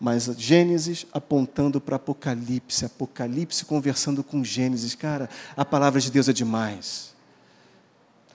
mas 0.00 0.26
Gênesis 0.36 1.06
apontando 1.12 1.80
para 1.80 1.96
Apocalipse, 1.96 2.84
Apocalipse 2.84 3.64
conversando 3.64 4.22
com 4.22 4.44
Gênesis. 4.44 4.94
Cara, 4.94 5.28
a 5.56 5.64
palavra 5.64 6.00
de 6.00 6.10
Deus 6.10 6.28
é 6.28 6.32
demais. 6.32 7.14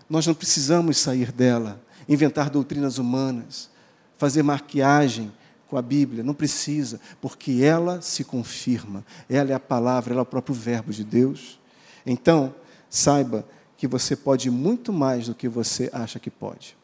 Nós 0.09 0.27
não 0.27 0.33
precisamos 0.33 0.97
sair 0.97 1.31
dela, 1.31 1.79
inventar 2.07 2.49
doutrinas 2.49 2.97
humanas, 2.97 3.69
fazer 4.17 4.43
maquiagem 4.43 5.31
com 5.73 5.77
a 5.77 5.81
Bíblia, 5.81 6.23
não 6.23 6.33
precisa, 6.33 6.99
porque 7.19 7.63
ela 7.63 8.01
se 8.01 8.23
confirma. 8.23 9.03
Ela 9.27 9.51
é 9.51 9.53
a 9.55 9.59
palavra, 9.59 10.13
ela 10.13 10.21
é 10.21 10.23
o 10.23 10.25
próprio 10.25 10.53
verbo 10.53 10.91
de 10.91 11.03
Deus. 11.03 11.59
Então, 12.05 12.53
saiba 12.89 13.45
que 13.75 13.87
você 13.87 14.15
pode 14.15 14.49
muito 14.51 14.93
mais 14.93 15.25
do 15.25 15.35
que 15.35 15.47
você 15.47 15.89
acha 15.91 16.19
que 16.19 16.29
pode. 16.29 16.77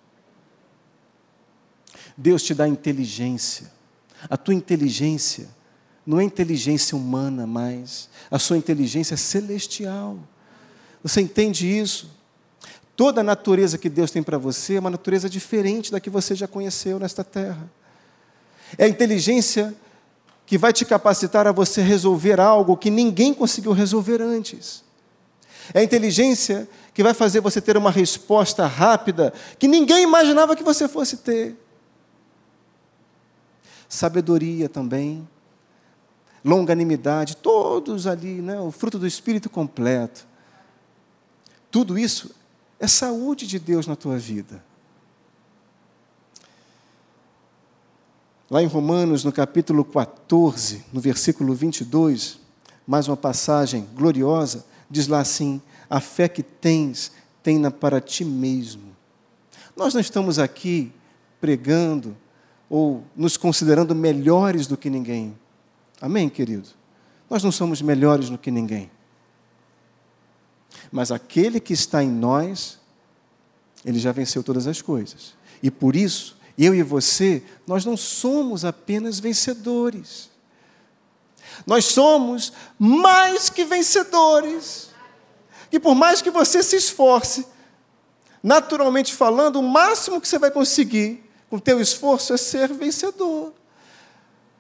Deus 2.17 2.43
te 2.43 2.53
dá 2.53 2.67
inteligência 2.67 3.71
a 4.27 4.35
tua 4.35 4.53
inteligência 4.53 5.47
não 6.05 6.19
é 6.19 6.23
inteligência 6.23 6.97
humana 6.97 7.45
mais, 7.45 8.09
a 8.31 8.39
sua 8.39 8.57
inteligência 8.57 9.13
é 9.13 9.17
celestial. 9.17 10.17
Você 11.03 11.21
entende 11.21 11.67
isso? 11.67 12.09
Toda 12.95 13.21
a 13.21 13.23
natureza 13.23 13.77
que 13.77 13.89
Deus 13.89 14.09
tem 14.09 14.23
para 14.23 14.37
você 14.37 14.75
é 14.75 14.79
uma 14.79 14.89
natureza 14.89 15.29
diferente 15.29 15.91
da 15.91 15.99
que 15.99 16.09
você 16.09 16.33
já 16.33 16.47
conheceu 16.47 16.99
nesta 16.99 17.23
terra. 17.23 17.69
É 18.77 18.85
a 18.85 18.87
inteligência 18.87 19.75
que 20.45 20.57
vai 20.57 20.73
te 20.73 20.83
capacitar 20.85 21.45
a 21.47 21.51
você 21.51 21.81
resolver 21.81 22.39
algo 22.39 22.75
que 22.75 22.89
ninguém 22.89 23.33
conseguiu 23.33 23.71
resolver 23.71 24.21
antes. 24.21 24.83
É 25.73 25.79
a 25.79 25.83
inteligência 25.83 26.67
que 26.93 27.03
vai 27.03 27.13
fazer 27.13 27.39
você 27.39 27.61
ter 27.61 27.77
uma 27.77 27.91
resposta 27.91 28.65
rápida 28.65 29.31
que 29.57 29.67
ninguém 29.67 30.03
imaginava 30.03 30.55
que 30.55 30.63
você 30.63 30.87
fosse 30.87 31.17
ter 31.17 31.55
sabedoria 33.87 34.69
também, 34.69 35.27
longanimidade, 36.45 37.35
todos 37.37 38.05
ali, 38.05 38.41
né, 38.41 38.59
o 38.59 38.71
fruto 38.71 38.99
do 38.99 39.07
Espírito 39.07 39.49
completo. 39.49 40.27
Tudo 41.71 41.97
isso 41.97 42.35
é 42.79 42.87
saúde 42.87 43.47
de 43.47 43.57
Deus 43.57 43.87
na 43.87 43.95
tua 43.95 44.17
vida. 44.17 44.63
Lá 48.49 48.63
em 48.63 48.65
Romanos, 48.65 49.23
no 49.23 49.31
capítulo 49.31 49.85
14, 49.85 50.83
no 50.91 50.99
versículo 50.99 51.53
22, 51.53 52.39
mais 52.87 53.07
uma 53.07 53.15
passagem 53.15 53.87
gloriosa, 53.93 54.65
diz 54.89 55.07
lá 55.07 55.19
assim: 55.19 55.61
A 55.87 55.99
fé 55.99 56.27
que 56.27 56.41
tens, 56.41 57.11
tenha 57.43 57.69
para 57.69 58.01
ti 58.01 58.25
mesmo. 58.25 58.95
Nós 59.77 59.93
não 59.93 60.01
estamos 60.01 60.39
aqui 60.39 60.91
pregando 61.39 62.17
ou 62.67 63.03
nos 63.15 63.37
considerando 63.37 63.93
melhores 63.93 64.65
do 64.65 64.75
que 64.75 64.89
ninguém. 64.89 65.37
Amém, 66.01 66.27
querido? 66.27 66.69
Nós 67.29 67.43
não 67.43 67.51
somos 67.51 67.83
melhores 67.83 68.31
do 68.31 68.37
que 68.37 68.49
ninguém. 68.49 68.89
Mas 70.91 71.11
aquele 71.11 71.59
que 71.59 71.73
está 71.73 72.03
em 72.03 72.09
nós 72.09 72.79
Ele 73.85 73.99
já 73.99 74.11
venceu 74.11 74.43
todas 74.43 74.65
as 74.65 74.81
coisas. 74.81 75.35
E 75.61 75.69
por 75.69 75.95
isso, 75.95 76.38
eu 76.65 76.75
e 76.75 76.83
você, 76.83 77.41
nós 77.65 77.85
não 77.85 77.95
somos 77.95 78.65
apenas 78.65 79.19
vencedores. 79.19 80.29
Nós 81.65 81.85
somos 81.85 82.51
mais 82.77 83.49
que 83.49 83.63
vencedores. 83.63 84.89
E 85.71 85.79
por 85.79 85.95
mais 85.95 86.21
que 86.21 86.29
você 86.29 86.61
se 86.61 86.75
esforce, 86.75 87.45
naturalmente 88.43 89.13
falando, 89.13 89.59
o 89.59 89.63
máximo 89.63 90.19
que 90.19 90.27
você 90.27 90.37
vai 90.37 90.51
conseguir 90.51 91.23
com 91.49 91.55
o 91.55 91.61
teu 91.61 91.79
esforço 91.79 92.33
é 92.33 92.37
ser 92.37 92.73
vencedor. 92.73 93.53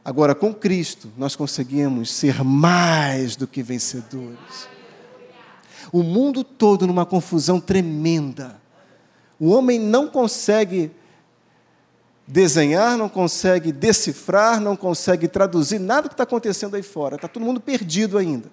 Agora, 0.03 0.33
com 0.33 0.53
Cristo, 0.53 1.11
nós 1.17 1.35
conseguimos 1.35 2.11
ser 2.11 2.43
mais 2.43 3.35
do 3.35 3.45
que 3.45 3.61
vencedores. 3.61 4.67
O 5.91 6.01
mundo 6.01 6.43
todo 6.43 6.87
numa 6.87 7.05
confusão 7.05 7.59
tremenda. 7.59 8.59
O 9.39 9.49
homem 9.49 9.79
não 9.79 10.07
consegue 10.07 10.91
desenhar, 12.29 12.95
não 12.95 13.09
consegue 13.09 13.71
decifrar, 13.71 14.61
não 14.61 14.75
consegue 14.75 15.27
traduzir 15.27 15.79
nada 15.79 16.07
que 16.07 16.13
está 16.13 16.23
acontecendo 16.23 16.75
aí 16.75 16.83
fora. 16.83 17.15
Está 17.15 17.27
todo 17.27 17.43
mundo 17.43 17.59
perdido 17.59 18.19
ainda. 18.19 18.51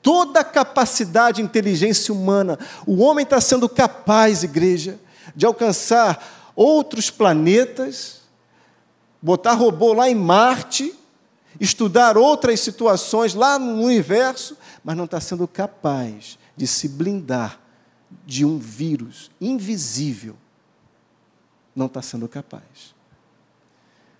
Toda 0.00 0.40
a 0.40 0.44
capacidade 0.44 1.36
de 1.36 1.42
inteligência 1.42 2.14
humana, 2.14 2.58
o 2.86 3.02
homem 3.02 3.24
está 3.24 3.42
sendo 3.42 3.68
capaz, 3.68 4.42
igreja, 4.42 4.98
de 5.36 5.44
alcançar 5.44 6.52
outros 6.56 7.10
planetas, 7.10 8.22
botar 9.20 9.52
robô 9.52 9.92
lá 9.92 10.08
em 10.08 10.14
Marte, 10.14 10.94
estudar 11.60 12.16
outras 12.16 12.60
situações 12.60 13.34
lá 13.34 13.58
no 13.58 13.82
universo, 13.82 14.56
mas 14.82 14.96
não 14.96 15.04
está 15.04 15.20
sendo 15.20 15.46
capaz 15.46 16.38
de 16.56 16.66
se 16.66 16.88
blindar 16.88 17.60
de 18.24 18.46
um 18.46 18.58
vírus 18.58 19.30
invisível. 19.38 20.36
Não 21.78 21.86
está 21.86 22.02
sendo 22.02 22.26
capaz. 22.28 22.92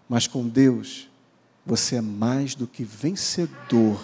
Mas 0.09 0.29
com 0.29 0.47
Deus, 0.47 1.11
você 1.67 1.97
é 1.97 2.01
mais 2.01 2.55
do 2.55 2.69
que 2.69 2.85
vencedor. 2.85 4.01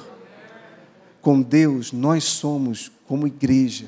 Com 1.22 1.40
Deus, 1.40 1.92
nós 1.92 2.24
somos, 2.24 2.90
como 3.07 3.28
igreja, 3.28 3.86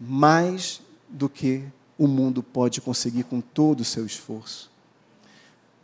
mais 0.00 0.80
do 1.06 1.28
que 1.28 1.62
o 1.98 2.08
mundo 2.08 2.42
pode 2.42 2.80
conseguir 2.80 3.24
com 3.24 3.42
todo 3.42 3.80
o 3.80 3.84
seu 3.84 4.06
esforço. 4.06 4.70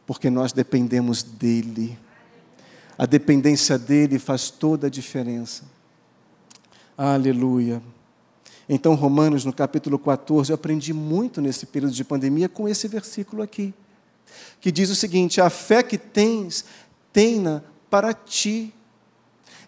Porque 0.06 0.30
nós 0.30 0.50
dependemos 0.50 1.22
dEle. 1.22 1.98
A 2.96 3.04
dependência 3.04 3.78
dEle 3.78 4.18
faz 4.18 4.50
toda 4.50 4.86
a 4.86 4.90
diferença. 4.90 5.64
Aleluia. 6.96 7.82
Então, 8.72 8.94
Romanos, 8.94 9.44
no 9.44 9.52
capítulo 9.52 9.98
14, 9.98 10.52
eu 10.52 10.54
aprendi 10.54 10.92
muito 10.92 11.40
nesse 11.40 11.66
período 11.66 11.92
de 11.92 12.04
pandemia 12.04 12.48
com 12.48 12.68
esse 12.68 12.86
versículo 12.86 13.42
aqui, 13.42 13.74
que 14.60 14.70
diz 14.70 14.88
o 14.90 14.94
seguinte: 14.94 15.40
A 15.40 15.50
fé 15.50 15.82
que 15.82 15.98
tens, 15.98 16.64
tenha 17.12 17.64
para 17.90 18.14
ti. 18.14 18.72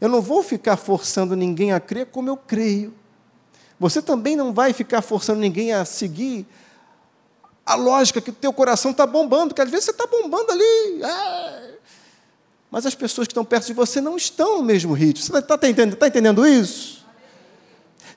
Eu 0.00 0.09
não 0.09 0.22
vou 0.22 0.40
ficar 0.40 0.76
forçando 0.76 1.34
ninguém 1.34 1.72
a 1.72 1.80
crer 1.80 2.07
como 2.07 2.28
eu 2.30 2.36
creio. 2.36 2.94
Você 3.80 4.00
também 4.00 4.36
não 4.36 4.53
vai 4.53 4.72
ficar 4.72 5.03
forçando 5.03 5.40
ninguém 5.40 5.72
a 5.72 5.84
seguir 5.84 6.46
a 7.66 7.74
lógica 7.74 8.20
que 8.20 8.30
o 8.30 8.32
teu 8.32 8.53
coração 8.53 8.92
está 8.92 9.05
bombando, 9.05 9.48
porque 9.48 9.62
às 9.62 9.70
vezes 9.70 9.86
você 9.86 9.90
está 9.90 10.07
bombando 10.07 10.53
ali. 10.53 11.03
É. 11.03 11.74
Mas 12.70 12.86
as 12.86 12.94
pessoas 12.94 13.26
que 13.26 13.32
estão 13.32 13.44
perto 13.44 13.66
de 13.66 13.72
você 13.72 14.00
não 14.00 14.16
estão 14.16 14.59
no 14.59 14.62
mesmo 14.62 14.92
ritmo. 14.94 15.24
Você 15.24 15.36
está 15.36 15.57
entendendo, 15.57 15.96
tá 15.96 16.07
entendendo 16.07 16.46
isso? 16.46 17.01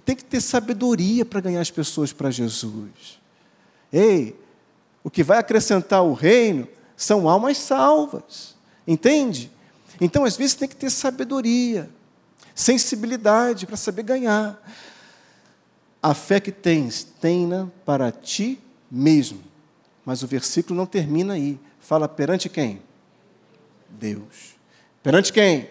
Tem 0.06 0.16
que 0.16 0.24
ter 0.24 0.40
sabedoria 0.40 1.26
para 1.26 1.42
ganhar 1.42 1.60
as 1.60 1.72
pessoas 1.72 2.14
para 2.14 2.30
Jesus. 2.30 3.20
Ei, 3.92 4.40
o 5.04 5.10
que 5.10 5.24
vai 5.24 5.40
acrescentar 5.40 6.04
o 6.04 6.14
reino 6.14 6.68
são 6.96 7.28
almas 7.28 7.58
salvas. 7.58 8.56
Entende? 8.88 9.52
Então, 10.00 10.24
às 10.24 10.38
vezes, 10.38 10.54
tem 10.54 10.68
que 10.68 10.76
ter 10.76 10.92
sabedoria, 10.92 11.90
sensibilidade 12.54 13.66
para 13.66 13.76
saber 13.76 14.04
ganhar. 14.04 14.62
A 16.04 16.14
fé 16.14 16.40
que 16.40 16.52
tens, 16.52 17.04
tenha 17.20 17.72
para 17.84 18.12
ti 18.12 18.60
mesmo. 18.92 19.42
Mas 20.06 20.22
o 20.22 20.28
versículo 20.28 20.78
não 20.78 20.86
termina 20.86 21.34
aí. 21.34 21.60
Fala 21.80 22.08
perante 22.08 22.48
quem? 22.48 22.80
Deus. 23.90 24.56
Perante 25.02 25.34
quem? 25.34 25.68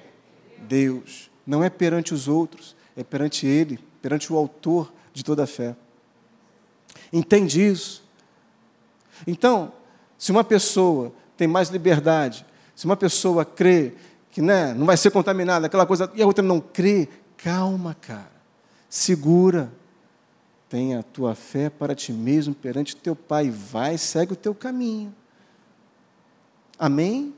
Deus. 0.59 1.31
Não 1.47 1.63
é 1.63 1.71
perante 1.71 2.13
os 2.13 2.27
outros, 2.27 2.75
é 2.97 3.05
perante 3.05 3.47
Ele 3.47 3.79
perante 4.05 4.31
o 4.31 4.37
Autor 4.37 4.93
de 5.15 5.25
toda 5.25 5.45
a 5.45 5.47
fé. 5.47 5.75
Entende 7.11 7.67
isso? 7.67 8.05
Então, 9.27 9.73
se 10.19 10.31
uma 10.31 10.45
pessoa 10.45 11.11
tem 11.39 11.49
mais 11.49 11.71
liberdade, 11.71 12.45
se 12.77 12.85
uma 12.85 12.99
pessoa 12.99 13.47
crê 13.47 13.95
que 14.31 14.43
né, 14.43 14.75
não 14.75 14.85
vai 14.85 14.99
ser 14.99 15.11
contaminada, 15.11 15.65
aquela 15.65 15.87
coisa, 15.87 16.13
e 16.15 16.23
a 16.23 16.27
outra 16.27 16.45
não 16.45 16.61
crê, 16.61 17.09
calma, 17.39 17.97
cara, 17.99 18.31
segura. 18.91 19.73
Tenha 20.69 20.99
a 20.99 21.03
tua 21.03 21.35
fé 21.35 21.71
para 21.71 21.95
ti 21.95 22.13
mesmo 22.13 22.55
perante 22.55 22.95
teu 22.97 23.17
Pai. 23.17 23.49
Vai, 23.49 23.97
segue 23.97 24.35
o 24.35 24.37
teu 24.37 24.55
caminho. 24.55 25.15
Amém? 26.79 27.09
Amém? 27.09 27.35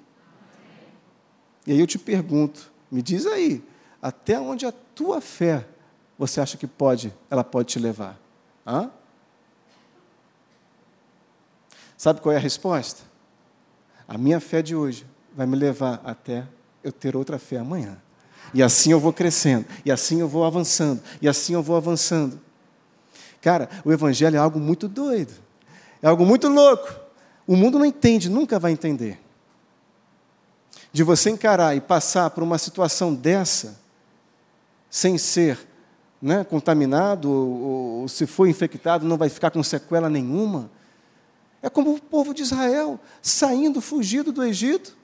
E 1.64 1.70
aí 1.70 1.78
eu 1.78 1.86
te 1.86 1.96
pergunto, 1.98 2.72
me 2.90 3.02
diz 3.02 3.24
aí, 3.24 3.62
até 4.02 4.40
onde 4.40 4.66
a 4.66 4.72
tua 4.72 5.20
fé 5.20 5.64
você 6.18 6.40
acha 6.40 6.56
que 6.56 6.66
pode, 6.66 7.12
ela 7.30 7.44
pode 7.44 7.68
te 7.68 7.78
levar? 7.78 8.18
Hã? 8.66 8.90
Sabe 11.96 12.20
qual 12.20 12.32
é 12.32 12.36
a 12.36 12.40
resposta? 12.40 13.02
A 14.06 14.16
minha 14.16 14.40
fé 14.40 14.62
de 14.62 14.74
hoje 14.74 15.06
vai 15.34 15.46
me 15.46 15.56
levar 15.56 16.00
até 16.04 16.46
eu 16.82 16.92
ter 16.92 17.16
outra 17.16 17.38
fé 17.38 17.58
amanhã. 17.58 18.00
E 18.54 18.62
assim 18.62 18.92
eu 18.92 19.00
vou 19.00 19.12
crescendo, 19.12 19.66
e 19.84 19.90
assim 19.90 20.20
eu 20.20 20.28
vou 20.28 20.44
avançando, 20.44 21.02
e 21.20 21.28
assim 21.28 21.52
eu 21.54 21.62
vou 21.62 21.76
avançando. 21.76 22.40
Cara, 23.40 23.68
o 23.84 23.92
Evangelho 23.92 24.36
é 24.36 24.38
algo 24.38 24.58
muito 24.58 24.88
doido, 24.88 25.34
é 26.00 26.06
algo 26.06 26.24
muito 26.24 26.48
louco. 26.48 26.94
O 27.46 27.56
mundo 27.56 27.78
não 27.78 27.84
entende, 27.84 28.28
nunca 28.28 28.58
vai 28.58 28.72
entender. 28.72 29.20
De 30.92 31.02
você 31.02 31.30
encarar 31.30 31.76
e 31.76 31.80
passar 31.80 32.30
por 32.30 32.42
uma 32.42 32.58
situação 32.58 33.14
dessa, 33.14 33.78
sem 34.88 35.18
ser 35.18 35.65
né, 36.20 36.44
contaminado, 36.44 37.30
ou, 37.30 38.00
ou 38.00 38.08
se 38.08 38.26
for 38.26 38.48
infectado, 38.48 39.06
não 39.06 39.16
vai 39.16 39.28
ficar 39.28 39.50
com 39.50 39.62
sequela 39.62 40.08
nenhuma. 40.08 40.70
É 41.62 41.68
como 41.68 41.94
o 41.94 42.00
povo 42.00 42.32
de 42.32 42.42
Israel, 42.42 42.98
saindo, 43.20 43.80
fugido 43.80 44.32
do 44.32 44.44
Egito, 44.44 44.96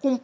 com 0.00 0.20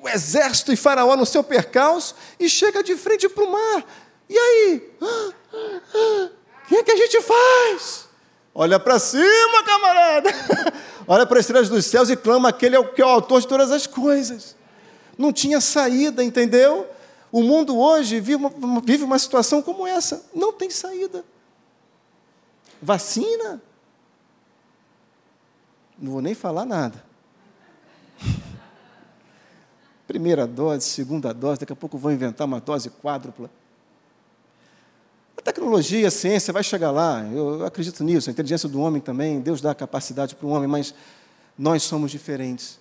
o 0.00 0.08
exército 0.08 0.72
e 0.72 0.76
Faraó 0.76 1.16
no 1.16 1.26
seu 1.26 1.42
percalço, 1.42 2.14
e 2.38 2.48
chega 2.48 2.82
de 2.82 2.96
frente 2.96 3.28
para 3.28 3.44
o 3.44 3.52
mar. 3.52 3.84
E 4.28 4.38
aí? 4.38 4.90
O 5.00 6.68
que 6.68 6.76
é 6.76 6.82
que 6.82 6.92
a 6.92 6.96
gente 6.96 7.20
faz? 7.22 8.08
Olha 8.54 8.78
para 8.78 8.98
cima, 8.98 9.64
camarada! 9.64 10.30
Olha 11.06 11.26
para 11.26 11.38
as 11.38 11.44
estrelas 11.44 11.68
dos 11.68 11.84
céus 11.86 12.10
e 12.10 12.16
clama 12.16 12.48
aquele 12.48 12.82
que 12.84 13.02
é 13.02 13.04
o 13.04 13.08
autor 13.08 13.40
de 13.40 13.48
todas 13.48 13.72
as 13.72 13.86
coisas. 13.86 14.56
Não 15.18 15.32
tinha 15.32 15.60
saída, 15.60 16.22
entendeu? 16.22 16.86
O 17.32 17.42
mundo 17.42 17.78
hoje 17.78 18.20
vive 18.20 18.34
uma, 18.34 18.80
vive 18.82 19.02
uma 19.04 19.18
situação 19.18 19.62
como 19.62 19.86
essa, 19.86 20.22
não 20.34 20.52
tem 20.52 20.68
saída. 20.68 21.24
Vacina? 22.80 23.62
Não 25.98 26.12
vou 26.12 26.20
nem 26.20 26.34
falar 26.34 26.66
nada. 26.66 27.02
Primeira 30.06 30.46
dose, 30.46 30.84
segunda 30.84 31.32
dose, 31.32 31.60
daqui 31.60 31.72
a 31.72 31.76
pouco 31.76 31.96
vão 31.96 32.12
inventar 32.12 32.46
uma 32.46 32.60
dose 32.60 32.90
quádrupla. 32.90 33.48
A 35.38 35.40
tecnologia, 35.40 36.08
a 36.08 36.10
ciência 36.10 36.52
vai 36.52 36.62
chegar 36.62 36.90
lá, 36.90 37.24
eu 37.32 37.64
acredito 37.64 38.04
nisso, 38.04 38.28
a 38.28 38.32
inteligência 38.32 38.68
do 38.68 38.78
homem 38.78 39.00
também, 39.00 39.40
Deus 39.40 39.62
dá 39.62 39.74
capacidade 39.74 40.36
para 40.36 40.46
o 40.46 40.50
homem, 40.50 40.68
mas 40.68 40.94
nós 41.56 41.82
somos 41.82 42.10
diferentes. 42.10 42.78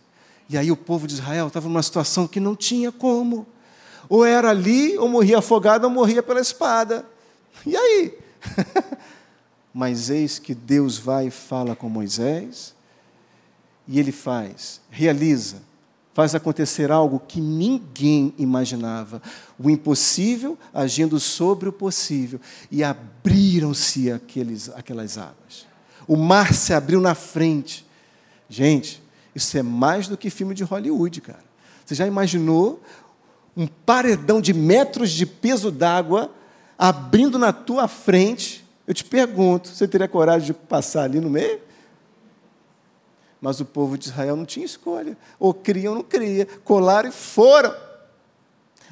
E 0.49 0.58
aí 0.58 0.70
o 0.70 0.76
povo 0.76 1.08
de 1.08 1.14
Israel 1.14 1.47
estava 1.47 1.70
numa 1.70 1.82
situação 1.82 2.28
que 2.28 2.39
não 2.39 2.56
tinha 2.56 2.91
como. 2.91 3.47
Ou 4.12 4.26
era 4.26 4.49
ali, 4.49 4.97
ou 4.97 5.07
morria 5.07 5.38
afogado, 5.38 5.86
ou 5.86 5.89
morria 5.89 6.22
pela 6.22 6.41
espada. 6.41 7.05
E 7.66 7.78
aí? 7.78 8.14
Mas 9.74 10.09
eis 10.09 10.38
que 10.38 10.53
Deus 10.53 10.97
vai 10.97 11.28
e 11.28 11.32
fala 11.32 11.78
com 11.78 11.88
Moisés, 11.88 12.76
e 13.88 13.97
ele 13.97 14.12
faz, 14.12 14.82
realiza, 14.89 15.62
faz 16.14 16.36
acontecer 16.36 16.91
algo 16.91 17.22
que 17.26 17.39
ninguém 17.39 18.34
imaginava. 18.38 19.22
O 19.57 19.70
impossível 19.70 20.57
agindo 20.74 21.18
sobre 21.18 21.70
o 21.70 21.72
possível. 21.72 22.41
E 22.70 22.84
abriram-se 22.84 24.12
aquelas 24.12 25.18
águas. 25.18 25.66
O 26.05 26.18
mar 26.18 26.53
se 26.53 26.74
abriu 26.74 26.99
na 26.99 27.16
frente. 27.16 27.88
Gente, 28.49 29.01
isso 29.34 29.57
é 29.57 29.64
mais 29.64 30.09
do 30.09 30.18
que 30.18 30.30
filme 30.30 30.53
de 30.53 30.66
Hollywood, 30.66 31.22
cara. 31.22 31.45
Você 31.86 31.95
já 31.95 32.05
imaginou 32.05 32.82
um 33.56 33.68
paredão 33.68 34.41
de 34.41 34.54
metros 34.54 35.12
de 35.12 35.26
peso 35.26 35.72
d'água 35.72 36.32
abrindo 36.78 37.38
na 37.38 37.54
tua 37.54 37.88
frente. 37.88 38.66
Eu 38.88 38.93
te 38.93 39.04
pergunto, 39.04 39.70
você 39.70 39.88
teria 39.88 40.08
coragem 40.08 40.47
de 40.47 40.54
passar 40.54 41.04
ali 41.04 41.20
no 41.20 41.30
meio? 41.30 41.60
Mas 43.39 43.60
o 43.60 43.66
povo 43.66 43.97
de 43.97 44.06
Israel 44.06 44.36
não 44.36 44.45
tinha 44.45 44.66
escolha. 44.66 45.18
Ou 45.39 45.54
cria 45.54 45.89
ou 45.89 45.95
não 45.95 46.04
cria. 46.04 46.47
Colaram 46.64 47.10
e 47.10 47.12
foram. 47.12 47.76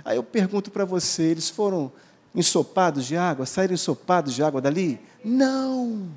Aí 0.04 0.18
eu 0.18 0.24
pergunto 0.24 0.72
para 0.72 0.86
você: 0.86 1.24
eles 1.24 1.50
foram 1.50 1.92
ensopados 2.34 3.06
de 3.06 3.16
água? 3.16 3.46
Saíram 3.46 3.76
ensopados 3.76 4.34
de 4.34 4.44
água 4.44 4.60
dali? 4.60 5.00
Não. 5.24 6.10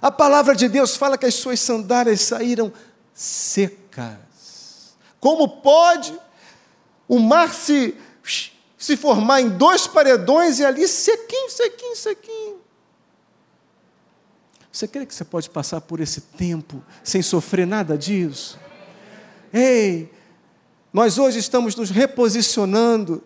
A 0.00 0.10
palavra 0.10 0.54
de 0.54 0.68
Deus 0.68 0.96
fala 0.96 1.18
que 1.18 1.26
as 1.26 1.34
suas 1.34 1.60
sandálias 1.60 2.22
saíram 2.22 2.72
secas. 3.12 4.96
Como 5.18 5.48
pode 5.60 6.16
o 7.10 7.18
mar 7.18 7.52
se, 7.52 7.96
se 8.78 8.96
formar 8.96 9.40
em 9.40 9.48
dois 9.48 9.84
paredões 9.84 10.60
e 10.60 10.64
ali 10.64 10.86
sequinho, 10.86 11.50
sequinho, 11.50 11.96
sequinho? 11.96 12.60
Você 14.70 14.86
crê 14.86 15.04
que 15.04 15.12
você 15.12 15.24
pode 15.24 15.50
passar 15.50 15.80
por 15.80 15.98
esse 15.98 16.20
tempo 16.20 16.80
sem 17.02 17.20
sofrer 17.20 17.66
nada 17.66 17.98
disso? 17.98 18.56
Ei, 19.52 20.08
nós 20.92 21.18
hoje 21.18 21.40
estamos 21.40 21.74
nos 21.74 21.90
reposicionando, 21.90 23.24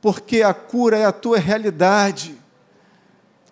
porque 0.00 0.42
a 0.42 0.54
cura 0.54 0.96
é 0.96 1.04
a 1.04 1.10
tua 1.10 1.38
realidade. 1.40 2.38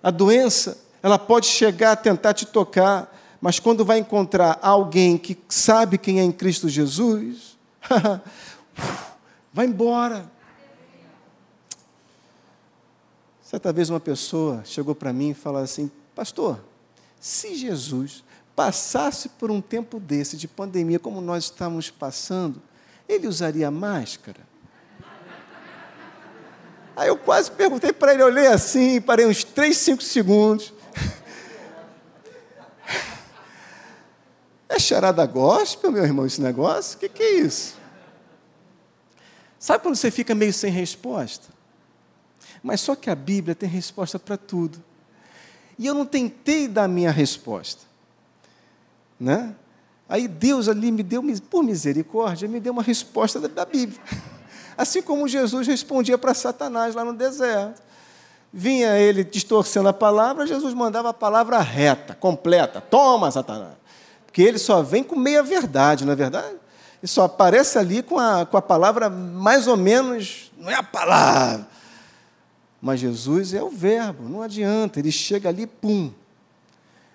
A 0.01 0.13
doença, 0.13 0.79
ela 1.03 1.19
pode 1.19 1.47
chegar 1.47 1.91
a 1.91 1.97
tentar 1.97 2.33
te 2.33 2.47
tocar, 2.47 3.13
mas 3.41 3.59
quando 3.59 3.85
vai 3.85 3.99
encontrar 3.99 4.57
alguém 4.63 5.19
que 5.19 5.37
sabe 5.49 5.99
quem 5.99 6.21
é 6.21 6.23
em 6.23 6.31
Cristo 6.31 6.69
Jesus, 6.69 7.59
vai 9.59 9.67
embora. 9.67 10.31
Certa 13.43 13.73
vez 13.73 13.91
uma 13.91 13.99
pessoa 13.99 14.63
chegou 14.65 14.95
para 14.95 15.13
mim 15.13 15.31
e 15.31 15.35
falou 15.35 15.61
assim: 15.61 15.91
Pastor, 16.15 16.61
se 17.19 17.57
Jesus 17.57 18.23
passasse 18.55 19.31
por 19.31 19.51
um 19.51 19.61
tempo 19.61 19.99
desse 19.99 20.37
de 20.37 20.47
pandemia 20.47 21.01
como 21.01 21.21
nós 21.21 21.45
estamos 21.45 21.91
passando, 21.91 22.63
ele 23.09 23.27
usaria 23.27 23.69
máscara? 23.69 24.47
Aí 26.95 27.09
eu 27.09 27.17
quase 27.17 27.51
perguntei 27.51 27.93
para 27.93 28.15
ele, 28.15 28.23
olhei 28.23 28.47
assim, 28.47 29.01
parei 29.01 29.27
uns 29.27 29.43
3, 29.43 29.77
5 29.77 30.03
segundos. 30.05 30.73
É 34.69 34.79
charada 34.79 35.27
gospel, 35.27 35.91
meu 35.91 36.05
irmão, 36.05 36.27
esse 36.27 36.41
negócio? 36.41 36.97
O 36.97 37.01
que, 37.01 37.09
que 37.09 37.23
é 37.23 37.35
isso? 37.41 37.78
Sabe 39.59 39.83
quando 39.83 39.97
você 39.97 40.11
fica 40.11 40.35
meio 40.35 40.53
sem 40.53 40.71
resposta? 40.71 41.49
Mas 42.63 42.81
só 42.81 42.95
que 42.95 43.11
a 43.11 43.15
Bíblia 43.15 43.55
tem 43.55 43.69
resposta 43.69 44.19
para 44.19 44.37
tudo. 44.37 44.83
E 45.79 45.87
eu 45.87 45.95
não 45.95 46.05
tentei 46.05 46.67
dar 46.67 46.89
minha 46.89 47.11
resposta. 47.11 47.83
Né? 49.19 49.55
Aí 50.09 50.27
Deus 50.27 50.69
ali 50.69 50.91
me 50.91 51.03
deu, 51.03 51.23
por 51.51 51.63
misericórdia, 51.63 52.49
me 52.49 52.61
deu 52.61 52.73
uma 52.73 52.83
resposta 52.83 53.41
da, 53.41 53.65
Bíblia. 53.65 54.01
Assim 54.77 55.03
como 55.03 55.29
Jesus 55.29 55.67
respondia 55.67 56.17
para 56.17 56.35
Satanás 56.35 56.95
lá 56.95 57.05
no 57.05 57.13
deserto. 57.13 57.83
Vinha 58.53 58.97
ele 58.97 59.23
distorcendo 59.23 59.89
a 59.89 59.93
palavra, 59.93 60.47
Jesus 60.47 60.73
mandava 60.73 61.11
a 61.11 61.15
palavra 61.15 61.59
reta, 61.59 62.15
completa. 62.15 62.81
Toma, 62.81 63.31
Satanás. 63.31 63.75
Porque 64.25 64.41
ele 64.41 64.59
só 64.59 64.83
vem 64.83 65.03
com 65.03 65.17
meia 65.17 65.43
verdade, 65.43 66.05
não 66.05 66.13
é 66.13 66.17
verdade? 66.17 66.57
Ele 67.01 67.09
só 67.09 67.25
aparece 67.25 67.79
ali 67.79 68.03
com 68.03 68.19
a, 68.19 68.45
com 68.45 68.57
a 68.57 68.63
palavra 68.63 69.09
mais 69.09 69.67
ou 69.67 69.77
menos, 69.77 70.51
não 70.57 70.71
é 70.71 70.75
a 70.75 70.83
palavra 70.83 71.67
mas 72.81 73.01
Jesus 73.01 73.55
é 73.55 73.63
o 73.63 73.71
verbo, 73.71 74.29
não 74.29 74.41
adianta, 74.41 74.99
ele 74.99 75.11
chega 75.11 75.49
ali, 75.49 75.67
pum. 75.67 76.13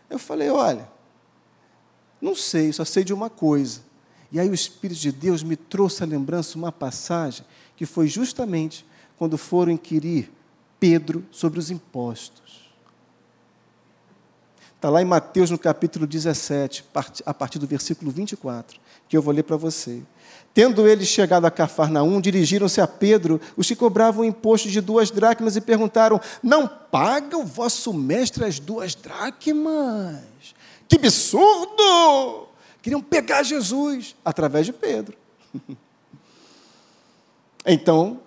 Eu 0.09 0.19
falei: 0.19 0.49
olha, 0.49 0.89
não 2.21 2.36
sei, 2.36 2.71
só 2.73 2.84
sei 2.84 3.03
de 3.03 3.13
uma 3.13 3.29
coisa. 3.29 3.81
E 4.31 4.39
aí 4.39 4.49
o 4.49 4.53
Espírito 4.53 4.99
de 4.99 5.11
Deus 5.11 5.43
me 5.43 5.55
trouxe 5.55 6.03
à 6.03 6.05
lembrança 6.05 6.57
uma 6.57 6.71
passagem 6.71 7.45
que 7.75 7.86
foi 7.86 8.07
justamente 8.07 8.86
quando 9.17 9.38
foram 9.38 9.71
inquirir 9.71 10.31
Pedro 10.79 11.23
sobre 11.31 11.59
os 11.59 11.69
impostos. 11.69 12.71
Está 14.75 14.89
lá 14.89 15.01
em 15.01 15.05
Mateus, 15.05 15.49
no 15.49 15.57
capítulo 15.57 16.05
17, 16.05 16.84
a 17.25 17.34
partir 17.34 17.57
do 17.57 17.65
versículo 17.65 18.11
24, 18.11 18.81
que 19.08 19.18
eu 19.18 19.22
vou 19.22 19.34
ler 19.34 19.43
para 19.43 19.58
você. 19.58 20.01
Tendo 20.54 20.88
eles 20.88 21.08
chegado 21.08 21.45
a 21.45 21.51
Cafarnaum, 21.51 22.22
dirigiram-se 22.22 22.80
a 22.80 22.86
Pedro, 22.86 23.41
os 23.58 23.68
que 23.68 23.76
cobravam 23.76 24.22
o 24.22 24.26
imposto 24.26 24.70
de 24.70 24.80
duas 24.82 25.10
dracmas, 25.10 25.56
e 25.56 25.62
perguntaram: 25.62 26.22
Não 26.43 26.68
paga 26.68 27.38
o 27.38 27.43
vosso 27.43 27.91
mestre 27.91 28.45
as 28.45 28.60
duas 28.60 28.93
dracmas? 28.93 30.22
Que 30.88 30.97
absurdo! 30.97 32.47
Queriam 32.84 33.01
pegar 33.01 33.41
Jesus 33.41 34.16
através 34.24 34.66
de 34.66 34.74
Pedro. 34.74 35.18
então, 37.66 38.20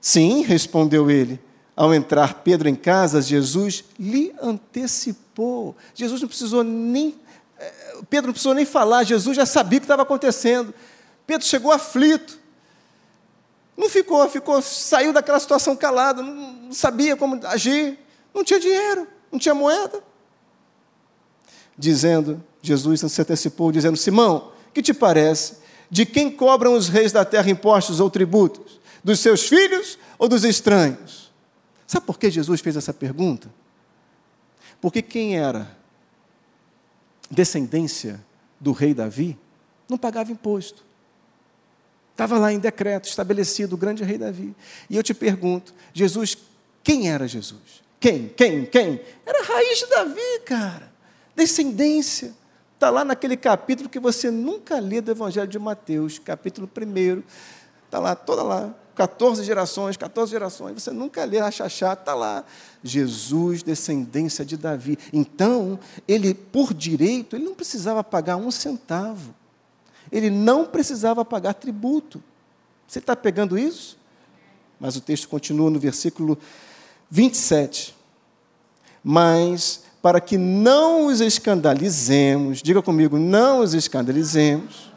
sim, 0.00 0.42
respondeu 0.42 1.10
ele. 1.10 1.40
Ao 1.74 1.94
entrar 1.94 2.42
Pedro 2.42 2.68
em 2.68 2.74
casa, 2.74 3.22
Jesus 3.22 3.82
lhe 3.98 4.34
antecipou. 4.42 5.74
Jesus 5.94 6.20
não 6.20 6.28
precisou 6.28 6.62
nem. 6.62 7.14
Pedro 8.08 8.28
não 8.28 8.32
precisou 8.32 8.54
nem 8.54 8.64
falar, 8.64 9.04
Jesus 9.04 9.36
já 9.36 9.46
sabia 9.46 9.78
o 9.78 9.80
que 9.80 9.84
estava 9.84 10.02
acontecendo. 10.02 10.74
Pedro 11.26 11.46
chegou 11.46 11.72
aflito. 11.72 12.38
Não 13.76 13.88
ficou, 13.88 14.28
ficou, 14.28 14.60
saiu 14.60 15.12
daquela 15.12 15.40
situação 15.40 15.74
calado, 15.74 16.22
não 16.22 16.72
sabia 16.72 17.16
como 17.16 17.40
agir, 17.46 17.98
não 18.34 18.44
tinha 18.44 18.60
dinheiro, 18.60 19.06
não 19.30 19.38
tinha 19.38 19.54
moeda. 19.54 20.02
Dizendo, 21.76 22.42
Jesus 22.60 23.00
se 23.00 23.22
antecipou, 23.22 23.72
dizendo: 23.72 23.96
Simão, 23.96 24.52
que 24.74 24.82
te 24.82 24.92
parece? 24.92 25.62
De 25.90 26.06
quem 26.06 26.30
cobram 26.30 26.74
os 26.74 26.88
reis 26.88 27.12
da 27.12 27.24
terra 27.24 27.50
impostos 27.50 28.00
ou 28.00 28.10
tributos? 28.10 28.80
Dos 29.02 29.20
seus 29.20 29.48
filhos 29.48 29.98
ou 30.18 30.28
dos 30.28 30.44
estranhos? 30.44 31.32
Sabe 31.86 32.06
por 32.06 32.18
que 32.18 32.30
Jesus 32.30 32.60
fez 32.60 32.76
essa 32.76 32.92
pergunta? 32.92 33.50
Porque 34.80 35.02
quem 35.02 35.36
era 35.38 35.81
descendência 37.32 38.20
do 38.60 38.72
rei 38.72 38.92
Davi 38.92 39.38
não 39.88 39.96
pagava 39.96 40.30
imposto. 40.30 40.84
Estava 42.12 42.38
lá 42.38 42.52
em 42.52 42.58
decreto 42.58 43.08
estabelecido 43.08 43.74
o 43.74 43.78
grande 43.78 44.04
rei 44.04 44.18
Davi. 44.18 44.54
E 44.88 44.96
eu 44.96 45.02
te 45.02 45.14
pergunto, 45.14 45.74
Jesus, 45.94 46.36
quem 46.84 47.10
era 47.10 47.26
Jesus? 47.26 47.82
Quem? 47.98 48.28
Quem? 48.28 48.66
Quem? 48.66 49.00
Era 49.24 49.40
a 49.40 49.44
raiz 49.44 49.78
de 49.78 49.86
Davi, 49.86 50.40
cara. 50.44 50.92
Descendência. 51.34 52.34
Está 52.74 52.90
lá 52.90 53.04
naquele 53.04 53.36
capítulo 53.36 53.88
que 53.88 53.98
você 53.98 54.30
nunca 54.30 54.78
lê 54.78 55.00
do 55.00 55.10
Evangelho 55.10 55.48
de 55.48 55.58
Mateus, 55.58 56.18
capítulo 56.18 56.68
1. 56.76 57.22
Está 57.86 57.98
lá, 57.98 58.14
toda 58.14 58.42
lá. 58.42 58.74
14 58.94 59.44
gerações, 59.44 59.96
14 59.96 60.30
gerações, 60.30 60.74
você 60.74 60.90
nunca 60.90 61.24
lê 61.24 61.38
Rachachá, 61.38 61.92
está 61.94 62.14
lá. 62.14 62.44
Jesus, 62.84 63.62
descendência 63.62 64.44
de 64.44 64.56
Davi. 64.56 64.98
Então, 65.12 65.78
ele, 66.06 66.34
por 66.34 66.74
direito, 66.74 67.36
ele 67.36 67.44
não 67.44 67.54
precisava 67.54 68.02
pagar 68.02 68.36
um 68.36 68.50
centavo 68.50 69.34
ele 70.12 70.28
não 70.28 70.66
precisava 70.66 71.24
pagar 71.24 71.54
tributo. 71.54 72.22
Você 72.86 72.98
está 72.98 73.16
pegando 73.16 73.58
isso? 73.58 73.96
Mas 74.78 74.94
o 74.94 75.00
texto 75.00 75.26
continua 75.26 75.70
no 75.70 75.80
versículo 75.80 76.38
27. 77.10 77.96
Mas 79.02 79.84
para 80.02 80.20
que 80.20 80.36
não 80.36 81.06
os 81.06 81.20
escandalizemos, 81.20 82.60
diga 82.60 82.82
comigo, 82.82 83.18
não 83.18 83.60
os 83.60 83.72
escandalizemos. 83.72 84.91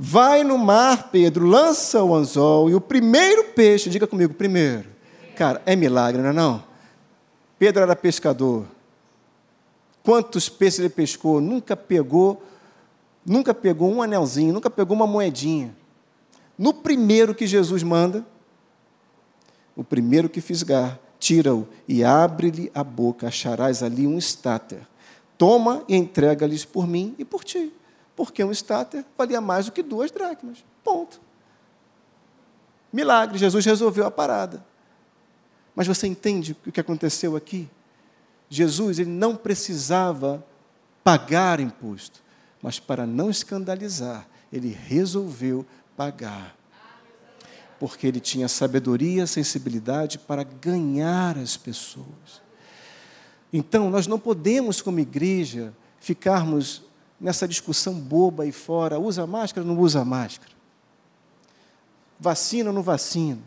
Vai 0.00 0.44
no 0.44 0.56
mar, 0.56 1.10
Pedro, 1.10 1.44
lança 1.44 2.04
o 2.04 2.14
anzol 2.14 2.70
e 2.70 2.74
o 2.74 2.80
primeiro 2.80 3.46
peixe, 3.46 3.90
diga 3.90 4.06
comigo, 4.06 4.32
primeiro. 4.32 4.88
Cara, 5.34 5.60
é 5.66 5.74
milagre, 5.74 6.22
não 6.22 6.30
é 6.30 6.32
não? 6.32 6.62
Pedro 7.58 7.82
era 7.82 7.96
pescador. 7.96 8.64
Quantos 10.04 10.48
peixes 10.48 10.78
ele 10.78 10.88
pescou? 10.88 11.40
Nunca 11.40 11.76
pegou 11.76 12.40
nunca 13.26 13.52
pegou 13.52 13.92
um 13.92 14.00
anelzinho, 14.00 14.54
nunca 14.54 14.70
pegou 14.70 14.96
uma 14.96 15.06
moedinha. 15.06 15.74
No 16.56 16.72
primeiro 16.72 17.34
que 17.34 17.46
Jesus 17.46 17.82
manda, 17.82 18.24
o 19.76 19.84
primeiro 19.84 20.28
que 20.28 20.40
fisgar, 20.40 20.98
tira-o 21.20 21.68
e 21.86 22.02
abre-lhe 22.02 22.70
a 22.74 22.82
boca, 22.82 23.28
acharás 23.28 23.82
ali 23.82 24.06
um 24.06 24.16
estáter. 24.16 24.80
Toma 25.36 25.84
e 25.88 25.94
entrega-lhes 25.94 26.64
por 26.64 26.86
mim 26.86 27.14
e 27.18 27.24
por 27.24 27.44
ti, 27.44 27.72
porque 28.18 28.42
um 28.42 28.50
estáter 28.50 29.06
valia 29.16 29.40
mais 29.40 29.66
do 29.66 29.72
que 29.72 29.80
duas 29.80 30.10
dracmas. 30.10 30.64
Ponto. 30.82 31.20
Milagre, 32.92 33.38
Jesus 33.38 33.64
resolveu 33.64 34.04
a 34.04 34.10
parada. 34.10 34.66
Mas 35.72 35.86
você 35.86 36.08
entende 36.08 36.56
o 36.66 36.72
que 36.72 36.80
aconteceu 36.80 37.36
aqui? 37.36 37.70
Jesus 38.50 38.98
ele 38.98 39.10
não 39.10 39.36
precisava 39.36 40.44
pagar 41.04 41.60
imposto 41.60 42.26
mas 42.62 42.78
para 42.78 43.06
não 43.06 43.30
escandalizar, 43.30 44.28
ele 44.52 44.76
resolveu 44.86 45.64
pagar. 45.96 46.56
Porque 47.78 48.06
ele 48.06 48.18
tinha 48.18 48.48
sabedoria, 48.48 49.26
sensibilidade 49.26 50.18
para 50.18 50.42
ganhar 50.42 51.38
as 51.38 51.56
pessoas. 51.56 52.42
Então, 53.52 53.88
nós 53.88 54.06
não 54.06 54.18
podemos, 54.18 54.82
como 54.82 54.98
igreja, 54.98 55.72
ficarmos 56.00 56.82
nessa 57.20 57.48
discussão 57.48 57.94
boba 57.94 58.44
aí 58.44 58.52
fora: 58.52 58.98
usa 58.98 59.26
máscara 59.26 59.66
ou 59.66 59.74
não 59.74 59.80
usa 59.80 60.04
máscara? 60.04 60.52
Vacina 62.18 62.70
ou 62.70 62.74
não 62.74 62.82
vacina? 62.82 63.40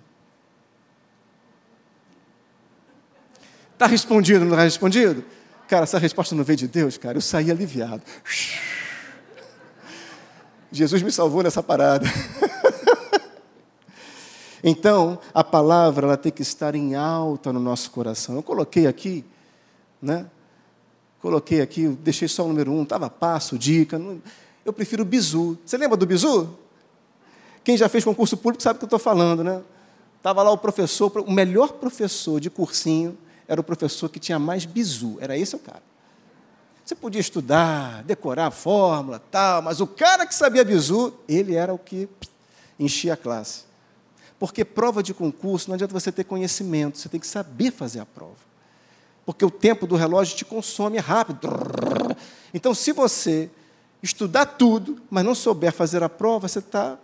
Está 3.74 3.88
respondido, 3.88 4.46
não 4.46 4.52
está 4.52 4.64
respondido? 4.64 5.26
Cara, 5.68 5.84
essa 5.84 5.98
resposta 5.98 6.36
não 6.36 6.44
veio 6.44 6.58
de 6.58 6.68
Deus, 6.68 6.98
cara. 6.98 7.18
Eu 7.18 7.22
saí 7.22 7.50
aliviado. 7.50 8.04
Jesus 10.72 11.02
me 11.02 11.12
salvou 11.12 11.44
nessa 11.44 11.64
parada. 11.64 12.06
então, 14.64 15.20
a 15.34 15.44
palavra 15.44 16.06
ela 16.06 16.18
tem 16.18 16.32
que 16.32 16.42
estar 16.42 16.76
em 16.76 16.96
alta 16.96 17.52
no 17.52 17.60
nosso 17.60 17.92
coração. 17.92 18.36
Eu 18.36 18.44
coloquei 18.44 18.86
aqui, 18.86 19.26
né? 20.02 20.28
Coloquei 21.22 21.62
aqui, 21.62 21.88
deixei 21.88 22.28
só 22.28 22.44
o 22.44 22.48
número 22.48 22.72
um, 22.72 22.84
estava 22.84 23.10
passo, 23.10 23.58
dica. 23.58 24.02
Eu 24.66 24.74
prefiro 24.74 25.06
bizu. 25.06 25.58
Você 25.64 25.78
lembra 25.78 25.96
do 25.96 26.06
bizu? 26.06 26.50
Quem 27.64 27.78
já 27.78 27.88
fez 27.88 28.04
concurso 28.04 28.36
público 28.36 28.64
sabe 28.64 28.78
o 28.78 28.80
que 28.80 28.86
eu 28.86 28.88
estou 28.88 29.00
falando, 29.00 29.44
né? 29.44 29.62
Estava 30.18 30.42
lá 30.42 30.52
o 30.52 30.58
professor, 30.58 31.12
o 31.20 31.32
melhor 31.32 31.74
professor 31.74 32.40
de 32.40 32.50
cursinho 32.50 33.18
era 33.48 33.62
o 33.62 33.64
professor 33.64 34.10
que 34.10 34.20
tinha 34.20 34.40
mais 34.40 34.66
bizu, 34.66 35.18
era 35.20 35.38
esse 35.38 35.56
o 35.56 35.60
cara. 35.60 35.84
Você 36.84 36.96
podia 36.96 37.22
estudar, 37.22 38.04
decorar 38.04 38.48
a 38.48 38.52
fórmula, 38.52 39.20
tal, 39.32 39.62
mas 39.62 39.80
o 39.80 39.88
cara 39.88 40.26
que 40.26 40.34
sabia 40.34 40.64
bizu, 40.64 41.14
ele 41.28 41.56
era 41.56 41.74
o 41.74 41.78
que 41.78 42.10
enchia 42.80 43.14
a 43.14 43.18
classe. 43.18 43.64
Porque 44.40 44.66
prova 44.66 45.04
de 45.04 45.14
concurso 45.14 45.70
não 45.70 45.76
adianta 45.76 45.94
você 45.94 46.12
ter 46.12 46.24
conhecimento, 46.24 46.98
você 46.98 47.08
tem 47.08 47.20
que 47.20 47.28
saber 47.28 47.72
fazer 47.72 48.00
a 48.00 48.06
prova. 48.06 48.51
Porque 49.32 49.46
o 49.46 49.50
tempo 49.50 49.88
do 49.88 49.96
relógio 49.96 50.36
te 50.36 50.44
consome 50.44 50.98
rápido. 50.98 51.48
Então, 52.54 52.74
se 52.74 52.92
você 52.92 53.50
estudar 54.04 54.46
tudo, 54.46 55.02
mas 55.10 55.24
não 55.24 55.34
souber 55.34 55.72
fazer 55.72 56.04
a 56.04 56.10
prova, 56.10 56.50
você 56.50 56.60
está 56.60 56.98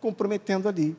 comprometendo 0.00 0.68
ali. 0.68 0.96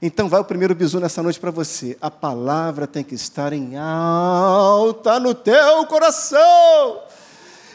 Então 0.00 0.28
vai 0.28 0.40
o 0.40 0.44
primeiro 0.44 0.76
bisu 0.76 1.00
nessa 1.00 1.24
noite 1.24 1.40
para 1.40 1.50
você. 1.50 1.98
A 2.00 2.08
palavra 2.08 2.86
tem 2.86 3.02
que 3.02 3.16
estar 3.16 3.52
em 3.52 3.76
alta 3.76 5.18
no 5.18 5.34
teu 5.34 5.84
coração. 5.86 7.00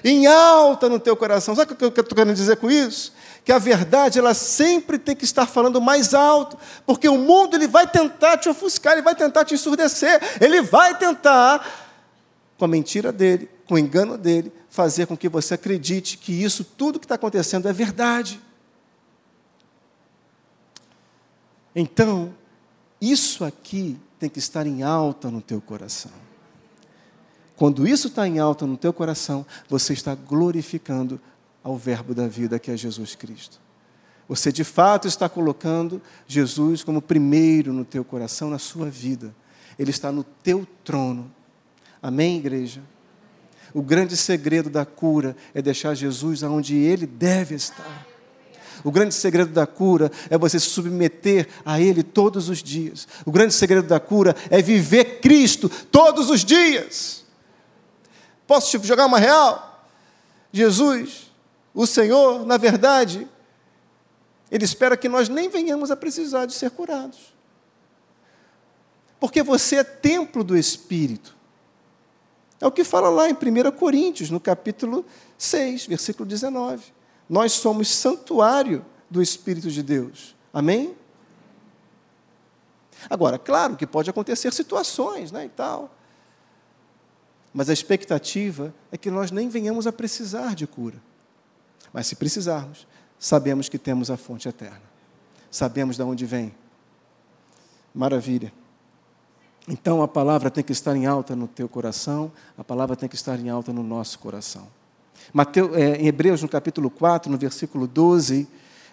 Em 0.06 0.28
alta 0.28 0.88
no 0.88 1.00
teu 1.02 1.18
coração. 1.18 1.54
Sabe 1.54 1.74
o 1.74 1.76
que 1.76 1.84
eu 1.84 1.90
estou 1.90 2.16
querendo 2.16 2.34
dizer 2.34 2.56
com 2.56 2.72
isso? 2.72 3.12
Que 3.44 3.52
a 3.52 3.58
verdade 3.58 4.20
ela 4.20 4.34
sempre 4.34 5.00
tem 5.00 5.16
que 5.16 5.26
estar 5.26 5.48
falando 5.48 5.82
mais 5.82 6.14
alto, 6.14 6.58
porque 6.86 7.10
o 7.10 7.18
mundo 7.18 7.56
ele 7.56 7.68
vai 7.68 7.90
tentar 7.90 8.38
te 8.38 8.48
ofuscar, 8.48 8.94
ele 8.94 9.02
vai 9.02 9.16
tentar 9.16 9.46
te 9.46 9.56
ensurdecer, 9.56 10.22
ele 10.40 10.62
vai 10.62 10.98
tentar 10.98 11.66
com 12.58 12.66
a 12.66 12.68
mentira 12.68 13.12
dele, 13.12 13.50
com 13.66 13.74
o 13.74 13.80
engano 13.80 14.18
dele, 14.18 14.54
fazer 14.70 15.08
com 15.08 15.18
que 15.18 15.28
você 15.28 15.56
acredite 15.56 16.18
que 16.18 16.32
isso 16.32 16.64
tudo 16.64 17.00
que 17.00 17.06
está 17.06 17.16
acontecendo 17.16 17.68
é 17.68 17.74
verdade. 17.74 18.40
Então, 21.76 22.34
isso 23.02 23.44
aqui 23.44 24.00
tem 24.20 24.30
que 24.30 24.38
estar 24.38 24.68
em 24.68 24.84
alta 24.84 25.32
no 25.32 25.42
teu 25.42 25.60
coração. 25.60 26.12
Quando 27.56 27.88
isso 27.88 28.08
está 28.08 28.28
em 28.28 28.38
alta 28.38 28.68
no 28.68 28.78
teu 28.78 28.94
coração, 28.94 29.46
você 29.68 29.94
está 29.94 30.14
glorificando 30.14 31.20
ao 31.64 31.78
Verbo 31.78 32.14
da 32.14 32.28
vida 32.28 32.60
que 32.60 32.72
é 32.72 32.78
Jesus 32.78 33.16
Cristo. 33.16 33.60
Você 34.28 34.52
de 34.52 34.64
fato 34.64 35.08
está 35.08 35.28
colocando 35.28 36.02
Jesus 36.26 36.84
como 36.84 37.02
primeiro 37.02 37.74
no 37.74 37.84
teu 37.84 38.04
coração, 38.04 38.50
na 38.50 38.60
sua 38.60 38.90
vida. 38.90 39.36
Ele 39.78 39.92
está 39.92 40.12
no 40.12 40.24
teu 40.24 40.66
trono. 40.84 41.32
Amém, 42.02 42.38
igreja? 42.38 42.82
O 43.74 43.82
grande 43.82 44.16
segredo 44.18 44.70
da 44.70 44.86
cura 44.86 45.36
é 45.54 45.62
deixar 45.62 45.94
Jesus 45.94 46.44
aonde 46.44 46.76
ele 46.76 47.06
deve 47.06 47.56
estar. 47.56 48.08
O 48.84 48.92
grande 48.92 49.14
segredo 49.14 49.52
da 49.52 49.68
cura 49.68 50.12
é 50.30 50.38
você 50.38 50.60
se 50.60 50.68
submeter 50.68 51.48
a 51.64 51.80
Ele 51.80 52.02
todos 52.02 52.50
os 52.50 52.64
dias. 52.64 53.08
O 53.26 53.32
grande 53.32 53.54
segredo 53.54 53.88
da 53.88 54.00
cura 54.00 54.36
é 54.50 54.62
viver 54.62 55.20
Cristo 55.20 55.70
todos 55.70 56.30
os 56.30 56.44
dias. 56.44 57.24
Posso 58.48 58.80
te 58.80 58.88
jogar 58.88 59.06
uma 59.06 59.20
real? 59.20 59.86
Jesus, 60.52 61.31
o 61.74 61.86
Senhor, 61.86 62.46
na 62.46 62.58
verdade, 62.58 63.28
Ele 64.50 64.66
espera 64.66 64.98
que 64.98 65.08
nós 65.08 65.30
nem 65.30 65.50
venhamos 65.50 65.92
a 65.92 65.96
precisar 65.96 66.46
de 66.46 66.54
ser 66.54 66.72
curados. 66.72 67.34
Porque 69.20 69.44
você 69.44 69.78
é 69.78 69.84
templo 69.84 70.44
do 70.44 70.58
Espírito. 70.58 71.36
É 72.60 72.68
o 72.68 72.72
que 72.72 72.84
fala 72.84 73.10
lá 73.10 73.30
em 73.30 73.34
1 73.34 73.72
Coríntios, 73.72 74.30
no 74.30 74.40
capítulo 74.40 75.06
6, 75.38 75.88
versículo 75.88 76.28
19. 76.28 76.94
Nós 77.30 77.54
somos 77.54 77.88
santuário 77.88 78.86
do 79.10 79.22
Espírito 79.22 79.70
de 79.70 79.82
Deus. 79.82 80.36
Amém? 80.54 80.96
Agora, 83.10 83.40
claro 83.40 83.76
que 83.76 83.88
pode 83.88 84.10
acontecer 84.10 84.52
situações, 84.54 85.32
né, 85.32 85.46
e 85.46 85.50
tal. 85.50 85.96
Mas 87.54 87.70
a 87.70 87.74
expectativa 87.74 88.74
é 88.92 88.98
que 88.98 89.10
nós 89.10 89.32
nem 89.32 89.50
venhamos 89.50 89.88
a 89.88 89.92
precisar 89.92 90.56
de 90.56 90.68
cura. 90.68 91.02
Mas 91.94 92.08
se 92.08 92.16
precisarmos, 92.16 92.88
sabemos 93.20 93.70
que 93.70 93.78
temos 93.78 94.10
a 94.10 94.18
fonte 94.18 94.48
eterna. 94.48 94.82
Sabemos 95.50 95.98
de 95.98 96.04
onde 96.04 96.26
vem. 96.26 96.54
Maravilha. 97.94 98.54
Então 99.68 100.02
a 100.02 100.08
palavra 100.08 100.50
tem 100.50 100.64
que 100.64 100.72
estar 100.72 100.96
em 100.96 101.06
alta 101.06 101.36
no 101.36 101.48
teu 101.48 101.70
coração, 101.70 102.32
a 102.58 102.64
palavra 102.64 102.96
tem 102.96 103.08
que 103.08 103.16
estar 103.16 103.40
em 103.40 103.50
alta 103.50 103.72
no 103.72 103.84
nosso 103.84 104.18
coração. 104.20 104.68
Mateus, 105.32 105.76
é, 105.76 105.98
em 105.98 106.08
Hebreus, 106.08 106.42
no 106.42 106.50
capítulo 106.50 106.90
4, 106.90 107.32
no 107.32 107.38
versículo 107.38 107.86
12, 107.86 108.48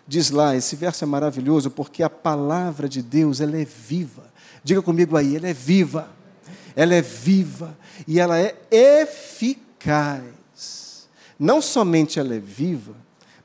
diz 0.07 0.31
lá, 0.31 0.55
esse 0.55 0.77
verso 0.77 1.05
é 1.05 1.07
maravilhoso, 1.07 1.71
porque 1.71 2.03
a 2.03 2.11
palavra 2.11 2.89
de 2.89 3.03
Deus, 3.03 3.41
ela 3.41 3.57
é 3.57 3.65
viva. 3.65 4.25
Diga 4.63 4.83
comigo 4.83 5.17
aí, 5.17 5.37
ela 5.37 5.49
é 5.49 5.55
viva. 5.55 6.11
Ela 6.77 6.95
é 6.95 7.03
viva 7.03 7.77
e 8.07 8.21
ela 8.21 8.39
é 8.39 8.55
eficaz. 8.71 10.23
Não 11.39 11.63
somente 11.63 12.19
ela 12.19 12.35
é 12.35 12.41
viva, 12.41 12.95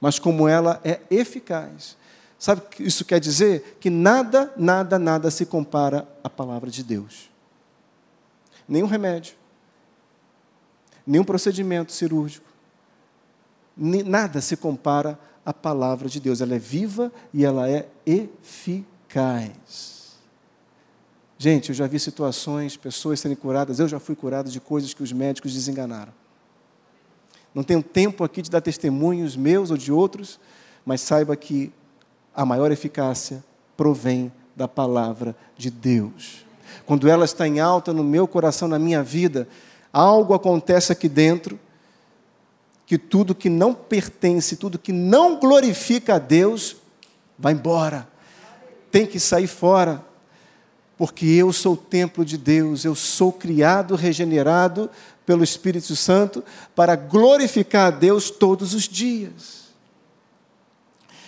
mas 0.02 0.18
como 0.18 0.48
ela 0.48 0.82
é 0.84 1.02
eficaz. 1.10 1.96
Sabe 2.40 2.62
o 2.62 2.66
que 2.66 2.84
isso 2.84 3.06
quer 3.06 3.20
dizer? 3.20 3.78
Que 3.80 3.90
nada, 3.90 4.52
nada, 4.58 5.00
nada 5.00 5.32
se 5.32 5.46
compara 5.46 6.08
à 6.24 6.30
palavra 6.30 6.70
de 6.70 6.84
Deus. 6.84 7.30
Nenhum 8.68 8.88
remédio, 8.88 9.36
nenhum 11.06 11.24
procedimento 11.24 11.92
cirúrgico, 11.92 12.46
nada 13.78 14.42
se 14.42 14.58
compara 14.58 15.20
à 15.46 15.54
palavra 15.54 16.10
de 16.10 16.20
Deus. 16.20 16.42
Ela 16.42 16.56
é 16.56 16.60
viva 16.60 17.12
e 17.34 17.46
ela 17.46 17.70
é 17.70 17.88
eficaz. 18.06 19.94
Gente, 21.38 21.70
eu 21.70 21.76
já 21.76 21.88
vi 21.88 22.00
situações, 22.00 22.78
pessoas 22.78 23.20
serem 23.20 23.36
curadas, 23.36 23.80
eu 23.80 23.88
já 23.88 24.00
fui 24.00 24.16
curado 24.16 24.50
de 24.50 24.60
coisas 24.60 24.94
que 24.94 25.04
os 25.04 25.12
médicos 25.12 25.54
desenganaram. 25.54 26.14
Não 27.54 27.64
tenho 27.64 27.84
tempo 27.84 28.24
aqui 28.24 28.42
de 28.42 28.50
dar 28.50 28.62
testemunhos 28.62 29.36
meus 29.36 29.70
ou 29.70 29.78
de 29.78 29.92
outros, 29.92 30.40
mas 30.86 31.02
saiba 31.02 31.36
que 31.36 31.72
a 32.36 32.46
maior 32.46 32.72
eficácia 32.72 33.44
provém 33.78 34.32
da 34.56 34.68
palavra 34.68 35.36
de 35.56 35.70
Deus. 35.70 36.46
Quando 36.86 37.08
ela 37.08 37.26
está 37.26 37.48
em 37.48 37.60
alta 37.60 37.94
no 37.94 38.04
meu 38.04 38.28
coração, 38.28 38.68
na 38.68 38.80
minha 38.80 39.04
vida, 39.04 39.48
algo 39.92 40.34
acontece 40.34 40.92
aqui 40.92 41.08
dentro 41.08 41.60
que 42.86 42.98
tudo 42.98 43.36
que 43.36 43.50
não 43.50 43.74
pertence, 43.74 44.56
tudo 44.56 44.78
que 44.78 44.92
não 44.92 45.40
glorifica 45.40 46.16
a 46.16 46.20
Deus, 46.20 46.76
vai 47.38 47.54
embora. 47.54 48.08
Tem 48.92 49.06
que 49.06 49.20
sair 49.20 49.48
fora. 49.48 50.04
Porque 50.98 51.26
eu 51.26 51.52
sou 51.52 51.74
o 51.74 51.78
templo 51.78 52.24
de 52.24 52.38
Deus, 52.38 52.86
eu 52.86 52.94
sou 52.94 53.32
criado, 53.32 53.96
regenerado 53.96 54.90
pelo 55.26 55.44
Espírito 55.44 55.96
Santo 55.96 56.44
para 56.76 56.96
glorificar 56.96 57.88
a 57.88 57.92
Deus 57.92 58.30
todos 58.30 58.74
os 58.74 58.84
dias. 58.84 59.64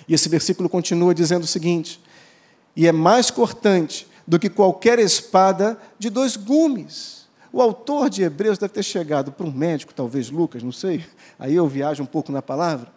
E 0.07 0.13
esse 0.13 0.29
versículo 0.29 0.69
continua 0.69 1.15
dizendo 1.15 1.43
o 1.43 1.47
seguinte: 1.47 1.99
e 2.75 2.87
é 2.87 2.91
mais 2.91 3.31
cortante 3.31 4.07
do 4.27 4.39
que 4.39 4.49
qualquer 4.49 4.99
espada 4.99 5.79
de 5.97 6.09
dois 6.09 6.35
gumes. 6.35 7.25
O 7.51 7.61
autor 7.61 8.09
de 8.09 8.21
Hebreus 8.21 8.57
deve 8.57 8.73
ter 8.73 8.83
chegado 8.83 9.31
para 9.31 9.45
um 9.45 9.51
médico, 9.51 9.93
talvez 9.93 10.29
Lucas, 10.29 10.61
não 10.61 10.73
sei, 10.73 11.05
aí 11.39 11.55
eu 11.55 11.67
viajo 11.67 12.03
um 12.03 12.07
pouco 12.07 12.31
na 12.31 12.41
palavra. 12.41 12.93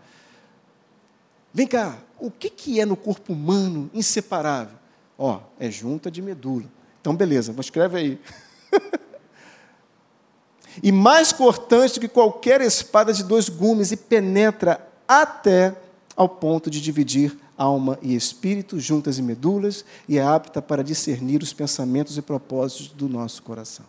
Vem 1.55 1.67
cá, 1.67 1.97
o 2.19 2.31
que, 2.31 2.51
que 2.51 2.81
é 2.81 2.85
no 2.85 2.97
corpo 2.97 3.33
humano 3.33 3.91
inseparável? 3.95 4.77
Ó, 5.17 5.41
é 5.59 5.71
junta 5.71 6.11
de 6.11 6.21
medula. 6.21 6.67
Então, 7.01 7.15
beleza, 7.15 7.55
escreve 7.59 7.99
aí. 7.99 8.21
e 10.83 10.93
mais 10.93 11.33
cortante 11.33 12.01
que 12.01 12.09
qualquer 12.09 12.61
espada 12.61 13.13
de 13.13 13.23
dois 13.23 13.49
gumes, 13.49 13.93
e 13.93 13.97
penetra 13.97 14.87
até 15.07 15.77
ao 16.17 16.29
ponto 16.29 16.71
de 16.71 16.81
dividir 16.81 17.39
alma 17.57 17.99
e 18.01 18.15
espírito, 18.15 18.79
juntas 18.79 19.19
e 19.19 19.23
medulas, 19.23 19.85
e 20.09 20.19
é 20.19 20.23
apta 20.23 20.63
para 20.63 20.85
discernir 20.85 21.43
os 21.43 21.53
pensamentos 21.53 22.17
e 22.17 22.23
propósitos 22.23 22.89
do 22.89 23.09
nosso 23.09 23.43
coração. 23.43 23.85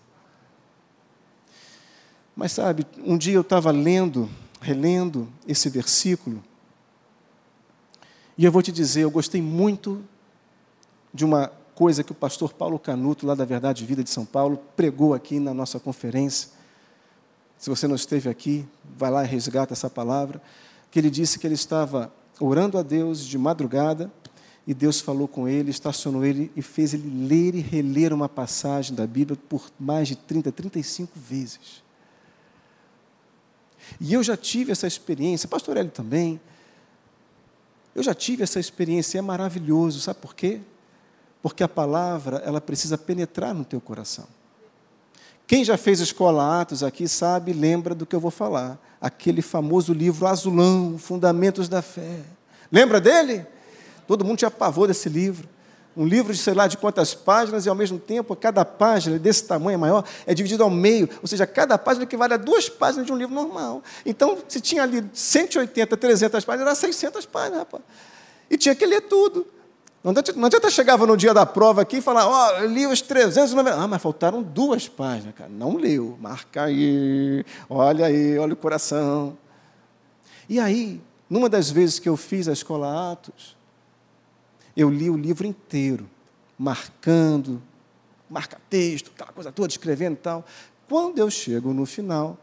Mas 2.36 2.54
sabe, 2.54 2.86
um 3.06 3.18
dia 3.18 3.34
eu 3.34 3.42
estava 3.42 3.70
lendo, 3.70 4.30
relendo 4.62 5.28
esse 5.48 5.70
versículo, 5.70 6.44
e 8.38 8.46
eu 8.46 8.52
vou 8.52 8.62
te 8.62 8.72
dizer, 8.72 9.02
eu 9.02 9.12
gostei 9.12 9.42
muito 9.42 10.02
de 11.14 11.26
uma 11.26 11.52
coisa 11.76 12.04
que 12.04 12.12
o 12.12 12.16
pastor 12.16 12.54
Paulo 12.54 12.80
Canuto, 12.80 13.26
lá 13.26 13.36
da 13.36 13.46
Verdade 13.46 13.86
Vida 13.86 14.04
de 14.04 14.10
São 14.10 14.26
Paulo, 14.26 14.60
pregou 14.76 15.14
aqui 15.14 15.40
na 15.40 15.54
nossa 15.54 15.80
conferência. 15.80 16.59
Se 17.60 17.70
você 17.70 17.88
não 17.90 17.96
esteve 17.96 18.30
aqui, 18.30 18.66
vai 18.98 19.12
lá 19.12 19.24
e 19.24 19.28
resgata 19.28 19.74
essa 19.74 19.90
palavra. 19.90 20.42
Que 20.90 20.98
ele 20.98 21.10
disse 21.10 21.38
que 21.38 21.46
ele 21.46 21.56
estava 21.56 22.12
orando 22.40 22.78
a 22.78 22.82
Deus 22.82 23.24
de 23.26 23.38
madrugada 23.38 24.10
e 24.66 24.74
Deus 24.74 25.02
falou 25.02 25.28
com 25.28 25.48
ele, 25.48 25.70
estacionou 25.70 26.24
ele 26.24 26.50
e 26.56 26.62
fez 26.62 26.94
ele 26.94 27.28
ler 27.28 27.54
e 27.56 27.60
reler 27.60 28.14
uma 28.14 28.30
passagem 28.30 28.96
da 28.96 29.06
Bíblia 29.06 29.38
por 29.50 29.70
mais 29.78 30.08
de 30.08 30.16
30, 30.16 30.54
35 30.54 31.12
vezes. 31.20 31.84
E 34.00 34.14
eu 34.14 34.24
já 34.24 34.38
tive 34.38 34.72
essa 34.72 34.88
experiência, 34.88 35.50
pastor 35.50 35.76
Hélio 35.76 35.92
também. 35.92 36.40
Eu 37.94 38.02
já 38.02 38.14
tive 38.14 38.44
essa 38.44 38.60
experiência 38.60 39.18
e 39.18 39.20
é 39.20 39.22
maravilhoso, 39.22 40.00
sabe 40.00 40.20
por 40.20 40.34
quê? 40.34 40.62
Porque 41.42 41.64
a 41.64 41.68
palavra, 41.68 42.38
ela 42.38 42.62
precisa 42.62 42.98
penetrar 42.98 43.54
no 43.54 43.66
teu 43.66 43.82
coração. 43.82 44.28
Quem 45.50 45.64
já 45.64 45.78
fez 45.78 46.00
escola 46.00 46.62
Atos 46.62 46.84
aqui 46.84 47.08
sabe, 47.08 47.54
lembra 47.54 47.96
do 47.96 48.06
que 48.06 48.16
eu 48.16 48.20
vou 48.20 48.30
falar. 48.30 48.80
Aquele 49.02 49.42
famoso 49.42 49.94
livro 49.94 50.28
azulão, 50.28 50.96
Fundamentos 51.00 51.68
da 51.68 51.82
Fé. 51.82 52.20
Lembra 52.72 53.02
dele? 53.02 53.48
Todo 54.08 54.24
mundo 54.24 54.38
tinha 54.38 54.52
pavor 54.52 54.88
desse 54.88 55.10
livro 55.10 55.50
um 55.98 56.06
livro 56.06 56.32
de 56.32 56.40
sei 56.40 56.54
lá 56.54 56.66
de 56.66 56.78
quantas 56.78 57.14
páginas, 57.14 57.66
e 57.66 57.70
ao 57.70 57.76
mesmo 57.76 58.00
tempo, 58.00 58.34
cada 58.34 58.64
página 58.64 59.20
desse 59.20 59.44
tamanho 59.44 59.78
maior 59.78 60.06
é 60.26 60.34
dividido 60.34 60.64
ao 60.64 60.70
meio, 60.70 61.10
ou 61.22 61.28
seja, 61.28 61.46
cada 61.46 61.78
página 61.78 62.06
equivale 62.06 62.36
a 62.36 62.38
duas 62.38 62.70
páginas 62.70 63.06
de 63.06 63.12
um 63.12 63.18
livro 63.18 63.36
normal. 63.36 63.84
Então, 64.06 64.38
se 64.48 64.62
tinha 64.62 64.84
ali 64.84 65.04
180, 65.12 65.98
300 65.98 66.46
páginas, 66.46 66.68
era 66.68 66.76
600 66.76 67.26
páginas, 67.26 67.60
rapaz. 67.60 67.84
E 68.50 68.58
tinha 68.58 68.74
que 68.76 68.86
ler 68.86 69.02
tudo. 69.02 69.46
Não 70.04 70.12
adianta, 70.12 70.34
não 70.34 70.46
adianta 70.46 70.70
chegava 70.70 71.06
no 71.06 71.18
dia 71.18 71.34
da 71.34 71.46
prova 71.46 71.82
aqui 71.82 71.98
e 71.98 72.02
falar, 72.02 72.26
ó, 72.26 72.62
oh, 72.62 72.66
li 72.66 72.88
os 72.88 73.02
390. 73.02 73.76
Ah, 73.76 73.88
mas 73.88 74.02
faltaram 74.02 74.42
duas 74.42 74.88
páginas, 74.88 75.36
cara. 75.36 75.50
Não 75.50 75.76
leu. 75.76 76.18
Marca 76.22 76.64
aí, 76.64 77.46
olha 77.70 78.06
aí, 78.06 78.38
olha 78.38 78.54
o 78.54 78.58
coração. 78.58 79.38
E 80.48 80.60
aí, 80.60 81.02
numa 81.30 81.50
das 81.50 81.70
vezes 81.70 82.00
que 82.00 82.08
eu 82.08 82.16
fiz 82.16 82.48
a 82.48 82.54
escola 82.54 83.12
Atos, 83.12 83.58
eu 84.76 84.90
li 84.90 85.10
o 85.10 85.18
livro 85.18 85.46
inteiro, 85.46 86.10
marcando, 86.58 87.62
marca 88.30 88.60
texto, 88.70 89.12
aquela 89.14 89.34
coisa 89.34 89.52
toda, 89.52 89.68
escrevendo 89.68 90.14
e 90.14 90.18
tal. 90.18 90.46
Quando 90.88 91.20
eu 91.20 91.30
chego 91.30 91.74
no 91.74 91.86
final, 91.86 92.38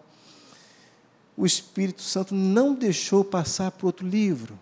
o 1.36 1.46
Espírito 1.46 2.02
Santo 2.02 2.34
não 2.34 2.74
deixou 2.74 3.24
passar 3.24 3.70
para 3.70 3.86
outro 3.86 4.06
livro. 4.06 4.58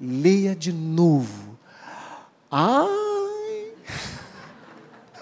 Leia 0.00 0.54
de 0.54 0.72
novo. 0.72 1.55
Ai! 2.58 3.74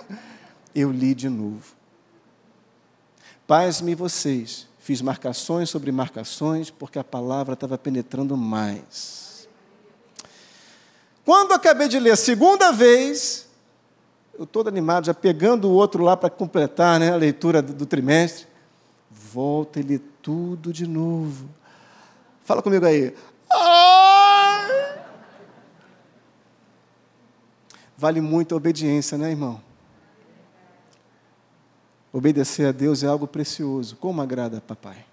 Eu 0.72 0.92
li 0.92 1.16
de 1.16 1.28
novo. 1.28 1.74
Paz-me 3.44 3.92
vocês. 3.96 4.68
Fiz 4.78 5.02
marcações 5.02 5.68
sobre 5.68 5.90
marcações, 5.90 6.70
porque 6.70 6.96
a 6.96 7.02
palavra 7.02 7.54
estava 7.54 7.76
penetrando 7.76 8.36
mais. 8.36 9.48
Quando 11.24 11.52
acabei 11.52 11.88
de 11.88 11.98
ler 11.98 12.12
a 12.12 12.16
segunda 12.16 12.70
vez, 12.70 13.48
eu 14.38 14.46
todo 14.46 14.68
animado, 14.68 15.06
já 15.06 15.14
pegando 15.14 15.68
o 15.68 15.72
outro 15.72 16.04
lá 16.04 16.16
para 16.16 16.30
completar 16.30 17.00
né, 17.00 17.12
a 17.12 17.16
leitura 17.16 17.60
do, 17.60 17.72
do 17.72 17.84
trimestre, 17.84 18.46
volta 19.10 19.80
e 19.80 19.82
lê 19.82 19.98
tudo 20.22 20.72
de 20.72 20.86
novo. 20.86 21.48
Fala 22.44 22.62
comigo 22.62 22.86
aí. 22.86 23.12
Ai! 23.50 24.03
Vale 27.96 28.20
muito 28.20 28.54
a 28.54 28.56
obediência, 28.56 29.16
né, 29.16 29.30
irmão? 29.30 29.60
Obedecer 32.12 32.68
a 32.68 32.72
Deus 32.72 33.02
é 33.02 33.06
algo 33.06 33.26
precioso. 33.26 33.96
Como 33.96 34.20
agrada 34.20 34.58
a 34.58 34.60
papai? 34.60 35.04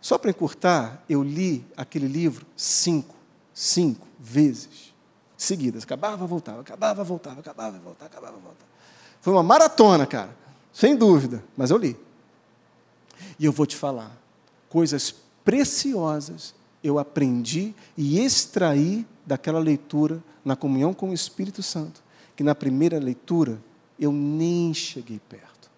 Só 0.00 0.18
para 0.18 0.30
encurtar, 0.30 1.04
eu 1.08 1.22
li 1.22 1.64
aquele 1.76 2.08
livro 2.08 2.44
cinco, 2.56 3.14
cinco, 3.54 4.06
vezes 4.18 4.92
seguidas. 5.36 5.84
Acabava, 5.84 6.26
voltava, 6.26 6.60
acabava, 6.60 7.04
voltava, 7.04 7.40
acabava, 7.40 7.78
voltava, 7.78 8.06
acabava, 8.10 8.32
voltava. 8.32 8.72
Foi 9.20 9.32
uma 9.32 9.42
maratona, 9.42 10.06
cara, 10.06 10.34
sem 10.72 10.96
dúvida, 10.96 11.44
mas 11.56 11.70
eu 11.70 11.76
li. 11.76 11.96
E 13.38 13.44
eu 13.44 13.52
vou 13.52 13.66
te 13.66 13.76
falar, 13.76 14.10
coisas 14.68 15.14
preciosas 15.44 16.54
eu 16.82 16.98
aprendi 16.98 17.74
e 17.96 18.18
extraí 18.18 19.06
daquela 19.24 19.58
leitura 19.58 20.22
na 20.44 20.56
comunhão 20.56 20.92
com 20.92 21.10
o 21.10 21.14
Espírito 21.14 21.62
Santo, 21.62 22.02
que 22.34 22.42
na 22.42 22.54
primeira 22.54 22.98
leitura 22.98 23.62
eu 23.98 24.12
nem 24.12 24.74
cheguei 24.74 25.20
perto. 25.28 25.70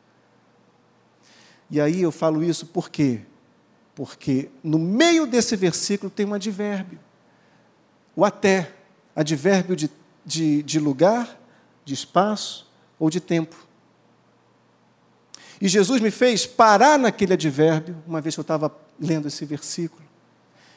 E 1.70 1.80
aí 1.80 2.02
eu 2.02 2.12
falo 2.12 2.42
isso 2.42 2.66
por 2.66 2.88
quê? 2.88 3.22
Porque 3.94 4.50
no 4.62 4.78
meio 4.78 5.26
desse 5.26 5.56
versículo 5.56 6.10
tem 6.10 6.26
um 6.26 6.34
advérbio. 6.34 6.98
O 8.16 8.24
até, 8.24 8.72
advérbio 9.14 9.76
de, 9.76 9.90
de, 10.24 10.62
de 10.62 10.78
lugar, 10.78 11.38
de 11.84 11.94
espaço 11.94 12.70
ou 12.98 13.10
de 13.10 13.20
tempo. 13.20 13.56
E 15.60 15.68
Jesus 15.68 16.00
me 16.00 16.10
fez 16.10 16.46
parar 16.46 16.98
naquele 16.98 17.32
advérbio, 17.32 17.96
uma 18.06 18.20
vez 18.20 18.34
que 18.34 18.40
eu 18.40 18.42
estava 18.42 18.74
lendo 19.00 19.28
esse 19.28 19.44
versículo. 19.44 20.03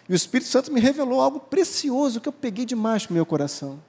E 0.07 0.13
o 0.13 0.15
Espírito 0.15 0.49
Santo 0.49 0.71
me 0.71 0.79
revelou 0.79 1.21
algo 1.21 1.39
precioso 1.39 2.21
que 2.21 2.29
eu 2.29 2.33
peguei 2.33 2.65
demais 2.65 3.05
para 3.05 3.11
o 3.11 3.15
meu 3.15 3.25
coração. 3.25 3.79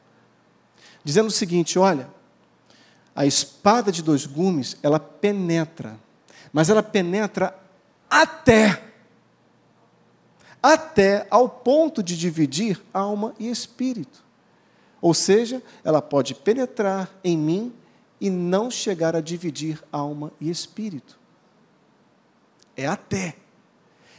Dizendo 1.05 1.29
o 1.29 1.33
seguinte: 1.33 1.79
olha, 1.79 2.09
a 3.15 3.25
espada 3.25 3.93
de 3.93 4.03
dois 4.03 4.27
gumes, 4.27 4.77
ela 4.83 4.99
penetra, 4.99 5.99
mas 6.53 6.69
ela 6.69 6.83
penetra 6.83 7.57
até 8.11 8.89
até 10.63 11.27
ao 11.31 11.49
ponto 11.49 12.03
de 12.03 12.17
dividir 12.17 12.83
alma 12.93 13.35
e 13.39 13.49
espírito. 13.49 14.25
Ou 15.01 15.15
seja, 15.15 15.63
ela 15.85 16.03
pode 16.03 16.35
penetrar 16.35 17.09
em 17.23 17.39
mim 17.39 17.73
e 18.21 18.29
não 18.29 18.71
chegar 18.71 19.15
a 19.15 19.21
dividir 19.21 19.83
alma 19.93 20.33
e 20.41 20.51
espírito. 20.51 21.19
É 22.77 22.87
até. 22.87 23.37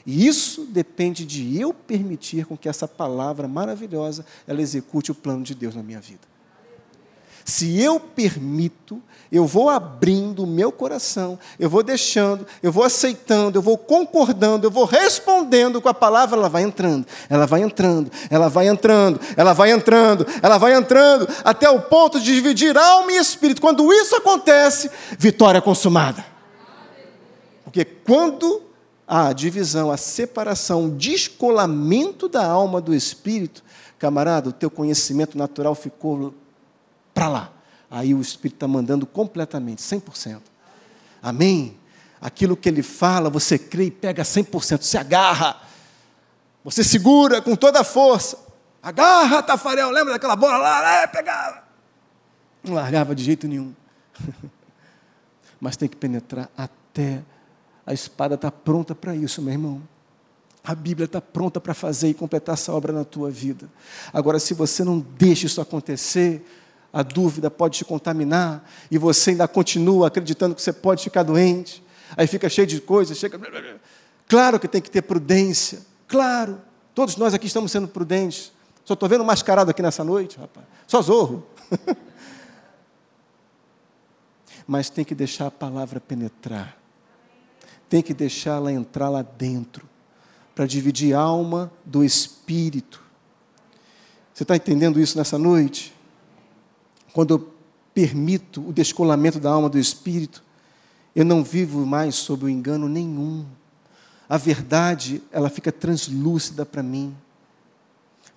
E 0.10 0.26
isso 0.26 0.66
depende 0.66 1.24
de 1.24 1.62
eu 1.62 1.72
permitir 1.72 2.44
com 2.44 2.58
que 2.58 2.68
essa 2.68 2.88
palavra 2.88 3.48
maravilhosa 3.48 4.26
ela 4.48 4.60
execute 4.60 5.12
o 5.12 5.16
plano 5.16 5.44
de 5.44 5.54
Deus 5.54 5.76
na 5.76 5.84
minha 5.84 6.00
vida. 6.00 6.22
Se 7.46 7.80
eu 7.80 8.00
permito, 8.00 9.00
eu 9.32 9.46
vou 9.46 9.70
abrindo 9.70 10.46
o 10.46 10.48
meu 10.48 10.72
coração, 10.72 11.38
eu 11.60 11.70
vou 11.70 11.84
deixando, 11.84 12.48
eu 12.64 12.72
vou 12.72 12.84
aceitando, 12.84 13.60
eu 13.60 13.62
vou 13.62 13.78
concordando, 13.78 14.66
eu 14.66 14.72
vou 14.72 14.86
respondendo 14.86 15.80
com 15.80 15.90
a 15.90 15.94
palavra, 15.94 16.40
ela 16.40 16.50
vai 16.50 16.64
entrando, 16.64 17.06
ela 17.30 17.46
vai 17.46 17.62
entrando, 17.62 18.12
ela 18.32 18.48
vai 18.48 18.68
entrando, 18.68 19.20
ela 19.38 19.54
vai 19.54 19.72
entrando, 19.72 20.26
ela 20.42 20.58
vai 20.58 20.74
entrando, 20.74 21.28
até 21.44 21.70
o 21.70 21.82
ponto 21.82 22.20
de 22.20 22.34
dividir 22.34 22.76
alma 22.76 23.12
e 23.12 23.18
espírito. 23.18 23.62
Quando 23.62 23.94
isso 23.94 24.16
acontece, 24.16 24.90
vitória 25.20 25.62
consumada. 25.62 26.26
Porque 27.64 27.86
quando 27.86 28.69
há 29.10 29.34
divisão, 29.34 29.90
a 29.90 29.98
separação, 29.98 30.86
o 30.86 30.92
descolamento 30.92 32.30
da 32.30 32.46
alma 32.46 32.80
do 32.80 32.94
espírito, 32.94 33.64
camarada, 33.98 34.50
o 34.50 34.54
teu 34.54 34.70
conhecimento 34.70 35.36
natural 35.36 35.74
ficou 35.74 36.36
para 37.12 37.28
lá. 37.28 37.52
Aí 37.92 38.14
o 38.14 38.22
Espírito 38.22 38.58
está 38.58 38.68
mandando 38.68 39.08
completamente, 39.08 39.82
100%. 39.82 40.42
Amém? 41.24 41.76
Aquilo 42.22 42.56
que 42.56 42.70
ele 42.70 42.84
fala, 42.84 43.30
você 43.30 43.58
crê 43.58 43.86
e 43.86 43.92
pega 43.92 44.22
100%, 44.22 44.84
se 44.84 44.98
agarra. 44.98 45.60
Você 46.64 46.84
segura 46.84 47.42
com 47.42 47.56
toda 47.56 47.80
a 47.80 47.84
força. 47.84 48.38
Agarra, 48.82 49.42
Tafarel, 49.42 49.90
lembra 49.90 50.14
daquela 50.14 50.36
bola 50.36 50.58
lá? 50.58 51.02
É, 51.02 51.08
pegava. 51.08 51.64
Não 52.64 52.76
largava 52.76 53.16
de 53.16 53.24
jeito 53.24 53.48
nenhum. 53.48 53.74
Mas 55.60 55.76
tem 55.76 55.90
que 55.90 55.98
penetrar 55.98 56.50
até. 56.56 57.24
A 57.90 57.94
espada 57.94 58.36
está 58.36 58.52
pronta 58.52 58.94
para 58.94 59.16
isso, 59.16 59.42
meu 59.42 59.52
irmão. 59.52 59.82
A 60.64 60.76
Bíblia 60.76 61.06
está 61.06 61.20
pronta 61.20 61.60
para 61.60 61.74
fazer 61.74 62.08
e 62.08 62.14
completar 62.14 62.54
essa 62.54 62.72
obra 62.72 62.94
na 62.94 63.04
tua 63.04 63.32
vida. 63.32 63.68
Agora, 64.14 64.38
se 64.38 64.54
você 64.54 64.84
não 64.84 65.00
deixa 65.00 65.48
isso 65.48 65.60
acontecer, 65.60 66.46
a 66.94 67.02
dúvida 67.02 67.50
pode 67.50 67.80
te 67.80 67.86
contaminar 67.86 68.64
e 68.92 69.00
você 69.00 69.32
ainda 69.32 69.48
continua 69.48 70.06
acreditando 70.06 70.54
que 70.54 70.62
você 70.62 70.72
pode 70.72 71.04
ficar 71.04 71.24
doente. 71.24 71.84
Aí 72.16 72.28
fica 72.28 72.48
cheio 72.48 72.68
de 72.68 72.80
coisas, 72.80 73.18
chega. 73.18 73.40
Claro 74.28 74.60
que 74.60 74.68
tem 74.68 74.84
que 74.84 74.92
ter 74.92 75.02
prudência, 75.02 75.80
claro. 76.08 76.62
Todos 76.94 77.16
nós 77.16 77.34
aqui 77.34 77.48
estamos 77.48 77.72
sendo 77.72 77.88
prudentes. 77.88 78.52
Só 78.86 78.94
estou 78.94 79.10
vendo 79.10 79.26
mascarado 79.26 79.72
aqui 79.72 79.82
nessa 79.82 80.04
noite, 80.04 80.38
rapaz. 80.38 80.68
Só 80.86 81.02
zorro. 81.02 81.44
Mas 84.68 84.92
tem 84.92 85.04
que 85.04 85.16
deixar 85.16 85.48
a 85.48 85.52
palavra 85.52 86.00
penetrar. 86.00 86.79
Tem 87.90 88.02
que 88.02 88.14
deixá-la 88.14 88.72
entrar 88.72 89.10
lá 89.10 89.22
dentro, 89.22 89.88
para 90.54 90.68
dividir 90.68 91.14
alma 91.14 91.72
do 91.84 92.04
espírito. 92.04 93.02
Você 94.34 94.44
está 94.44 94.56
entendendo 94.56 95.00
isso 95.00 95.18
nessa 95.18 95.38
noite? 95.38 95.94
Quando 97.14 97.34
eu 97.34 97.54
permito 97.94 98.62
o 98.68 98.72
descolamento 98.72 99.40
da 99.40 99.50
alma 99.50 99.70
do 99.70 99.80
espírito, 99.80 100.44
eu 101.16 101.26
não 101.26 101.44
vivo 101.44 101.86
mais 101.86 102.16
sob 102.16 102.46
o 102.46 102.50
engano 102.50 102.88
nenhum. 102.88 103.46
A 104.28 104.38
verdade, 104.38 105.24
ela 105.32 105.50
fica 105.50 105.72
translúcida 105.72 106.66
para 106.66 106.84
mim. 106.84 107.16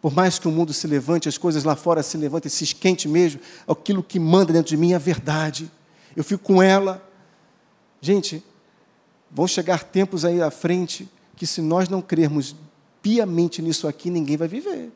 Por 0.00 0.12
mais 0.12 0.38
que 0.38 0.48
o 0.48 0.50
mundo 0.50 0.72
se 0.72 0.86
levante, 0.86 1.28
as 1.28 1.38
coisas 1.38 1.62
lá 1.62 1.76
fora 1.76 2.02
se 2.02 2.16
levantem, 2.16 2.50
se 2.50 2.64
esquente 2.64 3.06
mesmo, 3.06 3.40
aquilo 3.68 4.02
que 4.02 4.18
manda 4.18 4.52
dentro 4.52 4.70
de 4.70 4.76
mim 4.76 4.92
é 4.92 4.96
a 4.96 4.98
verdade. 4.98 5.70
Eu 6.16 6.24
fico 6.24 6.42
com 6.42 6.62
ela. 6.62 7.06
Gente, 8.00 8.42
vão 9.32 9.46
chegar 9.46 9.82
tempos 9.82 10.24
aí 10.24 10.42
à 10.42 10.50
frente 10.50 11.08
que 11.34 11.46
se 11.46 11.60
nós 11.60 11.88
não 11.88 12.02
crermos 12.02 12.54
piamente 13.00 13.62
nisso 13.62 13.88
aqui, 13.88 14.10
ninguém 14.10 14.36
vai 14.36 14.46
viver. 14.46 14.92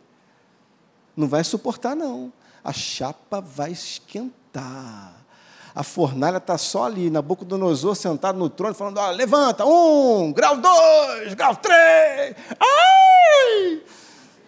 Não 1.17 1.27
vai 1.27 1.43
suportar, 1.43 1.97
não. 1.97 2.33
A 2.63 2.73
chapa 2.73 3.41
vai 3.41 3.73
esquentar. 3.73 5.15
A 5.75 5.83
fornalha 5.83 6.39
está 6.39 6.57
só 6.57 6.85
ali, 6.85 7.11
na 7.11 7.21
boca 7.21 7.45
do 7.45 7.59
Nosor, 7.59 7.97
sentado 7.97 8.39
no 8.39 8.49
trono, 8.49 8.75
falando: 8.75 8.99
ó, 8.99 9.11
levanta, 9.11 9.65
um, 9.65 10.33
grau 10.33 10.57
dois, 10.57 11.35
grau 11.35 11.57
três. 11.57 12.37
Ai! 12.61 13.83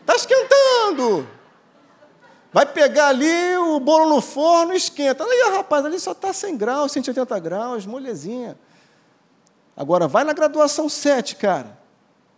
Está 0.00 0.14
esquentando. 0.14 1.28
Vai 2.52 2.64
pegar 2.64 3.08
ali 3.08 3.56
o 3.58 3.78
bolo 3.78 4.08
no 4.08 4.20
forno, 4.22 4.72
esquenta. 4.72 5.22
Aí, 5.22 5.50
rapaz, 5.52 5.84
ali 5.84 6.00
só 6.00 6.12
está 6.12 6.32
100 6.32 6.56
graus, 6.56 6.92
180 6.92 7.38
graus, 7.40 7.84
molezinha. 7.84 8.58
Agora, 9.78 10.08
vai 10.08 10.24
na 10.24 10.32
graduação 10.32 10.88
7, 10.88 11.36
cara. 11.36 11.78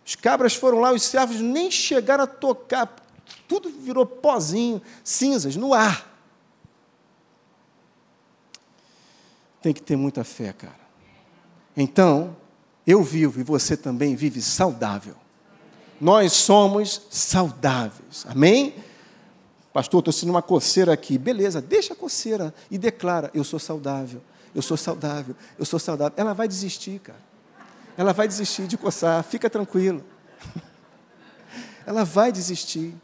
Os 0.07 0.15
cabras 0.15 0.55
foram 0.55 0.79
lá, 0.79 0.93
os 0.93 1.03
servos 1.03 1.41
nem 1.41 1.71
chegaram 1.71 2.25
a 2.25 2.27
tocar. 2.27 2.95
Tudo 3.49 3.71
virou 3.71 4.05
pozinho, 4.05 4.81
cinzas, 5.03 5.57
no 5.57 5.75
ar. 5.75 6.07
Tem 9.61 9.73
que 9.73 9.83
ter 9.83 9.97
muita 9.97 10.23
fé, 10.23 10.53
cara. 10.53 10.79
Então, 11.77 12.37
eu 12.87 13.03
vivo 13.03 13.41
e 13.41 13.43
você 13.43 13.77
também 13.77 14.15
vive 14.15 14.43
saudável 14.43 15.17
nós 16.01 16.33
somos 16.33 17.03
saudáveis. 17.11 18.25
Amém? 18.27 18.75
Pastor, 19.73 20.01
estou 20.01 20.13
sentindo 20.13 20.31
uma 20.31 20.43
coceira 20.43 20.93
aqui. 20.93 21.19
Beleza, 21.19 21.61
deixa 21.61 21.93
a 21.93 21.97
coceira 21.97 22.55
e 22.71 22.79
declara: 22.79 23.31
Eu 23.35 23.45
sou 23.45 23.59
saudável, 23.59 24.23
eu 24.55 24.63
sou 24.63 24.77
saudável, 24.77 25.37
eu 25.59 25.65
sou 25.65 25.79
saudável. 25.79 26.15
Ela 26.17 26.33
vai 26.33 26.49
desistir, 26.49 26.99
cara. 27.01 27.30
Ela 28.01 28.15
vai 28.15 28.27
desistir 28.27 28.67
de 28.67 28.79
coçar, 28.79 29.23
fica 29.23 29.51
tranquilo. 29.51 30.03
Ela 31.85 32.03
vai 32.03 32.33
desistir. 32.33 32.95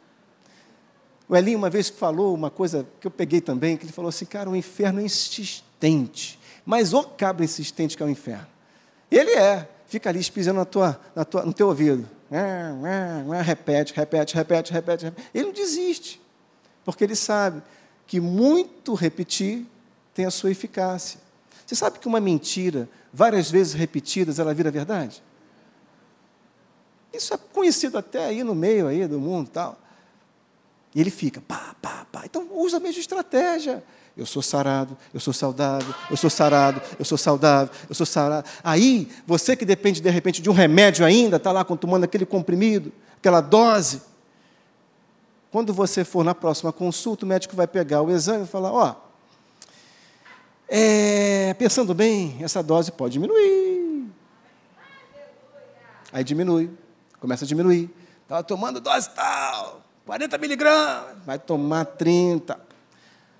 O 1.28 1.36
Elinho 1.36 1.58
uma 1.58 1.68
vez 1.68 1.90
falou 1.90 2.34
uma 2.34 2.50
coisa 2.50 2.88
que 2.98 3.06
eu 3.06 3.10
peguei 3.10 3.42
também, 3.42 3.76
que 3.76 3.84
ele 3.84 3.92
falou 3.92 4.08
assim, 4.08 4.24
cara, 4.24 4.48
o 4.48 4.56
inferno 4.56 5.00
é 5.00 5.02
insistente. 5.02 6.40
Mas 6.64 6.94
o 6.94 7.02
cabra 7.02 7.44
insistente 7.44 7.94
que 7.94 8.02
é 8.02 8.06
o 8.06 8.08
inferno. 8.08 8.46
Ele 9.10 9.32
é, 9.32 9.68
fica 9.86 10.08
ali 10.08 10.24
pisando 10.30 10.60
na 10.60 10.64
tua, 10.64 10.98
na 11.14 11.26
tua, 11.26 11.44
no 11.44 11.52
teu 11.52 11.68
ouvido. 11.68 12.08
Repete, 13.44 13.92
repete, 13.94 14.34
repete, 14.34 14.72
repete. 14.72 15.12
Ele 15.34 15.44
não 15.44 15.52
desiste, 15.52 16.18
porque 16.86 17.04
ele 17.04 17.16
sabe 17.16 17.62
que 18.06 18.18
muito 18.18 18.94
repetir 18.94 19.66
tem 20.14 20.24
a 20.24 20.30
sua 20.30 20.50
eficácia. 20.50 21.25
Você 21.66 21.74
sabe 21.74 21.98
que 21.98 22.06
uma 22.06 22.20
mentira, 22.20 22.88
várias 23.12 23.50
vezes 23.50 23.74
repetidas, 23.74 24.38
ela 24.38 24.54
vira 24.54 24.70
verdade? 24.70 25.22
Isso 27.12 27.34
é 27.34 27.38
conhecido 27.52 27.98
até 27.98 28.24
aí 28.24 28.44
no 28.44 28.54
meio 28.54 28.86
aí 28.86 29.06
do 29.08 29.18
mundo 29.18 29.50
tal. 29.50 29.76
E 30.94 31.00
ele 31.00 31.10
fica, 31.10 31.40
pá, 31.40 31.74
pá, 31.82 32.06
pá. 32.10 32.22
Então 32.24 32.46
usa 32.52 32.76
a 32.76 32.80
mesma 32.80 33.00
estratégia. 33.00 33.82
Eu 34.16 34.24
sou 34.24 34.40
sarado, 34.40 34.96
eu 35.12 35.20
sou 35.20 35.34
saudável, 35.34 35.94
eu 36.10 36.16
sou 36.16 36.30
sarado, 36.30 36.80
eu 36.98 37.04
sou 37.04 37.18
saudável, 37.18 37.74
eu 37.86 37.94
sou 37.94 38.06
sarado. 38.06 38.48
Aí, 38.64 39.10
você 39.26 39.54
que 39.54 39.64
depende 39.66 40.00
de 40.00 40.08
repente 40.08 40.40
de 40.40 40.48
um 40.48 40.54
remédio 40.54 41.04
ainda, 41.04 41.36
está 41.36 41.52
lá 41.52 41.62
tomando 41.64 42.04
aquele 42.04 42.24
comprimido, 42.24 42.90
aquela 43.18 43.42
dose. 43.42 44.00
Quando 45.50 45.74
você 45.74 46.02
for 46.02 46.24
na 46.24 46.34
próxima 46.34 46.72
consulta, 46.72 47.26
o 47.26 47.28
médico 47.28 47.54
vai 47.54 47.66
pegar 47.66 48.00
o 48.00 48.10
exame 48.10 48.44
e 48.44 48.46
falar: 48.46 48.72
Ó, 48.72 48.94
é, 50.68 51.54
pensando 51.54 51.94
bem, 51.94 52.36
essa 52.40 52.62
dose 52.62 52.90
pode 52.92 53.12
diminuir. 53.14 54.10
Aí 56.12 56.24
diminui, 56.24 56.70
começa 57.20 57.44
a 57.44 57.48
diminuir. 57.48 57.90
Estava 58.22 58.42
tomando 58.42 58.80
dose 58.80 59.10
tal, 59.10 59.82
40 60.04 60.38
miligramas, 60.38 61.16
vai 61.24 61.38
tomar 61.38 61.84
30. 61.84 62.58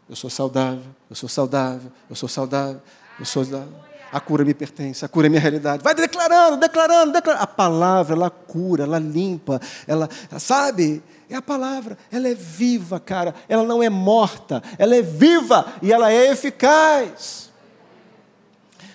Eu 0.09 0.15
sou 0.15 0.31
saudável, 0.31 0.85
eu 1.11 1.17
sou 1.17 1.29
saudável, 1.29 1.91
eu 2.09 2.15
sou 2.15 2.29
saudável, 2.29 2.81
eu 3.19 3.25
sou 3.25 3.45
saudável. 3.45 3.86
A 4.13 4.21
cura 4.21 4.45
me 4.45 4.55
pertence, 4.55 5.05
a 5.05 5.09
cura 5.09 5.27
é 5.27 5.31
minha 5.31 5.41
realidade. 5.41 5.83
Vai 5.83 5.95
declarando, 5.95 6.57
declarando, 6.57 7.13
declarando. 7.13 7.43
A 7.43 7.47
palavra, 7.47 8.15
ela 8.15 8.31
cura, 8.31 8.85
ela 8.85 8.99
limpa, 8.99 9.61
ela, 9.87 10.09
sabe? 10.39 11.03
É 11.29 11.35
a 11.35 11.43
palavra, 11.43 11.99
ela 12.11 12.29
é 12.29 12.35
viva, 12.35 13.01
cara. 13.01 13.35
Ela 13.49 13.65
não 13.65 13.83
é 13.83 13.91
morta, 13.91 14.63
ela 14.79 14.95
é 14.95 15.03
viva 15.03 15.67
e 15.83 15.93
ela 15.93 16.13
é 16.13 16.31
eficaz. 16.31 17.51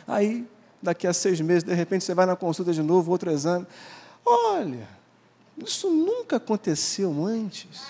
Aí, 0.08 0.48
daqui 0.82 1.06
a 1.06 1.14
seis 1.14 1.42
meses, 1.42 1.64
de 1.64 1.74
repente, 1.74 2.06
você 2.06 2.14
vai 2.14 2.26
na 2.26 2.36
consulta 2.36 2.72
de 2.72 2.82
novo, 2.82 3.12
outro 3.12 3.30
exame. 3.30 3.68
Olha, 4.26 4.88
isso 5.58 5.90
nunca 5.90 6.38
aconteceu 6.38 7.26
antes. 7.26 7.82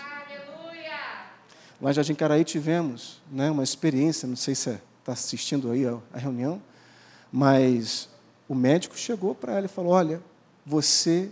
Lá 1.81 1.89
em 1.89 1.93
Jardim 1.93 2.13
Caraí 2.13 2.43
tivemos 2.43 3.21
né, 3.31 3.49
uma 3.49 3.63
experiência, 3.63 4.27
não 4.27 4.35
sei 4.35 4.53
se 4.53 4.69
está 4.99 5.13
assistindo 5.13 5.71
aí 5.71 5.85
a, 5.85 5.97
a 6.13 6.19
reunião, 6.19 6.61
mas 7.31 8.09
o 8.47 8.55
médico 8.55 8.97
chegou 8.97 9.33
para 9.33 9.53
ela 9.53 9.65
e 9.65 9.69
falou: 9.69 9.93
Olha, 9.93 10.21
você 10.65 11.29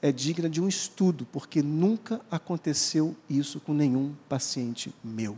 é 0.00 0.10
digna 0.10 0.48
de 0.48 0.60
um 0.60 0.68
estudo, 0.68 1.26
porque 1.32 1.62
nunca 1.62 2.20
aconteceu 2.30 3.16
isso 3.28 3.60
com 3.60 3.74
nenhum 3.74 4.14
paciente 4.28 4.94
meu. 5.02 5.36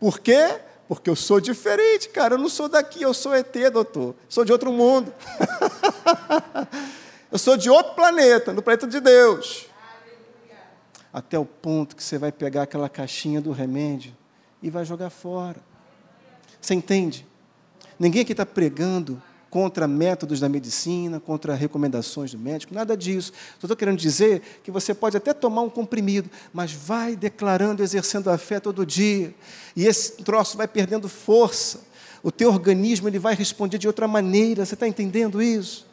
Por 0.00 0.18
quê? 0.18 0.60
Porque 0.88 1.08
eu 1.08 1.14
sou 1.14 1.40
diferente, 1.40 2.08
cara. 2.08 2.34
Eu 2.34 2.38
não 2.38 2.48
sou 2.48 2.68
daqui, 2.68 3.02
eu 3.02 3.14
sou 3.14 3.34
ET, 3.34 3.54
doutor. 3.72 4.16
Sou 4.28 4.44
de 4.44 4.52
outro 4.52 4.72
mundo. 4.72 5.14
eu 7.30 7.38
sou 7.38 7.56
de 7.56 7.70
outro 7.70 7.94
planeta, 7.94 8.52
no 8.52 8.62
planeta 8.62 8.86
de 8.86 9.00
Deus 9.00 9.70
até 11.12 11.38
o 11.38 11.44
ponto 11.44 11.94
que 11.94 12.02
você 12.02 12.16
vai 12.16 12.32
pegar 12.32 12.62
aquela 12.62 12.88
caixinha 12.88 13.40
do 13.40 13.52
remédio 13.52 14.16
e 14.62 14.70
vai 14.70 14.84
jogar 14.84 15.10
fora. 15.10 15.60
Você 16.62 16.74
entende? 16.74 17.26
Ninguém 17.98 18.22
aqui 18.22 18.32
está 18.32 18.46
pregando 18.46 19.20
contra 19.50 19.86
métodos 19.86 20.40
da 20.40 20.48
medicina, 20.48 21.20
contra 21.20 21.54
recomendações 21.54 22.32
do 22.32 22.38
médico, 22.38 22.72
nada 22.74 22.96
disso. 22.96 23.32
Só 23.60 23.66
estou 23.66 23.76
querendo 23.76 23.98
dizer 23.98 24.40
que 24.64 24.70
você 24.70 24.94
pode 24.94 25.14
até 25.14 25.34
tomar 25.34 25.60
um 25.60 25.68
comprimido, 25.68 26.30
mas 26.54 26.72
vai 26.72 27.14
declarando, 27.14 27.82
exercendo 27.82 28.30
a 28.30 28.38
fé 28.38 28.58
todo 28.58 28.86
dia, 28.86 29.34
e 29.76 29.86
esse 29.86 30.12
troço 30.22 30.56
vai 30.56 30.66
perdendo 30.66 31.06
força. 31.06 31.80
O 32.22 32.30
teu 32.30 32.48
organismo 32.48 33.08
ele 33.08 33.18
vai 33.18 33.34
responder 33.34 33.76
de 33.76 33.86
outra 33.86 34.06
maneira. 34.06 34.64
Você 34.64 34.74
está 34.74 34.86
entendendo 34.86 35.42
isso? 35.42 35.84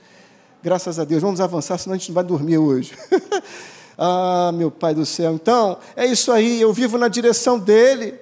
Graças 0.63 0.99
a 0.99 1.03
Deus. 1.03 1.21
Vamos 1.21 1.41
avançar, 1.41 1.77
senão 1.79 1.95
a 1.95 1.97
gente 1.97 2.09
não 2.09 2.15
vai 2.15 2.23
dormir 2.23 2.57
hoje. 2.57 2.93
Ah, 4.01 4.53
meu 4.53 4.71
Pai 4.71 4.95
do 4.95 5.05
céu. 5.05 5.33
Então, 5.33 5.77
é 5.93 6.05
isso 6.05 6.31
aí, 6.31 6.61
eu 6.61 6.71
vivo 6.71 6.97
na 6.97 7.09
direção 7.09 7.59
dele. 7.59 8.17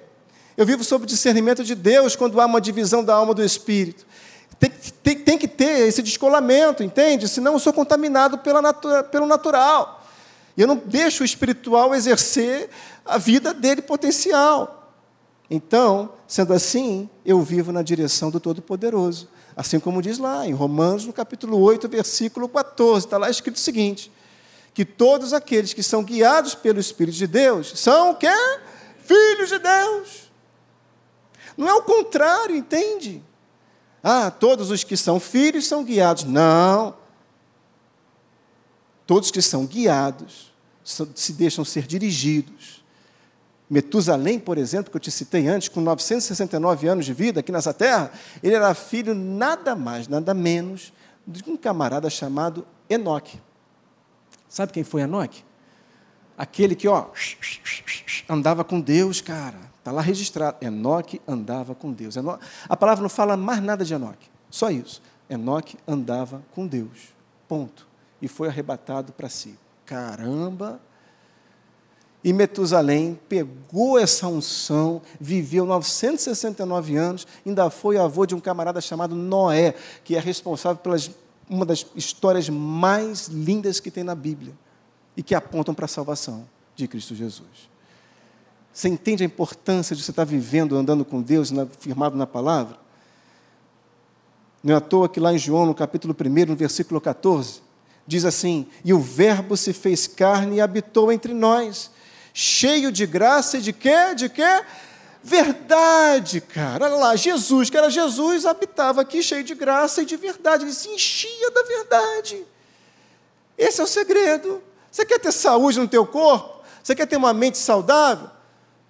Eu 0.58 0.66
vivo 0.66 0.82
sob 0.82 1.06
discernimento 1.06 1.62
de 1.62 1.76
Deus 1.76 2.16
quando 2.16 2.40
há 2.40 2.44
uma 2.44 2.60
divisão 2.60 3.04
da 3.04 3.14
alma 3.14 3.32
do 3.32 3.44
espírito. 3.44 4.04
Tem, 4.58 4.72
tem, 5.04 5.16
tem 5.20 5.38
que 5.38 5.46
ter 5.46 5.86
esse 5.86 6.02
descolamento, 6.02 6.82
entende? 6.82 7.28
Senão 7.28 7.52
eu 7.52 7.60
sou 7.60 7.72
contaminado 7.72 8.38
pela 8.38 8.60
natura, 8.60 9.04
pelo 9.04 9.24
natural. 9.24 10.04
E 10.56 10.60
eu 10.60 10.66
não 10.66 10.74
deixo 10.74 11.22
o 11.22 11.24
espiritual 11.24 11.94
exercer 11.94 12.70
a 13.04 13.18
vida 13.18 13.54
dele 13.54 13.80
potencial. 13.80 14.92
Então, 15.48 16.10
sendo 16.26 16.52
assim, 16.52 17.08
eu 17.24 17.40
vivo 17.40 17.70
na 17.70 17.80
direção 17.80 18.28
do 18.28 18.40
Todo-Poderoso. 18.40 19.28
Assim 19.56 19.78
como 19.78 20.02
diz 20.02 20.18
lá 20.18 20.44
em 20.44 20.52
Romanos, 20.54 21.06
no 21.06 21.12
capítulo 21.12 21.56
8, 21.60 21.88
versículo 21.88 22.48
14, 22.48 23.06
está 23.06 23.16
lá 23.16 23.30
escrito 23.30 23.54
o 23.54 23.60
seguinte: 23.60 24.10
que 24.74 24.84
todos 24.84 25.32
aqueles 25.32 25.72
que 25.72 25.84
são 25.84 26.02
guiados 26.02 26.56
pelo 26.56 26.80
Espírito 26.80 27.14
de 27.14 27.28
Deus 27.28 27.74
são 27.76 28.10
o 28.10 28.16
quê? 28.16 28.26
Filhos 29.04 29.50
de 29.50 29.60
Deus. 29.60 30.27
Não 31.58 31.68
é 31.68 31.74
o 31.74 31.82
contrário, 31.82 32.56
entende? 32.56 33.22
Ah, 34.02 34.30
todos 34.30 34.70
os 34.70 34.82
que 34.82 34.96
são 34.96 35.20
filhos 35.20 35.66
são 35.66 35.84
guiados. 35.84 36.24
Não. 36.24 36.94
Todos 39.06 39.30
que 39.30 39.42
são 39.42 39.66
guiados 39.66 40.50
se 41.14 41.34
deixam 41.34 41.66
ser 41.66 41.86
dirigidos 41.86 42.78
Metusalém, 43.70 44.38
por 44.38 44.56
exemplo, 44.56 44.90
que 44.90 44.96
eu 44.96 45.00
te 45.00 45.10
citei 45.10 45.46
antes, 45.46 45.68
com 45.68 45.80
969 45.80 46.88
anos 46.88 47.04
de 47.04 47.12
vida 47.12 47.40
aqui 47.40 47.52
nessa 47.52 47.74
terra, 47.74 48.10
ele 48.42 48.54
era 48.54 48.72
filho 48.72 49.14
nada 49.14 49.76
mais, 49.76 50.08
nada 50.08 50.32
menos 50.32 50.92
de 51.26 51.42
um 51.46 51.56
camarada 51.56 52.08
chamado 52.08 52.66
Enoque. 52.88 53.38
Sabe 54.48 54.72
quem 54.72 54.82
foi 54.82 55.02
Enoque? 55.02 55.44
Aquele 56.36 56.74
que, 56.74 56.88
ó, 56.88 57.08
andava 58.26 58.64
com 58.64 58.80
Deus, 58.80 59.20
cara. 59.20 59.67
Está 59.88 59.96
lá 59.96 60.02
registrado. 60.02 60.58
Enoque 60.60 61.18
andava 61.26 61.74
com 61.74 61.90
Deus. 61.90 62.14
Enoque, 62.14 62.44
a 62.68 62.76
palavra 62.76 63.00
não 63.00 63.08
fala 63.08 63.38
mais 63.38 63.62
nada 63.62 63.86
de 63.86 63.94
Enoque. 63.94 64.28
Só 64.50 64.70
isso. 64.70 65.00
Enoque 65.30 65.78
andava 65.88 66.42
com 66.54 66.66
Deus. 66.66 67.14
Ponto. 67.48 67.88
E 68.20 68.28
foi 68.28 68.48
arrebatado 68.48 69.14
para 69.14 69.30
si. 69.30 69.58
Caramba! 69.86 70.78
E 72.22 72.34
Metusalém 72.34 73.18
pegou 73.30 73.98
essa 73.98 74.26
unção, 74.26 75.00
viveu 75.18 75.64
969 75.64 76.96
anos, 76.96 77.26
ainda 77.46 77.70
foi 77.70 77.96
avô 77.96 78.26
de 78.26 78.34
um 78.34 78.40
camarada 78.40 78.82
chamado 78.82 79.14
Noé, 79.14 79.74
que 80.04 80.16
é 80.16 80.20
responsável 80.20 80.82
pelas 80.82 81.10
uma 81.48 81.64
das 81.64 81.86
histórias 81.96 82.50
mais 82.50 83.28
lindas 83.28 83.80
que 83.80 83.90
tem 83.90 84.04
na 84.04 84.14
Bíblia 84.14 84.52
e 85.16 85.22
que 85.22 85.34
apontam 85.34 85.74
para 85.74 85.86
a 85.86 85.88
salvação 85.88 86.46
de 86.76 86.86
Cristo 86.86 87.14
Jesus. 87.14 87.70
Você 88.78 88.88
entende 88.88 89.24
a 89.24 89.26
importância 89.26 89.96
de 89.96 90.04
você 90.04 90.12
estar 90.12 90.22
vivendo, 90.22 90.76
andando 90.76 91.04
com 91.04 91.20
Deus, 91.20 91.50
firmado 91.80 92.16
na 92.16 92.28
palavra? 92.28 92.78
Não 94.62 94.72
é 94.72 94.76
à 94.76 94.80
toa 94.80 95.08
que 95.08 95.18
lá 95.18 95.32
em 95.32 95.38
João, 95.38 95.66
no 95.66 95.74
capítulo 95.74 96.14
1, 96.14 96.46
no 96.46 96.54
versículo 96.54 97.00
14, 97.00 97.60
diz 98.06 98.24
assim: 98.24 98.68
E 98.84 98.94
o 98.94 99.00
Verbo 99.00 99.56
se 99.56 99.72
fez 99.72 100.06
carne 100.06 100.58
e 100.58 100.60
habitou 100.60 101.10
entre 101.10 101.34
nós, 101.34 101.90
cheio 102.32 102.92
de 102.92 103.04
graça 103.04 103.58
e 103.58 103.62
de 103.62 103.72
quê? 103.72 104.14
De 104.14 104.28
quê? 104.28 104.62
Verdade, 105.24 106.40
cara. 106.40 106.84
Olha 106.84 106.94
lá, 106.94 107.16
Jesus, 107.16 107.68
que 107.68 107.76
era 107.76 107.90
Jesus, 107.90 108.46
habitava 108.46 109.00
aqui 109.00 109.24
cheio 109.24 109.42
de 109.42 109.56
graça 109.56 110.02
e 110.02 110.06
de 110.06 110.16
verdade. 110.16 110.62
Ele 110.62 110.72
se 110.72 110.88
enchia 110.88 111.50
da 111.50 111.64
verdade. 111.64 112.46
Esse 113.58 113.80
é 113.80 113.82
o 113.82 113.88
segredo. 113.88 114.62
Você 114.88 115.04
quer 115.04 115.18
ter 115.18 115.32
saúde 115.32 115.80
no 115.80 115.88
teu 115.88 116.06
corpo? 116.06 116.62
Você 116.80 116.94
quer 116.94 117.06
ter 117.06 117.16
uma 117.16 117.34
mente 117.34 117.58
saudável? 117.58 118.37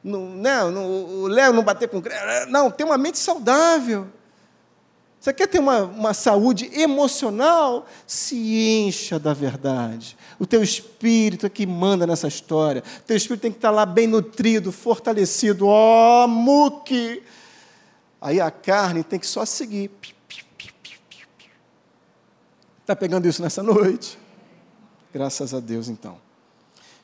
Não, 0.03 0.29
né? 0.31 0.63
o 0.65 1.27
Léo 1.27 1.53
não 1.53 1.63
bater 1.63 1.89
com. 1.89 2.03
Não, 2.49 2.71
ter 2.71 2.85
uma 2.85 2.97
mente 2.97 3.19
saudável. 3.19 4.07
Você 5.21 5.33
quer 5.33 5.49
ter 5.49 5.59
uma, 5.59 5.83
uma 5.83 6.15
saúde 6.15 6.71
emocional? 6.73 7.87
Se 8.07 8.37
encha 8.37 9.19
da 9.19 9.35
verdade. 9.35 10.17
O 10.39 10.47
teu 10.47 10.63
espírito 10.63 11.45
é 11.45 11.49
que 11.49 11.67
manda 11.67 12.07
nessa 12.07 12.29
história. 12.29 12.83
O 13.01 13.03
teu 13.03 13.17
espírito 13.17 13.43
tem 13.43 13.51
que 13.51 13.59
estar 13.59 13.73
lá 13.73 13.85
bem 13.85 14.07
nutrido, 14.07 14.71
fortalecido. 14.71 15.67
Ó, 15.67 16.25
oh, 16.25 16.29
muque! 16.29 17.23
Aí 18.21 18.41
a 18.41 18.51
carne 18.51 19.03
tem 19.03 19.19
que 19.19 19.27
só 19.27 19.45
seguir. 19.45 19.91
Está 22.81 22.95
pegando 22.95 23.27
isso 23.27 23.43
nessa 23.43 23.63
noite? 23.63 24.19
Graças 25.13 25.53
a 25.53 25.61
Deus, 25.61 25.89
então. 25.89 26.28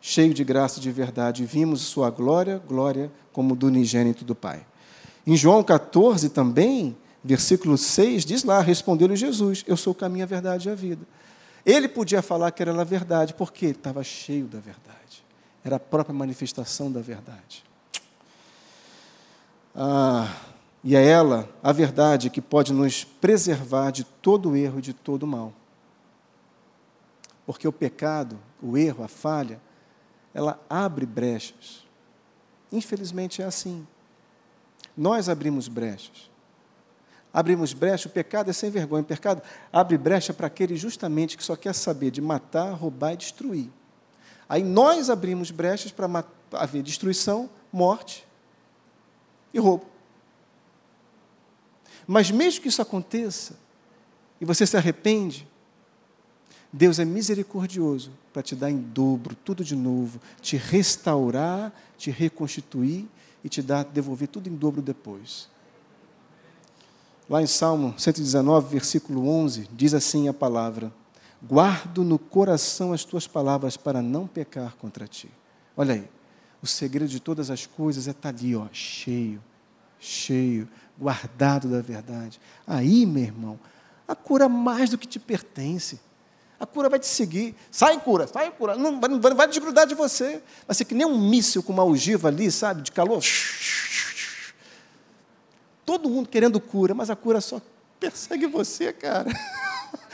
Cheio 0.06 0.34
de 0.34 0.44
graça 0.44 0.78
e 0.78 0.82
de 0.82 0.92
verdade, 0.92 1.46
vimos 1.46 1.80
sua 1.80 2.10
glória, 2.10 2.62
glória 2.68 3.10
como 3.32 3.56
do 3.56 3.68
unigênito 3.68 4.22
do 4.22 4.34
Pai. 4.34 4.66
Em 5.26 5.34
João 5.34 5.64
14 5.64 6.28
também, 6.28 6.94
versículo 7.24 7.78
6, 7.78 8.26
diz 8.26 8.44
lá: 8.44 8.60
respondeu-lhe 8.60 9.16
Jesus: 9.16 9.64
Eu 9.66 9.78
sou 9.78 9.94
o 9.94 9.96
caminho, 9.96 10.24
a 10.24 10.26
verdade 10.26 10.68
e 10.68 10.70
a 10.70 10.74
vida. 10.74 11.06
Ele 11.64 11.88
podia 11.88 12.20
falar 12.20 12.50
que 12.50 12.60
era 12.60 12.78
a 12.78 12.84
verdade, 12.84 13.32
porque 13.32 13.64
ele 13.64 13.72
estava 13.72 14.04
cheio 14.04 14.44
da 14.44 14.58
verdade. 14.60 15.24
Era 15.64 15.76
a 15.76 15.80
própria 15.80 16.14
manifestação 16.14 16.92
da 16.92 17.00
verdade. 17.00 17.64
Ah, 19.74 20.30
e 20.84 20.94
é 20.94 21.02
ela, 21.02 21.48
a 21.62 21.72
verdade, 21.72 22.28
que 22.28 22.42
pode 22.42 22.74
nos 22.74 23.04
preservar 23.04 23.90
de 23.90 24.04
todo 24.04 24.54
erro 24.54 24.80
e 24.80 24.82
de 24.82 24.92
todo 24.92 25.26
mal. 25.26 25.50
Porque 27.46 27.66
o 27.66 27.72
pecado, 27.72 28.38
o 28.62 28.76
erro, 28.76 29.02
a 29.02 29.08
falha, 29.08 29.58
ela 30.34 30.60
abre 30.68 31.06
brechas. 31.06 31.84
Infelizmente 32.70 33.40
é 33.40 33.44
assim. 33.44 33.86
Nós 34.96 35.28
abrimos 35.28 35.68
brechas 35.68 36.34
abrimos 37.34 37.72
brecha, 37.72 38.06
o 38.06 38.12
pecado 38.12 38.48
é 38.48 38.52
sem 38.52 38.70
vergonha. 38.70 39.02
O 39.02 39.06
pecado 39.06 39.42
abre 39.72 39.98
brecha 39.98 40.32
para 40.32 40.46
aquele 40.46 40.76
justamente 40.76 41.36
que 41.36 41.42
só 41.42 41.56
quer 41.56 41.74
saber 41.74 42.12
de 42.12 42.20
matar, 42.20 42.72
roubar 42.74 43.14
e 43.14 43.16
destruir. 43.16 43.70
Aí 44.48 44.62
nós 44.62 45.10
abrimos 45.10 45.50
brechas 45.50 45.90
para 45.90 46.24
haver 46.52 46.84
destruição, 46.84 47.50
morte 47.72 48.24
e 49.52 49.58
roubo. 49.58 49.84
Mas 52.06 52.30
mesmo 52.30 52.62
que 52.62 52.68
isso 52.68 52.80
aconteça, 52.80 53.58
e 54.40 54.44
você 54.44 54.64
se 54.64 54.76
arrepende, 54.76 55.48
Deus 56.76 56.98
é 56.98 57.04
misericordioso 57.04 58.10
para 58.32 58.42
te 58.42 58.56
dar 58.56 58.68
em 58.68 58.76
dobro, 58.76 59.36
tudo 59.44 59.62
de 59.62 59.76
novo, 59.76 60.20
te 60.42 60.56
restaurar, 60.56 61.72
te 61.96 62.10
reconstituir 62.10 63.08
e 63.44 63.48
te 63.48 63.62
dar, 63.62 63.84
devolver 63.84 64.26
tudo 64.26 64.48
em 64.48 64.56
dobro 64.56 64.82
depois. 64.82 65.48
Lá 67.30 67.40
em 67.40 67.46
Salmo 67.46 67.94
119, 67.96 68.72
versículo 68.72 69.28
11, 69.28 69.68
diz 69.72 69.94
assim 69.94 70.26
a 70.26 70.34
palavra: 70.34 70.92
Guardo 71.40 72.02
no 72.02 72.18
coração 72.18 72.92
as 72.92 73.04
tuas 73.04 73.28
palavras 73.28 73.76
para 73.76 74.02
não 74.02 74.26
pecar 74.26 74.74
contra 74.74 75.06
ti. 75.06 75.30
Olha 75.76 75.94
aí, 75.94 76.08
o 76.60 76.66
segredo 76.66 77.08
de 77.08 77.20
todas 77.20 77.50
as 77.50 77.66
coisas 77.66 78.08
é 78.08 78.10
estar 78.10 78.32
tá 78.32 78.36
ali, 78.36 78.56
ó, 78.56 78.66
cheio, 78.72 79.40
cheio, 80.00 80.68
guardado 80.98 81.68
da 81.68 81.80
verdade. 81.80 82.40
Aí, 82.66 83.06
meu 83.06 83.22
irmão, 83.22 83.60
a 84.08 84.16
cura 84.16 84.48
mais 84.48 84.90
do 84.90 84.98
que 84.98 85.06
te 85.06 85.20
pertence. 85.20 86.00
A 86.58 86.66
cura 86.66 86.88
vai 86.88 86.98
te 86.98 87.06
seguir. 87.06 87.54
Sai, 87.70 88.00
cura, 88.00 88.26
sai, 88.26 88.50
cura. 88.50 88.76
Não, 88.76 88.92
não 88.92 89.20
vai 89.20 89.48
desgrudar 89.48 89.86
de 89.86 89.94
você. 89.94 90.42
Vai 90.66 90.74
ser 90.74 90.84
que 90.84 90.94
nem 90.94 91.06
um 91.06 91.18
míssil 91.18 91.62
com 91.62 91.72
uma 91.72 91.84
ogiva 91.84 92.28
ali, 92.28 92.50
sabe, 92.50 92.82
de 92.82 92.92
calor 92.92 93.22
todo 95.84 96.08
mundo 96.08 96.28
querendo 96.28 96.60
cura, 96.60 96.94
mas 96.94 97.10
a 97.10 97.16
cura 97.16 97.40
só 97.40 97.60
persegue 98.00 98.46
você, 98.46 98.92
cara. 98.92 99.30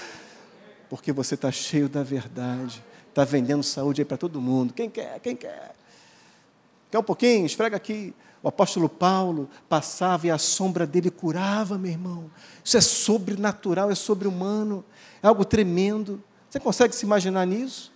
Porque 0.89 1.13
você 1.13 1.35
está 1.35 1.51
cheio 1.51 1.89
da 1.89 2.03
verdade, 2.03 2.83
está 3.09 3.25
vendendo 3.25 3.63
saúde 3.63 4.01
aí 4.01 4.05
para 4.05 4.17
todo 4.17 4.41
mundo. 4.41 4.75
Quem 4.75 4.91
quer? 4.91 5.21
Quem 5.21 5.37
quer? 5.37 5.75
Quer 6.91 6.99
um 6.99 7.03
pouquinho? 7.03 7.47
Esfrega 7.47 7.77
aqui. 7.77 8.15
O 8.43 8.49
apóstolo 8.49 8.89
Paulo 8.89 9.49
passava 9.69 10.27
e 10.27 10.31
a 10.31 10.39
sombra 10.39 10.87
dele 10.87 11.11
curava, 11.11 11.77
meu 11.77 11.91
irmão. 11.91 12.31
Isso 12.65 12.77
é 12.77 12.81
sobrenatural, 12.81 13.91
é 13.91 13.95
sobre-humano, 13.95 14.85
é 15.23 15.27
algo 15.27 15.45
tremendo. 15.45 16.23
Você 16.51 16.59
consegue 16.59 16.95
se 16.95 17.07
imaginar 17.07 17.47
nisso? 17.47 17.93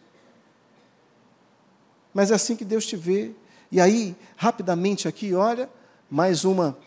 Mas 2.15 2.31
é 2.31 2.35
assim 2.35 2.55
que 2.55 2.65
Deus 2.65 2.87
te 2.87 2.97
vê. 2.97 3.33
E 3.71 3.81
aí, 3.81 4.15
rapidamente 4.37 5.09
aqui, 5.09 5.35
olha, 5.35 5.69
mais 6.09 6.45
uma 6.45 6.79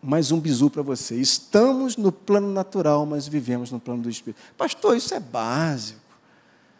mais 0.00 0.30
um 0.30 0.38
bizu 0.38 0.70
para 0.70 0.82
você. 0.82 1.16
Estamos 1.16 1.96
no 1.96 2.12
plano 2.12 2.52
natural, 2.52 3.04
mas 3.04 3.26
vivemos 3.26 3.70
no 3.70 3.80
plano 3.80 4.02
do 4.02 4.10
Espírito. 4.10 4.40
Pastor, 4.56 4.96
isso 4.96 5.12
é 5.12 5.20
básico. 5.20 6.00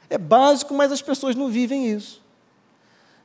É 0.09 0.17
básico, 0.17 0.73
mas 0.73 0.93
as 0.93 1.03
pessoas 1.03 1.35
não 1.35 1.49
vivem 1.49 1.91
isso. 1.91 2.23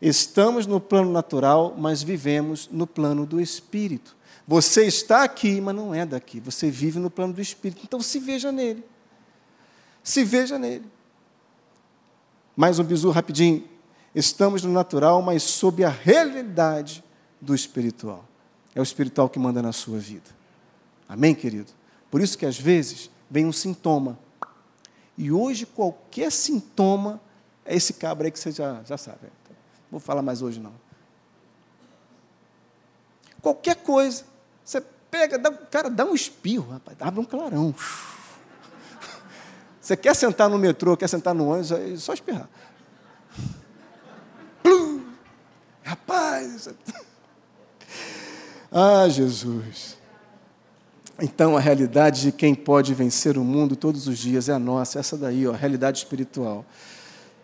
Estamos 0.02 0.66
no 0.66 0.80
plano 0.80 1.12
natural, 1.12 1.76
mas 1.78 2.02
vivemos 2.02 2.68
no 2.72 2.86
plano 2.86 3.26
do 3.26 3.40
Espírito. 3.40 4.16
Você 4.48 4.86
está 4.86 5.24
aqui, 5.24 5.62
mas 5.62 5.76
não 5.76 5.94
é 5.94 6.06
daqui. 6.06 6.40
Você 6.40 6.70
vive 6.70 7.00
no 7.00 7.10
plano 7.10 7.34
do 7.34 7.42
Espírito. 7.42 7.82
Então 7.84 8.02
se 8.02 8.20
veja 8.20 8.52
nele. 8.52 8.84
Se 10.04 10.24
veja 10.24 10.60
nele. 10.60 10.92
Mais 12.56 12.78
um 12.78 12.84
bizu 12.84 13.10
rapidinho. 13.10 13.68
Estamos 14.14 14.64
no 14.64 14.72
natural, 14.72 15.22
mas 15.22 15.44
sob 15.44 15.84
a 15.84 15.90
realidade 15.90 17.04
do 17.42 17.56
espiritual. 17.56 18.26
É 18.76 18.80
o 18.80 18.84
espiritual 18.84 19.30
que 19.30 19.40
manda 19.40 19.62
na 19.62 19.72
sua 19.72 19.98
vida. 19.98 20.30
Amém, 21.08 21.34
querido? 21.34 21.72
Por 22.12 22.22
isso 22.22 22.38
que 22.38 22.46
às 22.46 22.60
vezes 22.60 23.10
vem 23.30 23.46
um 23.46 23.54
sintoma. 23.54 24.20
E 25.18 25.32
hoje 25.32 25.66
qualquer 25.66 26.32
sintoma 26.32 27.20
é 27.66 27.76
esse 27.76 27.94
cabra 27.94 28.28
aí 28.28 28.32
que 28.32 28.40
você 28.40 28.52
já, 28.52 28.84
já 28.84 28.98
sabe. 28.98 29.20
Não 29.24 29.92
vou 29.92 30.00
falar 30.00 30.22
mais 30.22 30.42
hoje 30.42 30.60
não. 30.60 30.74
Qualquer 33.42 33.78
coisa. 33.78 34.26
Você 34.64 34.82
pega, 35.10 35.38
dá, 35.38 35.52
cara, 35.52 35.90
dá 35.90 36.06
um 36.06 36.16
espirro, 36.16 36.72
rapaz, 36.72 36.98
abre 37.00 37.20
um 37.20 37.26
clarão. 37.26 37.76
Você 39.84 39.98
quer 39.98 40.16
sentar 40.16 40.50
no 40.50 40.58
metrô, 40.58 40.96
quer 40.96 41.10
sentar 41.10 41.36
no 41.36 41.50
ônibus, 41.50 41.74
é 41.74 41.98
só 41.98 42.14
espirrar. 42.14 42.50
Rapaz. 45.84 46.70
Ah, 48.76 49.08
Jesus. 49.08 49.96
Então 51.22 51.56
a 51.56 51.60
realidade 51.60 52.24
de 52.24 52.32
quem 52.32 52.56
pode 52.56 52.92
vencer 52.96 53.38
o 53.38 53.44
mundo 53.44 53.76
todos 53.76 54.08
os 54.08 54.18
dias 54.18 54.50
é 54.50 54.54
a 54.54 54.58
nossa, 54.58 54.98
essa 54.98 55.16
daí, 55.16 55.48
ó, 55.48 55.54
a 55.54 55.56
realidade 55.56 56.00
espiritual. 56.00 56.66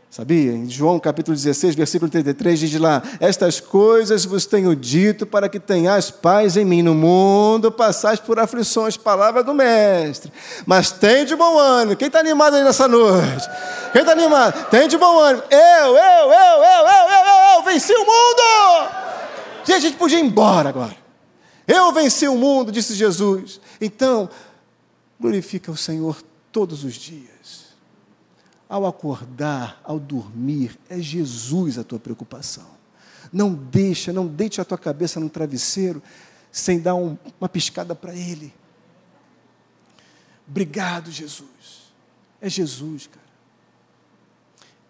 Sabia? 0.09 0.53
Em 0.53 0.67
João 0.67 0.99
capítulo 0.99 1.37
16, 1.37 1.75
versículo 1.75 2.09
33, 2.09 2.59
diz 2.59 2.79
lá: 2.79 3.03
Estas 3.19 3.59
coisas 3.59 4.25
vos 4.25 4.47
tenho 4.47 4.75
dito 4.75 5.23
para 5.23 5.47
que 5.47 5.59
tenhais 5.59 6.09
paz 6.09 6.57
em 6.57 6.65
mim. 6.65 6.81
No 6.81 6.95
mundo 6.95 7.71
passais 7.71 8.19
por 8.19 8.39
aflições, 8.39 8.97
palavra 8.97 9.43
do 9.43 9.53
Mestre. 9.53 10.33
Mas 10.65 10.91
tem 10.91 11.25
de 11.25 11.35
bom 11.35 11.59
ânimo. 11.59 11.95
Quem 11.95 12.07
está 12.07 12.19
animado 12.19 12.55
aí 12.55 12.63
nessa 12.63 12.87
noite? 12.87 13.47
Quem 13.91 14.01
está 14.01 14.13
animado? 14.13 14.67
Tem 14.71 14.87
de 14.87 14.97
bom 14.97 15.19
ânimo. 15.19 15.43
Eu, 15.47 15.59
eu, 15.59 15.95
eu, 15.95 16.31
eu, 16.31 16.87
eu, 16.87 17.09
eu, 17.09 17.57
eu, 17.57 17.63
venci 17.63 17.93
o 17.93 17.99
mundo! 17.99 18.89
Gente, 19.63 19.75
a 19.75 19.79
gente 19.79 19.97
podia 19.97 20.17
ir 20.17 20.25
embora 20.25 20.69
agora. 20.69 20.97
Eu 21.67 21.91
venci 21.93 22.27
o 22.27 22.35
mundo, 22.35 22.71
disse 22.71 22.95
Jesus. 22.95 23.61
Então, 23.79 24.27
glorifica 25.19 25.71
o 25.71 25.77
Senhor 25.77 26.17
todos 26.51 26.83
os 26.83 26.95
dias 26.95 27.28
ao 28.69 28.85
acordar, 28.85 29.81
ao 29.83 29.99
dormir, 29.99 30.79
é 30.87 31.01
Jesus 31.01 31.79
a 31.79 31.83
tua 31.83 31.99
preocupação. 31.99 32.67
Não 33.33 33.51
deixa, 33.51 34.13
não 34.13 34.27
deite 34.27 34.61
a 34.61 34.65
tua 34.65 34.77
cabeça 34.77 35.19
no 35.19 35.27
travesseiro 35.27 36.01
sem 36.51 36.79
dar 36.79 36.93
um, 36.93 37.17
uma 37.39 37.49
piscada 37.49 37.95
para 37.95 38.15
Ele. 38.15 38.53
Obrigado, 40.47 41.11
Jesus. 41.11 41.89
É 42.39 42.47
Jesus, 42.47 43.07
cara. 43.07 43.27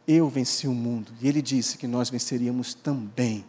Eu 0.06 0.28
venci 0.28 0.68
o 0.68 0.74
mundo 0.74 1.14
e 1.22 1.28
Ele 1.28 1.42
disse 1.42 1.78
que 1.78 1.88
nós 1.88 2.10
venceríamos 2.10 2.74
também. 2.74 3.46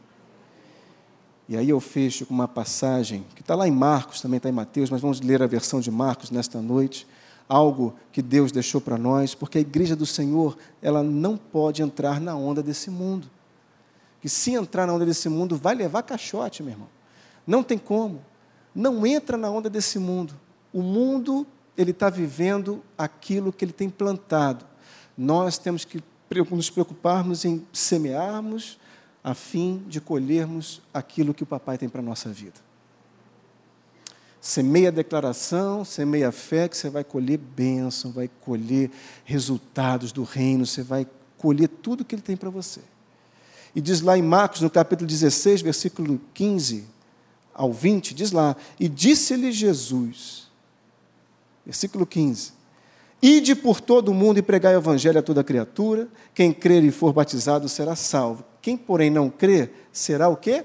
E 1.49 1.57
aí 1.57 1.69
eu 1.69 1.81
fecho 1.81 2.25
com 2.25 2.35
uma 2.35 2.47
passagem 2.47 3.27
que 3.35 3.41
está 3.41 3.57
lá 3.57 3.67
em 3.67 3.73
Marcos, 3.73 4.21
também 4.21 4.37
está 4.37 4.49
em 4.49 4.53
Mateus, 4.53 4.91
mas 4.91 5.01
vamos 5.01 5.21
ler 5.21 5.43
a 5.43 5.47
versão 5.49 5.81
de 5.81 5.91
Marcos 5.91 6.31
nesta 6.31 6.61
noite 6.61 7.07
algo 7.51 7.93
que 8.13 8.23
Deus 8.23 8.53
deixou 8.53 8.81
para 8.81 8.97
nós, 8.97 9.35
porque 9.35 9.59
a 9.59 9.61
igreja 9.61 9.97
do 9.97 10.07
Senhor, 10.07 10.57
ela 10.81 11.03
não 11.03 11.37
pode 11.37 11.83
entrar 11.83 12.21
na 12.21 12.37
onda 12.37 12.63
desse 12.63 12.89
mundo. 12.89 13.29
Que 14.21 14.29
se 14.29 14.53
entrar 14.53 14.87
na 14.87 14.95
onda 14.95 15.05
desse 15.05 15.29
mundo, 15.29 15.57
vai 15.57 15.75
levar 15.75 16.05
caixote, 16.05 16.63
meu 16.63 16.73
irmão. 16.73 16.89
Não 17.45 17.65
tem 17.65 17.77
como. 17.77 18.25
Não 18.73 19.05
entra 19.05 19.37
na 19.37 19.51
onda 19.51 19.69
desse 19.69 19.99
mundo. 19.99 20.35
O 20.73 20.81
mundo, 20.81 21.45
ele 21.77 21.91
está 21.91 22.09
vivendo 22.09 22.85
aquilo 22.97 23.53
que 23.53 23.65
ele 23.65 23.73
tem 23.73 23.91
plantado. 23.91 24.65
Nós 25.19 25.59
temos 25.59 25.85
que 25.85 26.01
nos 26.53 26.71
preocuparmos 26.71 27.45
em 27.45 27.67
semearmos 27.73 28.79
a 29.25 29.35
fim 29.35 29.83
de 29.89 30.01
colhermos 30.01 30.81
aquilo 30.95 31.35
que 31.35 31.43
o 31.43 31.47
papai 31.47 31.77
tem 31.77 31.89
para 31.89 32.01
a 32.01 32.05
nossa 32.05 32.29
vida. 32.29 32.70
Semeia 34.41 34.89
a 34.89 34.93
declaração, 34.93 35.85
semeia 35.85 36.29
a 36.29 36.33
fé, 36.33 36.67
que 36.67 36.77
você 36.77 36.89
vai 36.89 37.05
colher 37.05 37.39
bênção, 37.39 38.11
vai 38.11 38.31
colher 38.41 38.91
resultados 39.25 40.13
do 40.13 40.23
reino, 40.23 40.65
você 40.65 40.83
vai 40.83 41.07
colher 41.37 41.69
tudo 41.69 42.05
que 42.05 42.15
ele 42.15 42.23
tem 42.23 42.37
para 42.37 42.49
você. 42.49 42.81
E 43.75 43.81
diz 43.81 44.01
lá 44.01 44.17
em 44.17 44.23
Marcos, 44.23 44.63
no 44.63 44.71
capítulo 44.71 45.07
16, 45.07 45.61
versículo 45.61 46.21
15 46.33 46.87
ao 47.53 47.73
20, 47.73 48.15
diz 48.15 48.33
lá: 48.33 48.57
E 48.79 48.89
disse-lhe 48.89 49.53
Jesus, 49.53 50.49
versículo 51.65 52.07
15: 52.07 52.53
Ide 53.23 53.55
por 53.55 53.81
todo 53.81 54.11
o 54.11 54.15
mundo 54.15 54.39
e 54.39 54.43
pregai 54.43 54.75
o 54.75 54.79
evangelho 54.79 55.19
a 55.19 55.23
toda 55.23 55.45
criatura, 55.45 56.09
quem 56.35 56.53
crer 56.53 56.83
e 56.83 56.91
for 56.91 57.13
batizado 57.13 57.69
será 57.69 57.95
salvo. 57.95 58.43
Quem, 58.63 58.77
porém, 58.77 59.11
não 59.11 59.29
crer, 59.29 59.89
será 59.93 60.29
o 60.29 60.37
quê? 60.37 60.65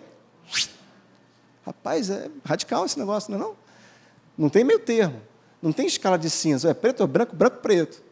Rapaz, 1.66 2.10
é 2.10 2.30
radical 2.44 2.86
esse 2.86 2.98
negócio, 2.98 3.32
não 3.32 3.38
é 3.38 3.42
não? 3.42 3.65
Não 4.38 4.50
tem 4.50 4.64
meio 4.64 4.80
termo. 4.80 5.22
Não 5.62 5.72
tem 5.72 5.88
escala 5.88 6.18
de 6.18 6.30
cinza. 6.30 6.70
É 6.70 6.74
preto 6.74 7.02
ou 7.02 7.08
branco, 7.08 7.36
branco, 7.36 7.58
preto. 7.58 8.04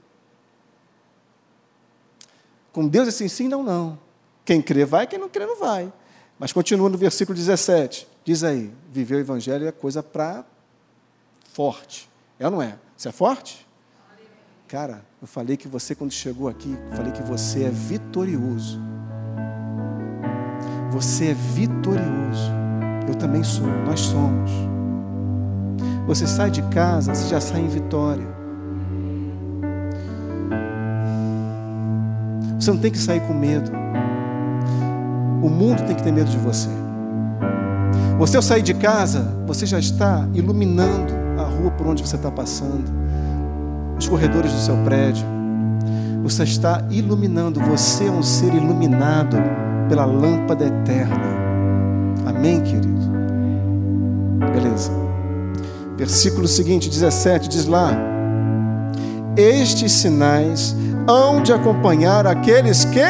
Com 2.72 2.88
Deus 2.88 3.08
é 3.08 3.10
assim, 3.10 3.28
sim, 3.28 3.48
não, 3.48 3.62
não. 3.62 4.00
Quem 4.44 4.62
crê 4.62 4.84
vai, 4.86 5.06
quem 5.06 5.20
não 5.20 5.30
crê 5.30 5.45
não 5.45 5.60
vai. 5.60 5.91
Mas 6.40 6.52
continua 6.52 6.90
no 6.90 6.98
versículo 6.98 7.38
17. 7.38 8.08
Diz 8.26 8.44
aí, 8.44 8.74
viver 8.91 9.16
o 9.16 9.20
evangelho 9.20 9.68
é 9.68 9.72
coisa 9.72 10.02
para 10.02 10.44
forte. 11.52 12.10
É 12.40 12.45
ou 12.45 12.52
não 12.52 12.62
é? 12.62 12.78
Você 12.98 13.10
é 13.10 13.12
forte? 13.12 13.68
Cara, 14.68 15.06
eu 15.22 15.28
falei 15.28 15.56
que 15.56 15.68
você, 15.68 15.94
quando 15.94 16.12
chegou 16.12 16.48
aqui, 16.48 16.76
falei 16.95 17.12
que 17.12 17.22
você 17.22 17.66
é 17.66 17.70
vitorioso. 17.70 18.82
Você 20.91 21.28
é 21.28 21.34
vitorioso. 21.34 22.52
Eu 23.08 23.16
também 23.16 23.44
sou, 23.44 23.68
nós 23.68 24.00
somos. 24.00 24.73
Você 26.08 26.28
sai 26.28 26.52
de 26.52 26.62
casa, 26.64 27.14
você 27.14 27.30
já 27.30 27.40
sai 27.40 27.62
em 27.62 27.68
vitória. 27.68 28.28
Você 32.60 32.72
não 32.72 32.78
tem 32.78 32.92
que 32.92 32.98
sair 32.98 33.22
com 33.22 33.34
medo. 33.34 33.72
O 35.42 35.50
mundo 35.50 35.84
tem 35.86 35.96
que 35.96 36.04
ter 36.04 36.12
medo 36.12 36.30
de 36.30 36.38
você. 36.38 36.70
Você, 38.18 38.38
ao 38.38 38.44
sair 38.44 38.62
de 38.62 38.74
casa, 38.74 39.34
você 39.46 39.66
já 39.66 39.80
está 39.80 40.28
iluminando 40.34 41.14
a 41.38 41.44
rua 41.44 41.72
por 41.72 41.88
onde 41.88 42.06
você 42.06 42.16
está 42.16 42.32
passando, 42.32 42.90
os 43.98 44.08
corredores 44.08 44.52
do 44.52 44.60
seu 44.60 44.78
prédio. 44.78 45.26
Você 46.24 46.44
está 46.44 46.82
iluminando. 46.90 47.60
Você 47.60 48.06
é 48.06 48.12
um 48.12 48.24
ser 48.24 48.54
iluminado 48.54 49.38
pela 49.90 50.06
lâmpada 50.06 50.66
eterna. 50.66 51.18
Amém, 52.26 52.62
querido? 52.62 53.12
Versículo 55.98 56.48
seguinte, 56.48 56.90
17, 56.90 57.48
diz 57.49 57.65
lá: 57.65 57.91
Estes 59.38 59.91
sinais 59.91 60.76
hão 61.07 61.41
de 61.41 61.53
acompanhar 61.53 62.26
aqueles 62.26 62.86
que 62.86 63.02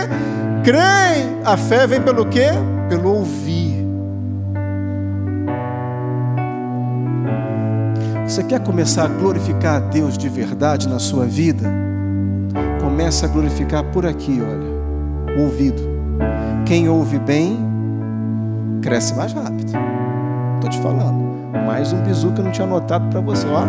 creem. 0.63 1.41
A 1.45 1.57
fé 1.57 1.87
vem 1.87 2.01
pelo 2.01 2.25
quê? 2.25 2.47
Pelo 2.89 3.17
ouvir. 3.17 3.83
Você 8.27 8.43
quer 8.43 8.61
começar 8.61 9.05
a 9.05 9.07
glorificar 9.07 9.75
a 9.75 9.79
Deus 9.79 10.17
de 10.17 10.27
verdade 10.27 10.89
na 10.89 10.97
sua 10.97 11.25
vida? 11.25 11.69
Começa 12.81 13.25
a 13.25 13.29
glorificar 13.29 13.83
por 13.85 14.05
aqui, 14.05 14.41
olha, 14.41 15.37
o 15.37 15.43
ouvido. 15.43 15.81
Quem 16.65 16.89
ouve 16.89 17.19
bem, 17.19 17.59
cresce 18.81 19.13
mais 19.13 19.33
rápido. 19.33 19.73
Estou 20.55 20.69
te 20.69 20.79
falando. 20.79 21.32
Mais 21.65 21.93
um 21.93 22.01
bizu 22.01 22.31
que 22.31 22.41
eu 22.41 22.45
não 22.45 22.51
tinha 22.51 22.65
anotado 22.65 23.09
para 23.09 23.21
você. 23.21 23.45
Ó, 23.47 23.63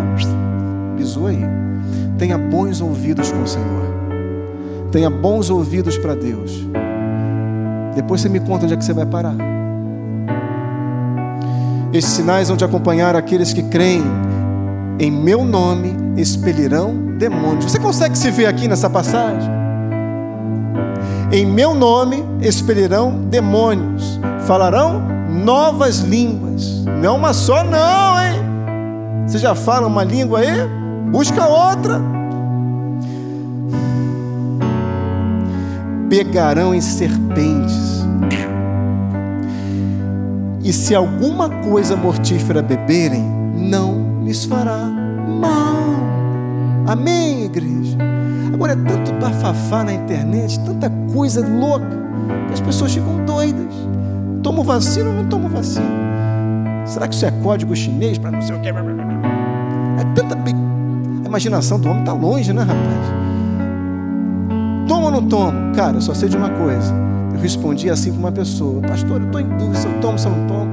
bizu 0.97 1.27
aí. 1.27 1.45
Tenha 2.19 2.39
bons 2.39 2.81
ouvidos 2.81 3.31
com 3.31 3.43
o 3.43 3.47
Senhor. 3.47 3.95
Tenha 4.91 5.11
bons 5.11 5.51
ouvidos 5.51 5.99
para 5.99 6.15
Deus. 6.15 6.67
Depois 7.95 8.21
você 8.21 8.29
me 8.29 8.41
conta 8.41 8.65
onde 8.65 8.75
é 8.75 8.77
que 8.77 8.85
você 8.85 8.93
vai 8.93 9.07
parar. 9.07 9.35
Esses 11.93 12.11
sinais 12.11 12.49
vão 12.49 12.57
te 12.57 12.65
acompanhar 12.65 13.15
aqueles 13.15 13.53
que 13.53 13.63
creem 13.63 14.03
em 14.99 15.11
meu 15.11 15.45
nome 15.45 15.95
expelirão 16.17 16.95
demônios. 17.19 17.65
Você 17.71 17.79
consegue 17.79 18.17
se 18.17 18.31
ver 18.31 18.47
aqui 18.47 18.67
nessa 18.67 18.89
passagem? 18.89 19.51
Em 21.33 21.45
meu 21.45 21.75
nome 21.75 22.25
expelirão 22.41 23.27
demônios, 23.29 24.21
falarão 24.47 25.14
novas 25.35 25.99
línguas. 25.99 26.85
Não 27.03 27.17
uma 27.17 27.33
só, 27.33 27.65
não, 27.65 28.23
hein? 28.23 28.41
Você 29.27 29.39
já 29.39 29.55
fala 29.55 29.87
uma 29.87 30.05
língua 30.05 30.41
aí? 30.41 30.69
Busca 31.11 31.47
outra. 31.47 32.01
Pegarão 36.09 36.75
em 36.75 36.81
serpentes. 36.81 38.05
E 40.63 40.73
se 40.73 40.95
alguma 40.95 41.49
coisa 41.49 41.97
mortífera 41.97 42.63
beberem, 42.63 43.23
não 43.55 44.23
lhes 44.25 44.45
fará 44.45 44.79
mal. 45.41 45.75
Amém, 46.87 47.45
igreja? 47.45 47.99
Agora 48.53 48.73
é 48.73 48.77
tanto 48.77 49.13
bafafá 49.21 49.85
na 49.85 49.93
internet, 49.93 50.59
tanta 50.61 50.91
coisa 51.13 51.47
louca, 51.47 52.03
que 52.47 52.55
as 52.55 52.61
pessoas 52.61 52.95
ficam 52.95 53.25
doidas. 53.27 53.75
Tomo 54.45 54.63
vacina 54.63 55.09
ou 55.09 55.15
não 55.17 55.25
tomo 55.25 55.49
vacina? 55.49 55.87
Será 56.85 57.09
que 57.09 57.15
isso 57.15 57.25
é 57.25 57.31
código 57.31 57.75
chinês 57.75 58.19
para 58.19 58.31
não 58.31 58.43
sei 58.43 58.55
o 58.55 58.61
quê? 58.61 58.69
É 58.69 60.05
tanta. 60.15 60.37
A 60.37 61.27
imaginação 61.27 61.81
do 61.81 61.89
homem 61.89 62.01
está 62.01 62.13
longe, 62.13 62.53
né, 62.53 62.61
rapaz? 62.61 63.07
Tomo 64.87 65.07
ou 65.07 65.11
não 65.11 65.27
tomo? 65.27 65.75
Cara, 65.75 65.97
eu 65.97 66.01
só 66.03 66.13
sei 66.13 66.29
de 66.29 66.37
uma 66.37 66.51
coisa. 66.51 66.95
Eu 67.33 67.41
respondi 67.41 67.89
assim 67.89 68.13
para 68.13 68.19
uma 68.19 68.33
pessoa: 68.33 68.83
Pastor, 68.83 69.23
eu 69.23 69.27
estou 69.27 69.41
em 69.41 69.49
dúvida 69.49 69.77
se 69.77 69.87
eu 69.87 69.99
tomo, 70.03 70.19
se 70.19 70.27
eu 70.27 70.33
não 70.33 70.47
tomo. 70.47 70.71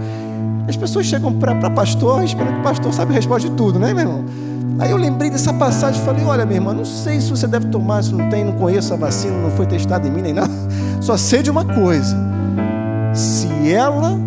As 0.67 0.75
pessoas 0.75 1.05
chegam 1.05 1.31
para 1.31 1.69
pastor 1.69 2.25
esperando 2.25 2.55
que 2.55 2.59
o 2.59 2.63
pastor 2.63 2.93
sabe 2.93 3.13
a 3.13 3.15
resposta 3.15 3.49
de 3.49 3.55
tudo, 3.55 3.79
né, 3.79 3.93
meu 3.93 4.03
irmão? 4.03 4.25
Aí 4.79 4.91
eu 4.91 4.97
lembrei 4.97 5.29
dessa 5.29 5.53
passagem 5.53 6.01
e 6.01 6.03
falei: 6.03 6.25
Olha, 6.25 6.45
minha 6.45 6.57
irmã, 6.57 6.73
não 6.73 6.83
sei 6.83 7.21
se 7.21 7.29
você 7.29 7.47
deve 7.47 7.67
tomar, 7.67 8.03
se 8.03 8.13
não 8.13 8.27
tem, 8.29 8.43
não 8.43 8.51
conheço 8.51 8.93
a 8.93 8.97
vacina, 8.97 9.37
não 9.37 9.51
foi 9.51 9.65
testada 9.65 10.05
em 10.05 10.11
mim 10.11 10.23
nem 10.23 10.33
nada. 10.33 10.51
Só 10.99 11.15
sei 11.15 11.41
de 11.41 11.49
uma 11.49 11.63
coisa 11.63 12.40
ela 13.69 14.17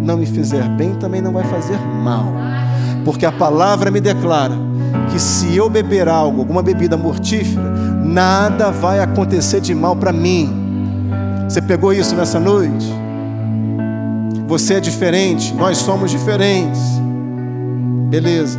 não 0.00 0.16
me 0.16 0.26
fizer 0.26 0.66
bem, 0.70 0.94
também 0.94 1.20
não 1.20 1.32
vai 1.32 1.44
fazer 1.44 1.78
mal. 1.78 2.32
Porque 3.04 3.26
a 3.26 3.32
palavra 3.32 3.90
me 3.90 4.00
declara 4.00 4.54
que 5.10 5.18
se 5.18 5.54
eu 5.56 5.68
beber 5.68 6.08
algo, 6.08 6.40
alguma 6.40 6.62
bebida 6.62 6.96
mortífera, 6.96 7.70
nada 8.02 8.70
vai 8.70 9.00
acontecer 9.00 9.60
de 9.60 9.74
mal 9.74 9.94
para 9.94 10.12
mim. 10.12 10.50
Você 11.48 11.60
pegou 11.60 11.92
isso 11.92 12.14
nessa 12.14 12.38
noite? 12.40 12.86
Você 14.46 14.74
é 14.74 14.80
diferente, 14.80 15.54
nós 15.54 15.78
somos 15.78 16.10
diferentes. 16.10 16.80
Beleza. 18.08 18.58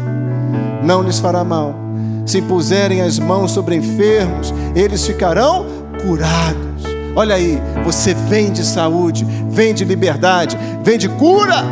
Não 0.84 1.04
lhes 1.04 1.20
fará 1.20 1.44
mal. 1.44 1.76
Se 2.26 2.40
impuserem 2.40 3.02
as 3.02 3.20
mãos 3.20 3.52
sobre 3.52 3.76
enfermos, 3.76 4.54
eles 4.76 5.06
ficarão 5.06 5.66
curados. 6.02 6.71
Olha 7.16 7.36
aí, 7.36 7.62
você 7.84 8.14
vem 8.14 8.52
de 8.52 8.64
saúde, 8.64 9.26
vem 9.50 9.74
de 9.74 9.84
liberdade, 9.84 10.58
vem 10.84 10.98
de 10.98 11.10
cura. 11.10 11.64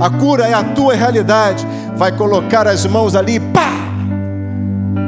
A 0.00 0.10
cura 0.10 0.46
é 0.46 0.54
a 0.54 0.62
tua 0.62 0.94
realidade. 0.94 1.66
Vai 1.96 2.12
colocar 2.12 2.66
as 2.66 2.84
mãos 2.86 3.14
ali, 3.14 3.40
pá! 3.40 3.70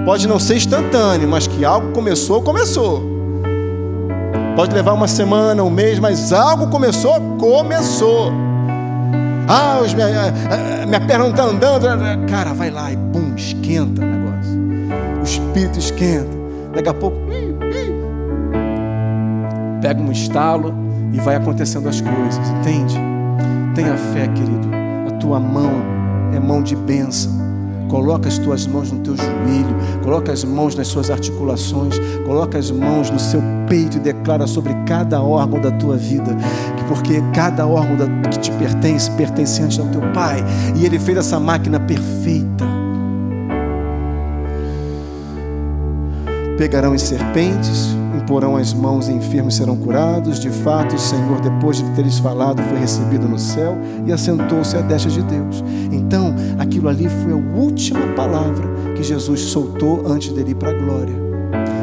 Pode 0.04 0.26
não 0.26 0.38
ser 0.38 0.56
instantâneo, 0.56 1.28
mas 1.28 1.46
que 1.46 1.64
algo 1.64 1.92
começou, 1.92 2.40
começou. 2.42 3.02
Pode 4.56 4.74
levar 4.74 4.92
uma 4.92 5.06
semana, 5.06 5.62
um 5.62 5.70
mês, 5.70 5.98
mas 5.98 6.32
algo 6.32 6.68
começou, 6.68 7.20
começou. 7.38 8.32
Ah, 9.46 9.80
os 9.82 9.94
minha, 9.94 10.08
minha 10.86 11.00
perna 11.00 11.24
não 11.24 11.30
está 11.30 11.44
andando. 11.44 11.86
Cara, 12.28 12.52
vai 12.52 12.70
lá 12.70 12.92
e 12.92 12.96
pum, 12.96 13.34
esquenta 13.36 14.02
o 14.02 14.04
negócio. 14.04 14.58
O 15.20 15.22
espírito 15.22 15.78
esquenta. 15.78 16.36
Daqui 16.74 16.88
a 16.88 16.94
pouco, 16.94 17.16
pega 19.80 20.00
um 20.00 20.12
estalo 20.12 20.74
e 21.12 21.18
vai 21.18 21.36
acontecendo 21.36 21.88
as 21.88 22.00
coisas, 22.00 22.48
entende? 22.60 22.96
Tenha 23.74 23.96
fé, 23.96 24.26
querido. 24.28 24.68
A 25.08 25.12
tua 25.18 25.40
mão 25.40 25.70
é 26.34 26.40
mão 26.40 26.62
de 26.62 26.76
bênção. 26.76 27.48
Coloca 27.88 28.28
as 28.28 28.36
tuas 28.36 28.66
mãos 28.66 28.92
no 28.92 28.98
teu 28.98 29.16
joelho, 29.16 30.02
coloca 30.04 30.30
as 30.30 30.44
mãos 30.44 30.74
nas 30.74 30.88
suas 30.88 31.10
articulações, 31.10 31.98
coloca 32.26 32.58
as 32.58 32.70
mãos 32.70 33.10
no 33.10 33.18
seu 33.18 33.40
peito 33.66 33.96
e 33.96 34.00
declara 34.00 34.46
sobre 34.46 34.74
cada 34.84 35.22
órgão 35.22 35.58
da 35.58 35.70
tua 35.70 35.96
vida, 35.96 36.36
porque 36.86 37.22
cada 37.32 37.66
órgão 37.66 37.96
que 38.30 38.38
te 38.40 38.50
pertence 38.52 39.10
pertence 39.12 39.62
antes 39.62 39.78
ao 39.78 39.86
teu 39.86 40.02
Pai, 40.12 40.44
e 40.76 40.84
Ele 40.84 40.98
fez 40.98 41.16
essa 41.16 41.40
máquina 41.40 41.80
perfeita. 41.80 42.66
Pegarão 46.58 46.94
em 46.94 46.98
serpentes, 46.98 47.96
imporão 48.28 48.58
as 48.58 48.74
mãos 48.74 49.08
e 49.08 49.12
enfermos 49.12 49.56
serão 49.56 49.74
curados. 49.74 50.38
De 50.38 50.50
fato, 50.50 50.94
o 50.94 50.98
Senhor, 50.98 51.40
depois 51.40 51.78
de 51.78 51.84
teres 51.92 52.18
falado, 52.18 52.62
foi 52.64 52.78
recebido 52.78 53.26
no 53.26 53.38
céu 53.38 53.78
e 54.04 54.12
assentou-se 54.12 54.76
à 54.76 54.82
destra 54.82 55.10
de 55.10 55.22
Deus. 55.22 55.64
Então, 55.90 56.34
aquilo 56.58 56.90
ali 56.90 57.08
foi 57.08 57.32
a 57.32 57.36
última 57.36 58.06
palavra 58.08 58.68
que 58.94 59.02
Jesus 59.02 59.40
soltou 59.40 60.06
antes 60.06 60.30
dele 60.34 60.50
ir 60.50 60.56
para 60.56 60.70
a 60.70 60.74
glória. 60.74 61.14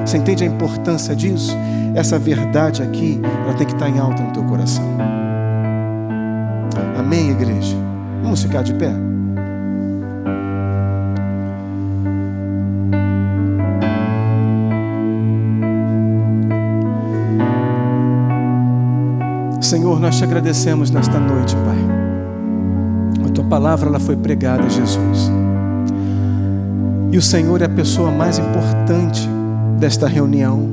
Você 0.06 0.18
entende 0.18 0.44
a 0.44 0.48
importância 0.48 1.16
disso? 1.16 1.58
Essa 1.96 2.20
verdade 2.20 2.84
aqui, 2.84 3.20
ela 3.44 3.56
tem 3.56 3.66
que 3.66 3.74
estar 3.74 3.90
em 3.90 3.98
alta 3.98 4.22
no 4.22 4.32
teu 4.32 4.44
coração. 4.44 4.86
Amém, 6.96 7.32
igreja? 7.32 7.76
Vamos 8.22 8.44
ficar 8.44 8.62
de 8.62 8.76
pé? 8.76 9.05
Senhor, 19.96 20.00
nós 20.00 20.18
te 20.18 20.24
agradecemos 20.26 20.92
nesta 20.92 21.18
noite, 21.20 21.56
Pai. 21.56 23.26
A 23.26 23.30
tua 23.30 23.46
palavra 23.46 23.88
ela 23.88 24.00
foi 24.00 24.18
pregada, 24.18 24.70
Jesus. 24.70 25.32
E 27.12 27.18
o 27.18 27.22
Senhor 27.22 27.62
é 27.62 27.66
a 27.66 27.70
pessoa 27.70 28.12
mais 28.12 28.38
importante 28.38 29.26
desta 29.80 30.06
reunião. 30.06 30.68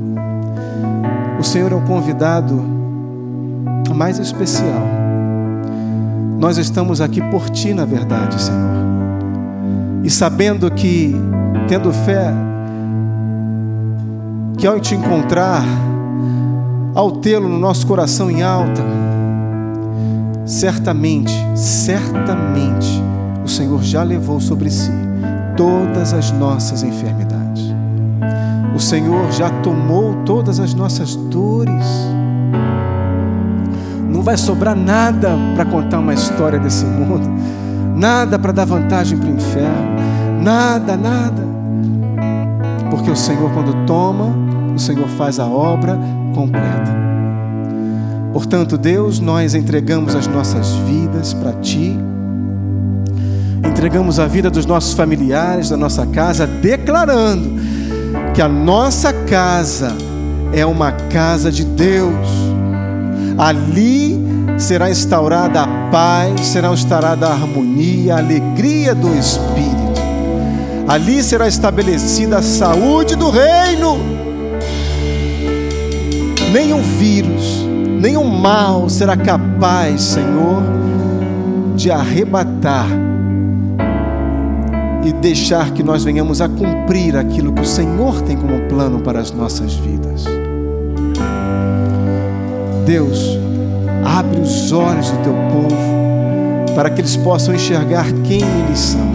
O 1.39 1.43
Senhor 1.43 1.71
é 1.71 1.75
o 1.75 1.81
convidado 1.81 2.61
mais 3.95 4.19
especial. 4.19 4.85
Nós 6.37 6.57
estamos 6.57 6.99
aqui 6.99 7.21
por 7.29 7.49
ti, 7.49 7.73
na 7.73 7.85
verdade, 7.85 8.41
Senhor. 8.41 8.75
E 10.03 10.09
sabendo 10.09 10.69
que, 10.69 11.15
tendo 11.69 11.93
fé, 11.93 12.33
que 14.57 14.67
ao 14.67 14.81
te 14.81 14.95
encontrar, 14.95 15.63
ao 16.93 17.11
tê-lo 17.11 17.47
no 17.47 17.57
nosso 17.57 17.87
coração 17.87 18.29
em 18.29 18.43
alta, 18.43 18.81
certamente, 20.45 21.33
certamente, 21.55 23.01
o 23.43 23.47
Senhor 23.47 23.81
já 23.83 24.03
levou 24.03 24.39
sobre 24.39 24.69
si 24.69 24.91
todas 25.55 26.13
as 26.13 26.31
nossas 26.31 26.83
enfermidades. 26.83 27.73
O 28.75 28.79
Senhor 28.79 29.31
já 29.31 29.49
tomou 29.61 30.15
todas 30.25 30.59
as 30.59 30.73
nossas 30.73 31.15
dores. 31.15 31.85
Não 34.09 34.21
vai 34.21 34.37
sobrar 34.37 34.75
nada 34.75 35.37
para 35.55 35.65
contar 35.65 35.99
uma 35.99 36.13
história 36.13 36.59
desse 36.59 36.85
mundo, 36.85 37.29
nada 37.95 38.39
para 38.39 38.51
dar 38.51 38.65
vantagem 38.65 39.17
para 39.17 39.29
o 39.29 39.33
inferno, 39.33 40.41
nada, 40.41 40.97
nada. 40.97 41.43
Porque 42.89 43.11
o 43.11 43.15
Senhor, 43.15 43.51
quando 43.51 43.85
toma, 43.85 44.33
o 44.75 44.79
Senhor 44.79 45.07
faz 45.09 45.39
a 45.39 45.45
obra 45.45 45.97
completa. 46.33 47.12
Portanto, 48.33 48.77
Deus, 48.77 49.19
nós 49.19 49.53
entregamos 49.53 50.15
as 50.15 50.25
nossas 50.25 50.69
vidas 50.87 51.33
para 51.33 51.53
Ti, 51.53 51.95
entregamos 53.63 54.19
a 54.19 54.25
vida 54.25 54.49
dos 54.49 54.65
nossos 54.65 54.93
familiares, 54.93 55.69
da 55.69 55.77
nossa 55.77 56.05
casa, 56.07 56.47
declarando 56.47 57.61
que 58.33 58.41
a 58.41 58.49
nossa 58.49 59.13
casa 59.13 59.95
é 60.51 60.65
uma 60.65 60.91
casa 60.91 61.51
de 61.51 61.63
Deus. 61.63 62.27
Ali 63.37 64.19
será 64.57 64.89
instaurada 64.89 65.61
a 65.61 65.67
paz, 65.91 66.47
será 66.47 66.71
instaurada 66.73 67.27
a 67.27 67.31
harmonia, 67.31 68.15
a 68.15 68.17
alegria 68.17 68.95
do 68.95 69.15
Espírito. 69.15 70.01
Ali 70.87 71.23
será 71.23 71.47
estabelecida 71.47 72.39
a 72.39 72.41
saúde 72.41 73.15
do 73.15 73.29
reino 73.29 74.23
nenhum 76.53 76.83
vírus, 76.83 77.62
nenhum 78.03 78.25
mal 78.25 78.89
será 78.89 79.15
capaz, 79.15 80.01
Senhor, 80.01 80.61
de 81.73 81.89
arrebatar 81.89 82.85
e 85.05 85.13
deixar 85.13 85.71
que 85.71 85.81
nós 85.81 86.03
venhamos 86.03 86.41
a 86.41 86.49
cumprir 86.49 87.15
aquilo 87.15 87.53
que 87.53 87.61
o 87.61 87.65
Senhor 87.65 88.21
tem 88.23 88.35
como 88.35 88.59
plano 88.67 88.99
para 88.99 89.21
as 89.21 89.31
nossas 89.31 89.75
vidas. 89.75 90.25
Deus, 92.85 93.39
abre 94.03 94.41
os 94.41 94.73
olhos 94.73 95.09
do 95.09 95.23
teu 95.23 95.33
povo 95.33 96.75
para 96.75 96.89
que 96.89 96.99
eles 96.99 97.15
possam 97.15 97.55
enxergar 97.55 98.05
quem 98.25 98.41
eles 98.41 98.79
são 98.79 99.13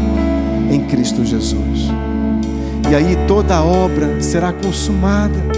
em 0.70 0.80
Cristo 0.86 1.26
Jesus. 1.26 1.90
E 2.90 2.94
aí 2.94 3.18
toda 3.26 3.62
obra 3.62 4.22
será 4.22 4.50
consumada 4.50 5.57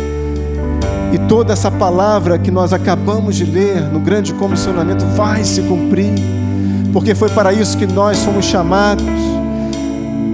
e 1.13 1.19
toda 1.19 1.53
essa 1.53 1.71
palavra 1.71 2.39
que 2.39 2.51
nós 2.51 2.73
acabamos 2.73 3.35
de 3.35 3.45
ler 3.45 3.83
no 3.83 3.99
grande 3.99 4.33
comissionamento 4.35 5.05
vai 5.17 5.45
se 5.45 5.61
cumprir, 5.63 6.13
porque 6.93 7.15
foi 7.15 7.29
para 7.31 7.53
isso 7.53 7.77
que 7.77 7.87
nós 7.87 8.23
fomos 8.23 8.45
chamados, 8.45 9.05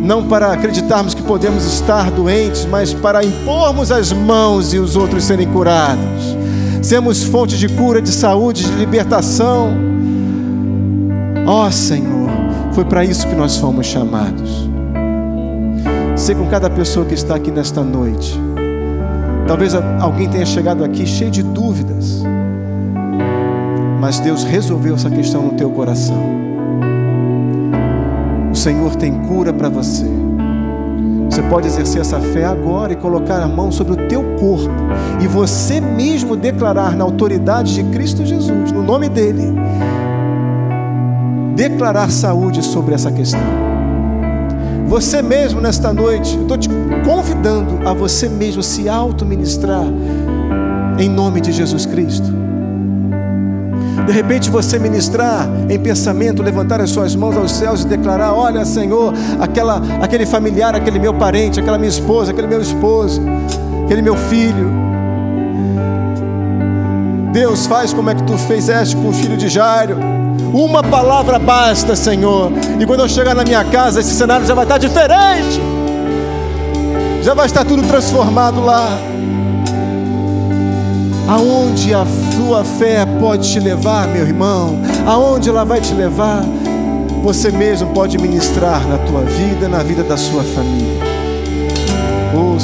não 0.03 0.29
para 0.29 0.53
acreditarmos 0.53 1.15
que 1.15 1.23
podemos 1.23 1.65
estar 1.65 2.11
doentes, 2.11 2.67
mas 2.67 2.93
para 2.93 3.25
impormos 3.25 3.91
as 3.91 4.13
mãos 4.13 4.75
e 4.75 4.79
os 4.79 4.97
outros 4.97 5.25
serem 5.25 5.49
curados, 5.49 6.37
sermos 6.83 7.25
fonte 7.25 7.57
de 7.57 7.69
cura, 7.71 8.03
de 8.03 8.11
saúde, 8.11 8.65
de 8.65 8.73
libertação. 8.73 9.73
Ó 11.47 11.67
oh, 11.67 11.73
Senhor, 11.73 12.29
foi 12.73 12.85
para 12.85 13.03
isso 13.03 13.27
que 13.27 13.35
nós 13.35 13.57
fomos 13.57 13.87
chamados. 13.87 14.69
Sei 16.15 16.35
com 16.35 16.47
cada 16.47 16.69
pessoa 16.69 17.07
que 17.07 17.15
está 17.15 17.35
aqui 17.35 17.51
nesta 17.51 17.83
noite 17.83 18.39
Talvez 19.47 19.75
alguém 19.75 20.29
tenha 20.29 20.45
chegado 20.45 20.83
aqui 20.83 21.07
cheio 21.07 21.31
de 21.31 21.43
dúvidas, 21.43 22.23
mas 24.01 24.19
Deus 24.19 24.43
resolveu 24.43 24.97
essa 24.97 25.09
questão 25.09 25.43
no 25.43 25.53
teu 25.53 25.71
coração. 25.71 26.21
O 28.51 28.55
Senhor 28.55 28.97
tem 28.97 29.13
cura 29.23 29.53
para 29.53 29.69
você. 29.69 30.05
Você 31.31 31.43
pode 31.43 31.67
exercer 31.69 32.01
essa 32.01 32.19
fé 32.19 32.45
agora 32.45 32.93
e 32.93 32.97
colocar 32.97 33.41
a 33.43 33.47
mão 33.47 33.71
sobre 33.71 33.93
o 33.93 34.09
teu 34.09 34.23
corpo 34.39 34.71
e 35.21 35.27
você 35.27 35.81
mesmo 35.81 36.35
declarar 36.35 36.97
na 36.97 37.05
autoridade 37.05 37.75
de 37.75 37.85
Cristo 37.85 38.25
Jesus, 38.25 38.73
no 38.73 38.83
nome 38.83 39.09
dele, 39.09 39.53
declarar 41.55 42.11
saúde 42.11 42.65
sobre 42.65 42.95
essa 42.95 43.13
questão. 43.13 43.66
Você 44.87 45.21
mesmo 45.21 45.61
nesta 45.61 45.93
noite, 45.93 46.39
estou 46.39 46.57
te 46.57 46.69
convidando 47.05 47.87
a 47.89 47.93
você 47.93 48.29
mesmo 48.29 48.63
se 48.63 48.89
auto-ministrar 48.89 49.85
em 50.99 51.09
nome 51.09 51.41
de 51.41 51.51
Jesus 51.51 51.85
Cristo. 51.85 52.47
De 54.07 54.13
repente 54.13 54.49
você 54.49 54.79
ministrar 54.79 55.49
em 55.69 55.79
pensamento, 55.79 56.41
levantar 56.41 56.81
as 56.81 56.91
suas 56.91 57.17
mãos 57.17 57.37
aos 57.37 57.51
céus 57.51 57.83
e 57.83 57.87
declarar: 57.89 58.33
Olha, 58.33 58.65
Senhor, 58.65 59.13
aquela, 59.41 59.83
aquele 60.01 60.25
familiar, 60.25 60.77
aquele 60.77 61.01
meu 61.01 61.13
parente, 61.13 61.59
aquela 61.59 61.77
minha 61.77 61.91
esposa, 61.91 62.31
aquele 62.31 62.47
meu 62.47 62.63
esposo, 62.63 63.21
aquele 63.85 64.03
meu 64.03 64.17
filho. 64.17 64.71
Deus, 67.33 67.67
faz 67.67 67.93
como 67.93 68.09
é 68.09 68.15
que 68.15 68.23
tu 68.23 68.39
fizeste 68.39 68.97
com 68.97 69.09
o 69.09 69.13
filho 69.13 69.37
de 69.37 69.49
Jairo. 69.49 70.16
Uma 70.57 70.83
palavra 70.83 71.39
basta, 71.39 71.95
Senhor. 71.95 72.51
E 72.81 72.87
quando 72.87 73.01
eu 73.01 73.09
chegar 73.11 73.35
na 73.35 73.45
minha 73.45 73.63
casa, 73.63 74.01
esse 74.01 74.15
cenário 74.15 74.47
já 74.47 74.55
vai 74.55 74.65
estar 74.65 74.79
diferente. 74.79 75.61
Já 77.23 77.35
vai 77.35 77.45
estar 77.45 77.63
tudo 77.63 77.83
transformado 77.83 78.65
lá. 78.65 78.89
Aonde 81.29 81.93
a 81.93 82.07
sua 82.35 82.65
fé 82.65 83.05
pode 83.21 83.53
te 83.53 83.61
levar, 83.61 84.09
meu 84.09 84.23
irmão? 84.23 84.81
Aonde 85.07 85.51
ela 85.51 85.63
vai 85.63 85.79
te 85.79 85.93
levar? 85.93 86.43
Você 87.23 87.51
mesmo 87.51 87.93
pode 87.93 88.17
ministrar 88.17 88.89
na 88.89 88.97
tua 88.97 89.21
vida, 89.21 89.69
na 89.69 89.83
vida 89.83 90.03
da 90.05 90.17
sua 90.17 90.43
família. 90.43 91.03
Oh, 92.35 92.57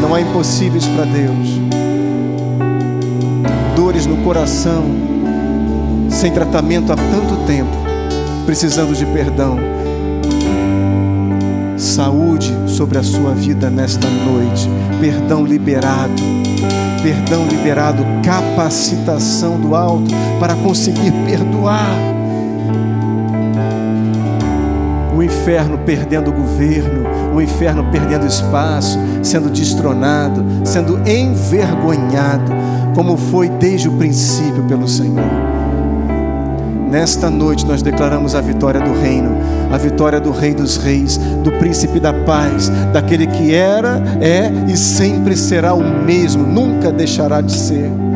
Não 0.00 0.14
há 0.14 0.20
impossíveis 0.20 0.86
para 0.86 1.04
Deus. 1.04 1.59
Dores 3.80 4.04
no 4.04 4.18
coração, 4.18 4.84
sem 6.10 6.30
tratamento 6.30 6.92
há 6.92 6.96
tanto 6.96 7.46
tempo, 7.46 7.74
precisando 8.44 8.94
de 8.94 9.06
perdão. 9.06 9.56
Saúde 11.78 12.54
sobre 12.66 12.98
a 12.98 13.02
sua 13.02 13.32
vida 13.32 13.70
nesta 13.70 14.06
noite, 14.06 14.68
perdão 15.00 15.46
liberado 15.46 16.12
perdão 17.02 17.46
liberado, 17.46 18.04
capacitação 18.22 19.58
do 19.58 19.74
alto 19.74 20.10
para 20.38 20.54
conseguir 20.56 21.12
perdoar. 21.24 21.96
O 25.16 25.22
inferno 25.22 25.78
perdendo 25.78 26.28
o 26.28 26.34
governo, 26.34 27.06
o 27.34 27.40
inferno 27.40 27.84
perdendo 27.90 28.26
espaço, 28.26 28.98
sendo 29.22 29.48
destronado, 29.48 30.44
sendo 30.64 30.98
envergonhado, 31.08 32.52
como 32.94 33.16
foi 33.16 33.48
desde 33.48 33.88
o 33.88 33.92
princípio 33.92 34.64
pelo 34.64 34.88
Senhor. 34.88 35.24
Nesta 36.90 37.30
noite 37.30 37.64
nós 37.64 37.82
declaramos 37.82 38.34
a 38.34 38.40
vitória 38.40 38.80
do 38.80 38.92
reino, 38.92 39.36
a 39.70 39.78
vitória 39.78 40.20
do 40.20 40.32
Rei 40.32 40.52
dos 40.52 40.76
Reis, 40.76 41.16
do 41.44 41.52
Príncipe 41.52 42.00
da 42.00 42.12
Paz, 42.12 42.68
daquele 42.92 43.28
que 43.28 43.54
era, 43.54 44.02
é 44.20 44.50
e 44.68 44.76
sempre 44.76 45.36
será 45.36 45.72
o 45.72 46.04
mesmo, 46.04 46.44
nunca 46.44 46.90
deixará 46.90 47.40
de 47.40 47.52
ser. 47.52 48.09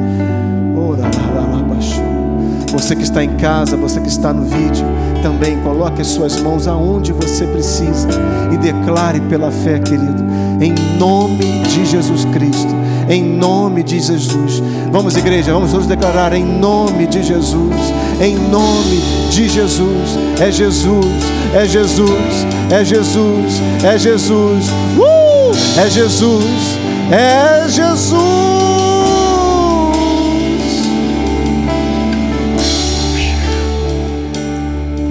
Você 2.75 2.95
que 2.95 3.05
está 3.05 3.25
em 3.25 3.37
casa, 3.37 3.77
você 3.77 4.01
que 4.01 4.09
está 4.09 4.33
no 4.33 4.45
vídeo, 4.45 4.85
também 5.23 5.59
coloque 5.63 6.03
as 6.03 6.09
suas 6.09 6.39
mãos 6.41 6.69
aonde 6.69 7.13
você 7.13 7.47
precisa 7.47 8.09
e 8.53 8.59
declare 8.59 9.21
pela 9.23 9.51
fé, 9.51 9.79
querido, 9.79 10.23
em 10.61 10.75
nome 10.99 11.63
de 11.63 11.87
Jesus 11.87 12.27
Cristo 12.27 12.75
em 13.09 13.23
nome 13.23 13.83
de 13.83 14.01
Jesus. 14.01 14.63
Vamos, 14.91 15.17
igreja, 15.17 15.53
vamos 15.53 15.71
todos 15.71 15.87
declarar 15.87 16.33
em 16.33 16.45
nome 16.45 17.07
de 17.07 17.23
Jesus, 17.23 17.75
em 18.21 18.37
nome 18.37 19.01
de 19.31 19.49
Jesus. 19.49 20.19
É 20.41 20.51
Jesus, 20.51 21.07
é 21.55 21.67
Jesus, 21.67 22.11
é 22.71 22.85
Jesus, 22.85 23.61
é 23.85 23.99
Jesus, 23.99 24.67
uh! 24.99 25.81
é 25.81 25.91
Jesus, 25.91 26.79
é 27.11 27.69
Jesus. 27.69 28.64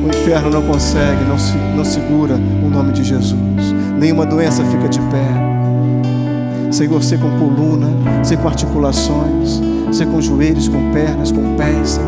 O 0.04 0.10
inferno 0.10 0.50
não 0.50 0.62
consegue, 0.64 1.24
não, 1.24 1.38
não 1.78 1.86
segura 1.86 2.36
o 2.36 2.70
nome 2.70 2.92
de 2.92 3.06
Jesus. 3.06 3.74
Nenhuma 3.98 4.26
doença 4.26 4.62
fica 4.66 4.90
de 4.90 5.00
pé. 5.00 6.72
Senhor, 6.72 7.02
ser 7.02 7.20
com 7.20 7.30
coluna, 7.40 7.88
ser 8.22 8.38
com 8.38 8.50
articulações, 8.50 9.62
ser 9.94 10.06
com 10.08 10.20
joelhos, 10.20 10.68
com 10.68 10.92
pernas, 10.92 11.32
com 11.32 11.56
pés, 11.56 12.00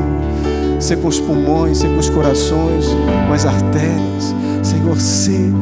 Senhor. 0.79 1.01
Com 1.01 1.07
os 1.07 1.19
pulmões, 1.21 1.77
ser 1.77 1.87
com 1.87 1.97
os 1.97 2.09
corações, 2.09 2.85
com 3.27 3.33
as 3.33 3.45
artérias. 3.45 4.35
Senhor, 4.61 4.99
ser 4.99 5.53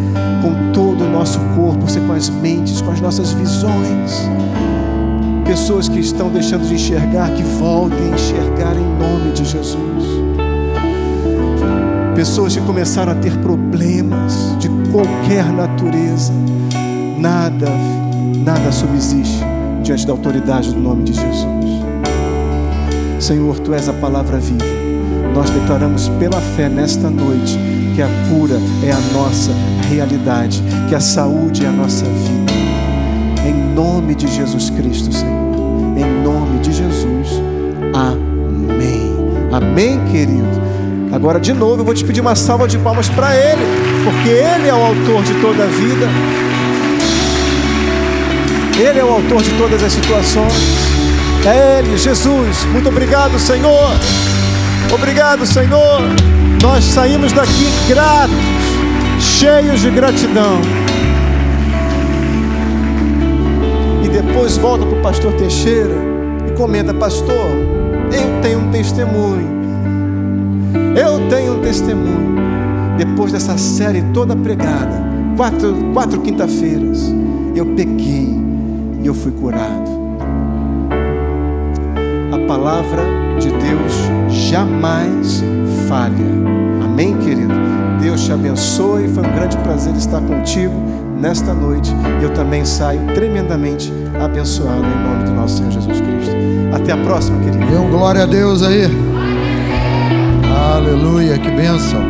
com 0.42 0.72
todo 0.74 1.04
o 1.04 1.10
nosso 1.10 1.40
corpo, 1.56 1.88
ser 1.88 2.02
com 2.02 2.14
as 2.14 2.30
mentes, 2.30 2.82
com 2.82 2.92
as 2.92 3.00
nossas 3.00 3.32
visões. 3.34 4.28
Pessoas 5.46 5.88
que 5.88 6.00
estão 6.00 6.30
deixando 6.30 6.68
de 6.68 6.74
enxergar, 6.74 7.30
que 7.32 7.44
voltem 7.44 8.12
a 8.12 8.16
enxergar 8.16 8.76
em 8.76 8.98
nome 8.98 9.34
de 9.34 9.46
Jesus. 9.46 10.23
Pessoas 12.16 12.56
que 12.56 12.62
começaram 12.62 13.12
a 13.12 13.16
ter 13.16 13.36
problemas 13.40 14.58
de 14.60 14.70
qualquer 14.92 15.52
natureza. 15.52 16.32
Nada 17.20 17.70
nada 18.44 18.72
subsiste 18.72 19.44
diante 19.82 20.06
da 20.06 20.14
autoridade 20.14 20.74
do 20.74 20.80
nome 20.80 21.04
de 21.04 21.14
Jesus. 21.14 21.84
Senhor, 23.20 23.58
tu 23.60 23.74
és 23.74 23.88
a 23.88 23.94
palavra 23.94 24.38
viva. 24.38 24.66
Nós 25.34 25.50
declaramos 25.50 26.10
pela 26.20 26.40
fé 26.40 26.70
nesta 26.70 27.10
noite 27.10 27.58
que 27.96 28.02
a 28.02 28.08
cura 28.30 28.60
é 28.84 28.92
a 28.92 29.00
nossa 29.14 29.52
realidade, 29.90 30.62
que 30.90 30.96
a 30.96 31.00
saúde 31.00 31.66
é 31.66 31.70
a 31.70 31.72
nossa 31.72 32.06
vida. 32.06 32.54
Em 33.48 33.74
nome 33.74 34.14
de 34.14 34.28
Jesus 34.28 34.70
Cristo, 34.70 35.12
Senhor. 35.14 35.34
Em 35.98 36.24
nome 36.24 36.60
de 36.60 36.72
Jesus. 36.72 37.42
Amém. 37.94 39.14
Amém, 39.52 40.00
querido. 40.12 40.73
Agora, 41.14 41.40
de 41.40 41.54
novo, 41.54 41.82
eu 41.82 41.86
vou 41.86 41.94
te 41.94 42.04
pedir 42.04 42.22
uma 42.22 42.36
salva 42.36 42.68
de 42.68 42.76
palmas 42.80 43.08
para 43.08 43.36
Ele, 43.36 43.62
porque 44.04 44.30
Ele 44.30 44.68
é 44.68 44.74
o 44.74 44.84
autor 44.84 45.22
de 45.22 45.36
toda 45.36 45.64
a 45.64 45.68
vida. 45.68 46.08
Ele 48.80 48.98
é 48.98 49.04
o 49.06 49.10
autor 49.10 49.44
de 49.44 49.52
todas 49.52 49.84
as 49.84 49.94
situações. 49.94 50.52
É 51.46 51.78
Ele, 51.78 51.96
Jesus. 52.00 52.66
Muito 52.72 52.90
obrigado, 52.90 53.38
Senhor. 53.38 53.92
Obrigado, 54.92 55.46
Senhor. 55.46 56.02
Nós 56.64 56.84
saímos 56.84 57.32
daqui 57.32 57.72
gratos, 57.88 58.34
cheios 59.20 59.82
de 59.82 59.92
gratidão. 59.92 60.62
E 64.04 64.10
depois 64.10 64.58
volta 64.58 64.84
para 64.84 64.98
o 64.98 65.02
pastor 65.04 65.32
Teixeira 65.34 65.94
e 66.48 66.52
comenta: 66.54 66.92
Pastor, 66.92 67.52
eu 68.12 68.42
tenho 68.42 68.62
um 68.62 68.72
testemunho. 68.72 69.63
Eu 70.96 71.28
tenho 71.30 71.58
um 71.58 71.62
testemunho. 71.62 72.36
Depois 72.98 73.32
dessa 73.32 73.58
série 73.58 74.04
toda 74.14 74.36
pregada, 74.36 75.02
quatro, 75.36 75.74
quatro 75.94 76.22
quinta-feiras, 76.22 77.12
eu 77.56 77.66
peguei 77.76 78.40
e 79.02 79.08
eu 79.08 79.14
fui 79.14 79.32
curado. 79.32 79.92
A 82.32 82.48
palavra 82.48 83.02
de 83.40 83.50
Deus 83.50 83.94
jamais 84.30 85.44
falha. 85.88 86.26
Amém, 86.84 87.18
querido? 87.18 87.54
Deus 88.00 88.24
te 88.24 88.32
abençoe. 88.32 89.08
Foi 89.08 89.24
um 89.24 89.34
grande 89.34 89.58
prazer 89.58 89.96
estar 89.96 90.22
contigo 90.22 90.74
nesta 91.20 91.54
noite. 91.54 91.92
Eu 92.22 92.32
também 92.34 92.64
saio 92.66 93.02
tremendamente 93.16 93.92
abençoado 94.24 94.86
em 94.86 95.10
nome 95.10 95.24
do 95.24 95.32
nosso 95.32 95.58
Senhor 95.58 95.72
Jesus 95.72 96.02
Cristo. 96.02 96.36
Até 96.74 96.92
a 96.92 96.98
próxima, 96.98 97.40
querido. 97.40 97.66
Dê 97.66 97.78
um 97.78 97.90
glória 97.90 98.24
a 98.24 98.26
Deus 98.26 98.62
aí. 98.62 99.13
Aleluia, 100.84 101.38
que 101.38 101.50
bênção. 101.52 102.02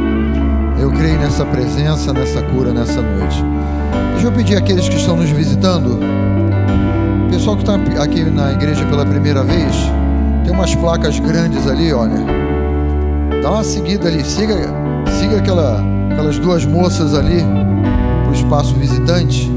Eu 0.80 0.91
creio 0.91 1.18
nessa 1.20 1.45
presença, 1.45 2.12
nessa 2.12 2.41
cura 2.41 2.74
nessa 2.74 3.02
noite. 3.02 3.44
Deixa 4.14 4.28
eu 4.28 4.32
pedir 4.32 4.58
àqueles 4.58 4.90
que 4.90 4.95
estão 4.95 5.16
nos 5.16 5.30
visitando 5.30 6.00
pessoal 7.44 7.58
que 7.58 7.64
está 7.64 8.04
aqui 8.04 8.24
na 8.24 8.54
igreja 8.54 8.86
pela 8.86 9.06
primeira 9.06 9.44
vez, 9.44 9.76
tem 10.45 10.54
umas 10.54 10.74
placas 10.76 11.20
grandes 11.20 11.68
ali, 11.68 11.91
olha. 11.91 12.24
Dá 13.41 13.52
uma 13.52 13.64
seguida 13.66 14.08
ali, 14.08 14.24
siga, 14.24 14.56
siga 15.20 15.40
aquela, 15.40 15.84
aquelas 16.12 16.40
duas 16.40 16.64
moças 16.64 17.14
ali 17.14 17.41
para 17.41 18.30
o 18.30 18.34
espaço 18.34 18.74
visitante. 18.76 19.52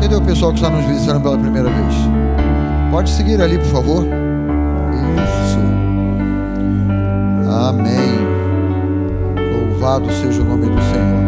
Cadê 0.00 0.14
o 0.14 0.20
pessoal 0.20 0.52
que 0.52 0.58
está 0.58 0.70
nos 0.70 0.84
visitando 0.84 1.22
pela 1.22 1.36
primeira 1.36 1.68
vez? 1.70 1.94
Pode 2.92 3.10
seguir 3.10 3.42
ali, 3.42 3.58
por 3.58 3.66
favor. 3.68 4.06
Amém. 7.58 8.18
Louvado 9.52 10.08
seja 10.12 10.40
o 10.42 10.44
nome 10.44 10.66
do 10.66 10.80
Senhor. 10.80 11.18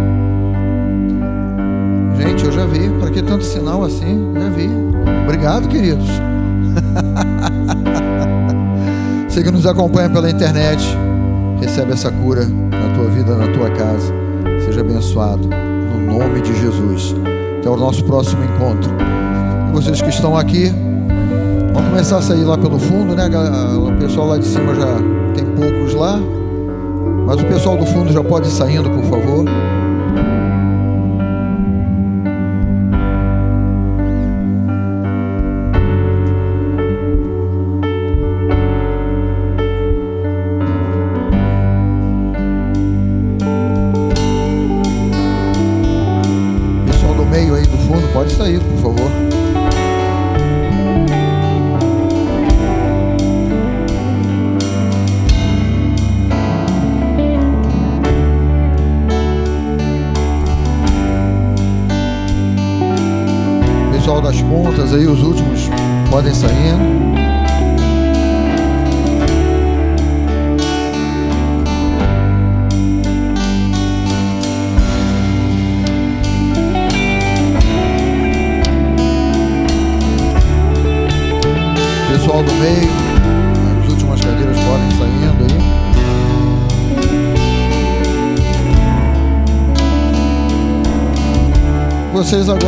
Gente, 2.16 2.44
eu 2.44 2.52
já 2.52 2.65
vi. 2.66 2.89
Para 3.01 3.11
que 3.11 3.20
tanto 3.20 3.44
sinal 3.44 3.82
assim? 3.82 4.32
Já 4.35 4.48
vi. 4.51 4.70
Obrigado, 5.24 5.66
queridos. 5.66 6.07
Você 9.28 9.43
que 9.43 9.51
nos 9.51 9.66
acompanha 9.66 10.09
pela 10.09 10.31
internet, 10.31 10.97
recebe 11.61 11.94
essa 11.94 12.12
cura 12.12 12.47
na 12.47 12.94
tua 12.94 13.11
vida, 13.11 13.35
na 13.35 13.48
tua 13.48 13.69
casa. 13.70 14.15
Seja 14.65 14.82
abençoado 14.82 15.48
no 15.48 16.16
nome 16.16 16.43
de 16.43 16.57
Jesus. 16.61 17.12
Até 17.59 17.69
o 17.69 17.77
nosso 17.77 18.05
próximo 18.05 18.44
encontro. 18.44 18.89
E 19.69 19.73
vocês 19.73 20.01
que 20.01 20.11
estão 20.11 20.36
aqui, 20.36 20.73
vamos 21.73 21.90
começar 21.90 22.19
a 22.19 22.23
sair 22.23 22.44
lá 22.44 22.57
pelo 22.57 22.78
fundo, 22.78 23.16
né? 23.16 23.28
O 23.77 23.90
pessoal 23.98 24.28
lá 24.28 24.39
de 24.39 24.47
cima 24.47 24.77
já 24.77 25.19
tem 25.41 25.47
poucos 25.55 25.95
lá. 25.95 26.19
Mas 27.27 27.41
o 27.41 27.47
pessoal 27.47 27.77
do 27.77 27.87
fundo 27.87 28.12
já 28.12 28.23
pode 28.23 28.49
ir 28.49 28.51
saindo, 28.51 28.91
por 28.91 29.05
favor. 29.05 29.45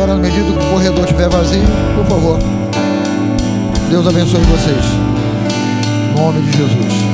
Agora, 0.03 0.17
na 0.17 0.21
medida 0.21 0.51
que 0.51 0.65
o 0.65 0.69
corredor 0.69 1.05
estiver 1.05 1.29
vazio, 1.29 1.63
por 1.95 2.05
favor. 2.05 2.37
Deus 3.89 4.05
abençoe 4.05 4.41
vocês. 4.41 4.85
Em 6.11 6.19
nome 6.19 6.41
de 6.41 6.57
Jesus. 6.57 7.12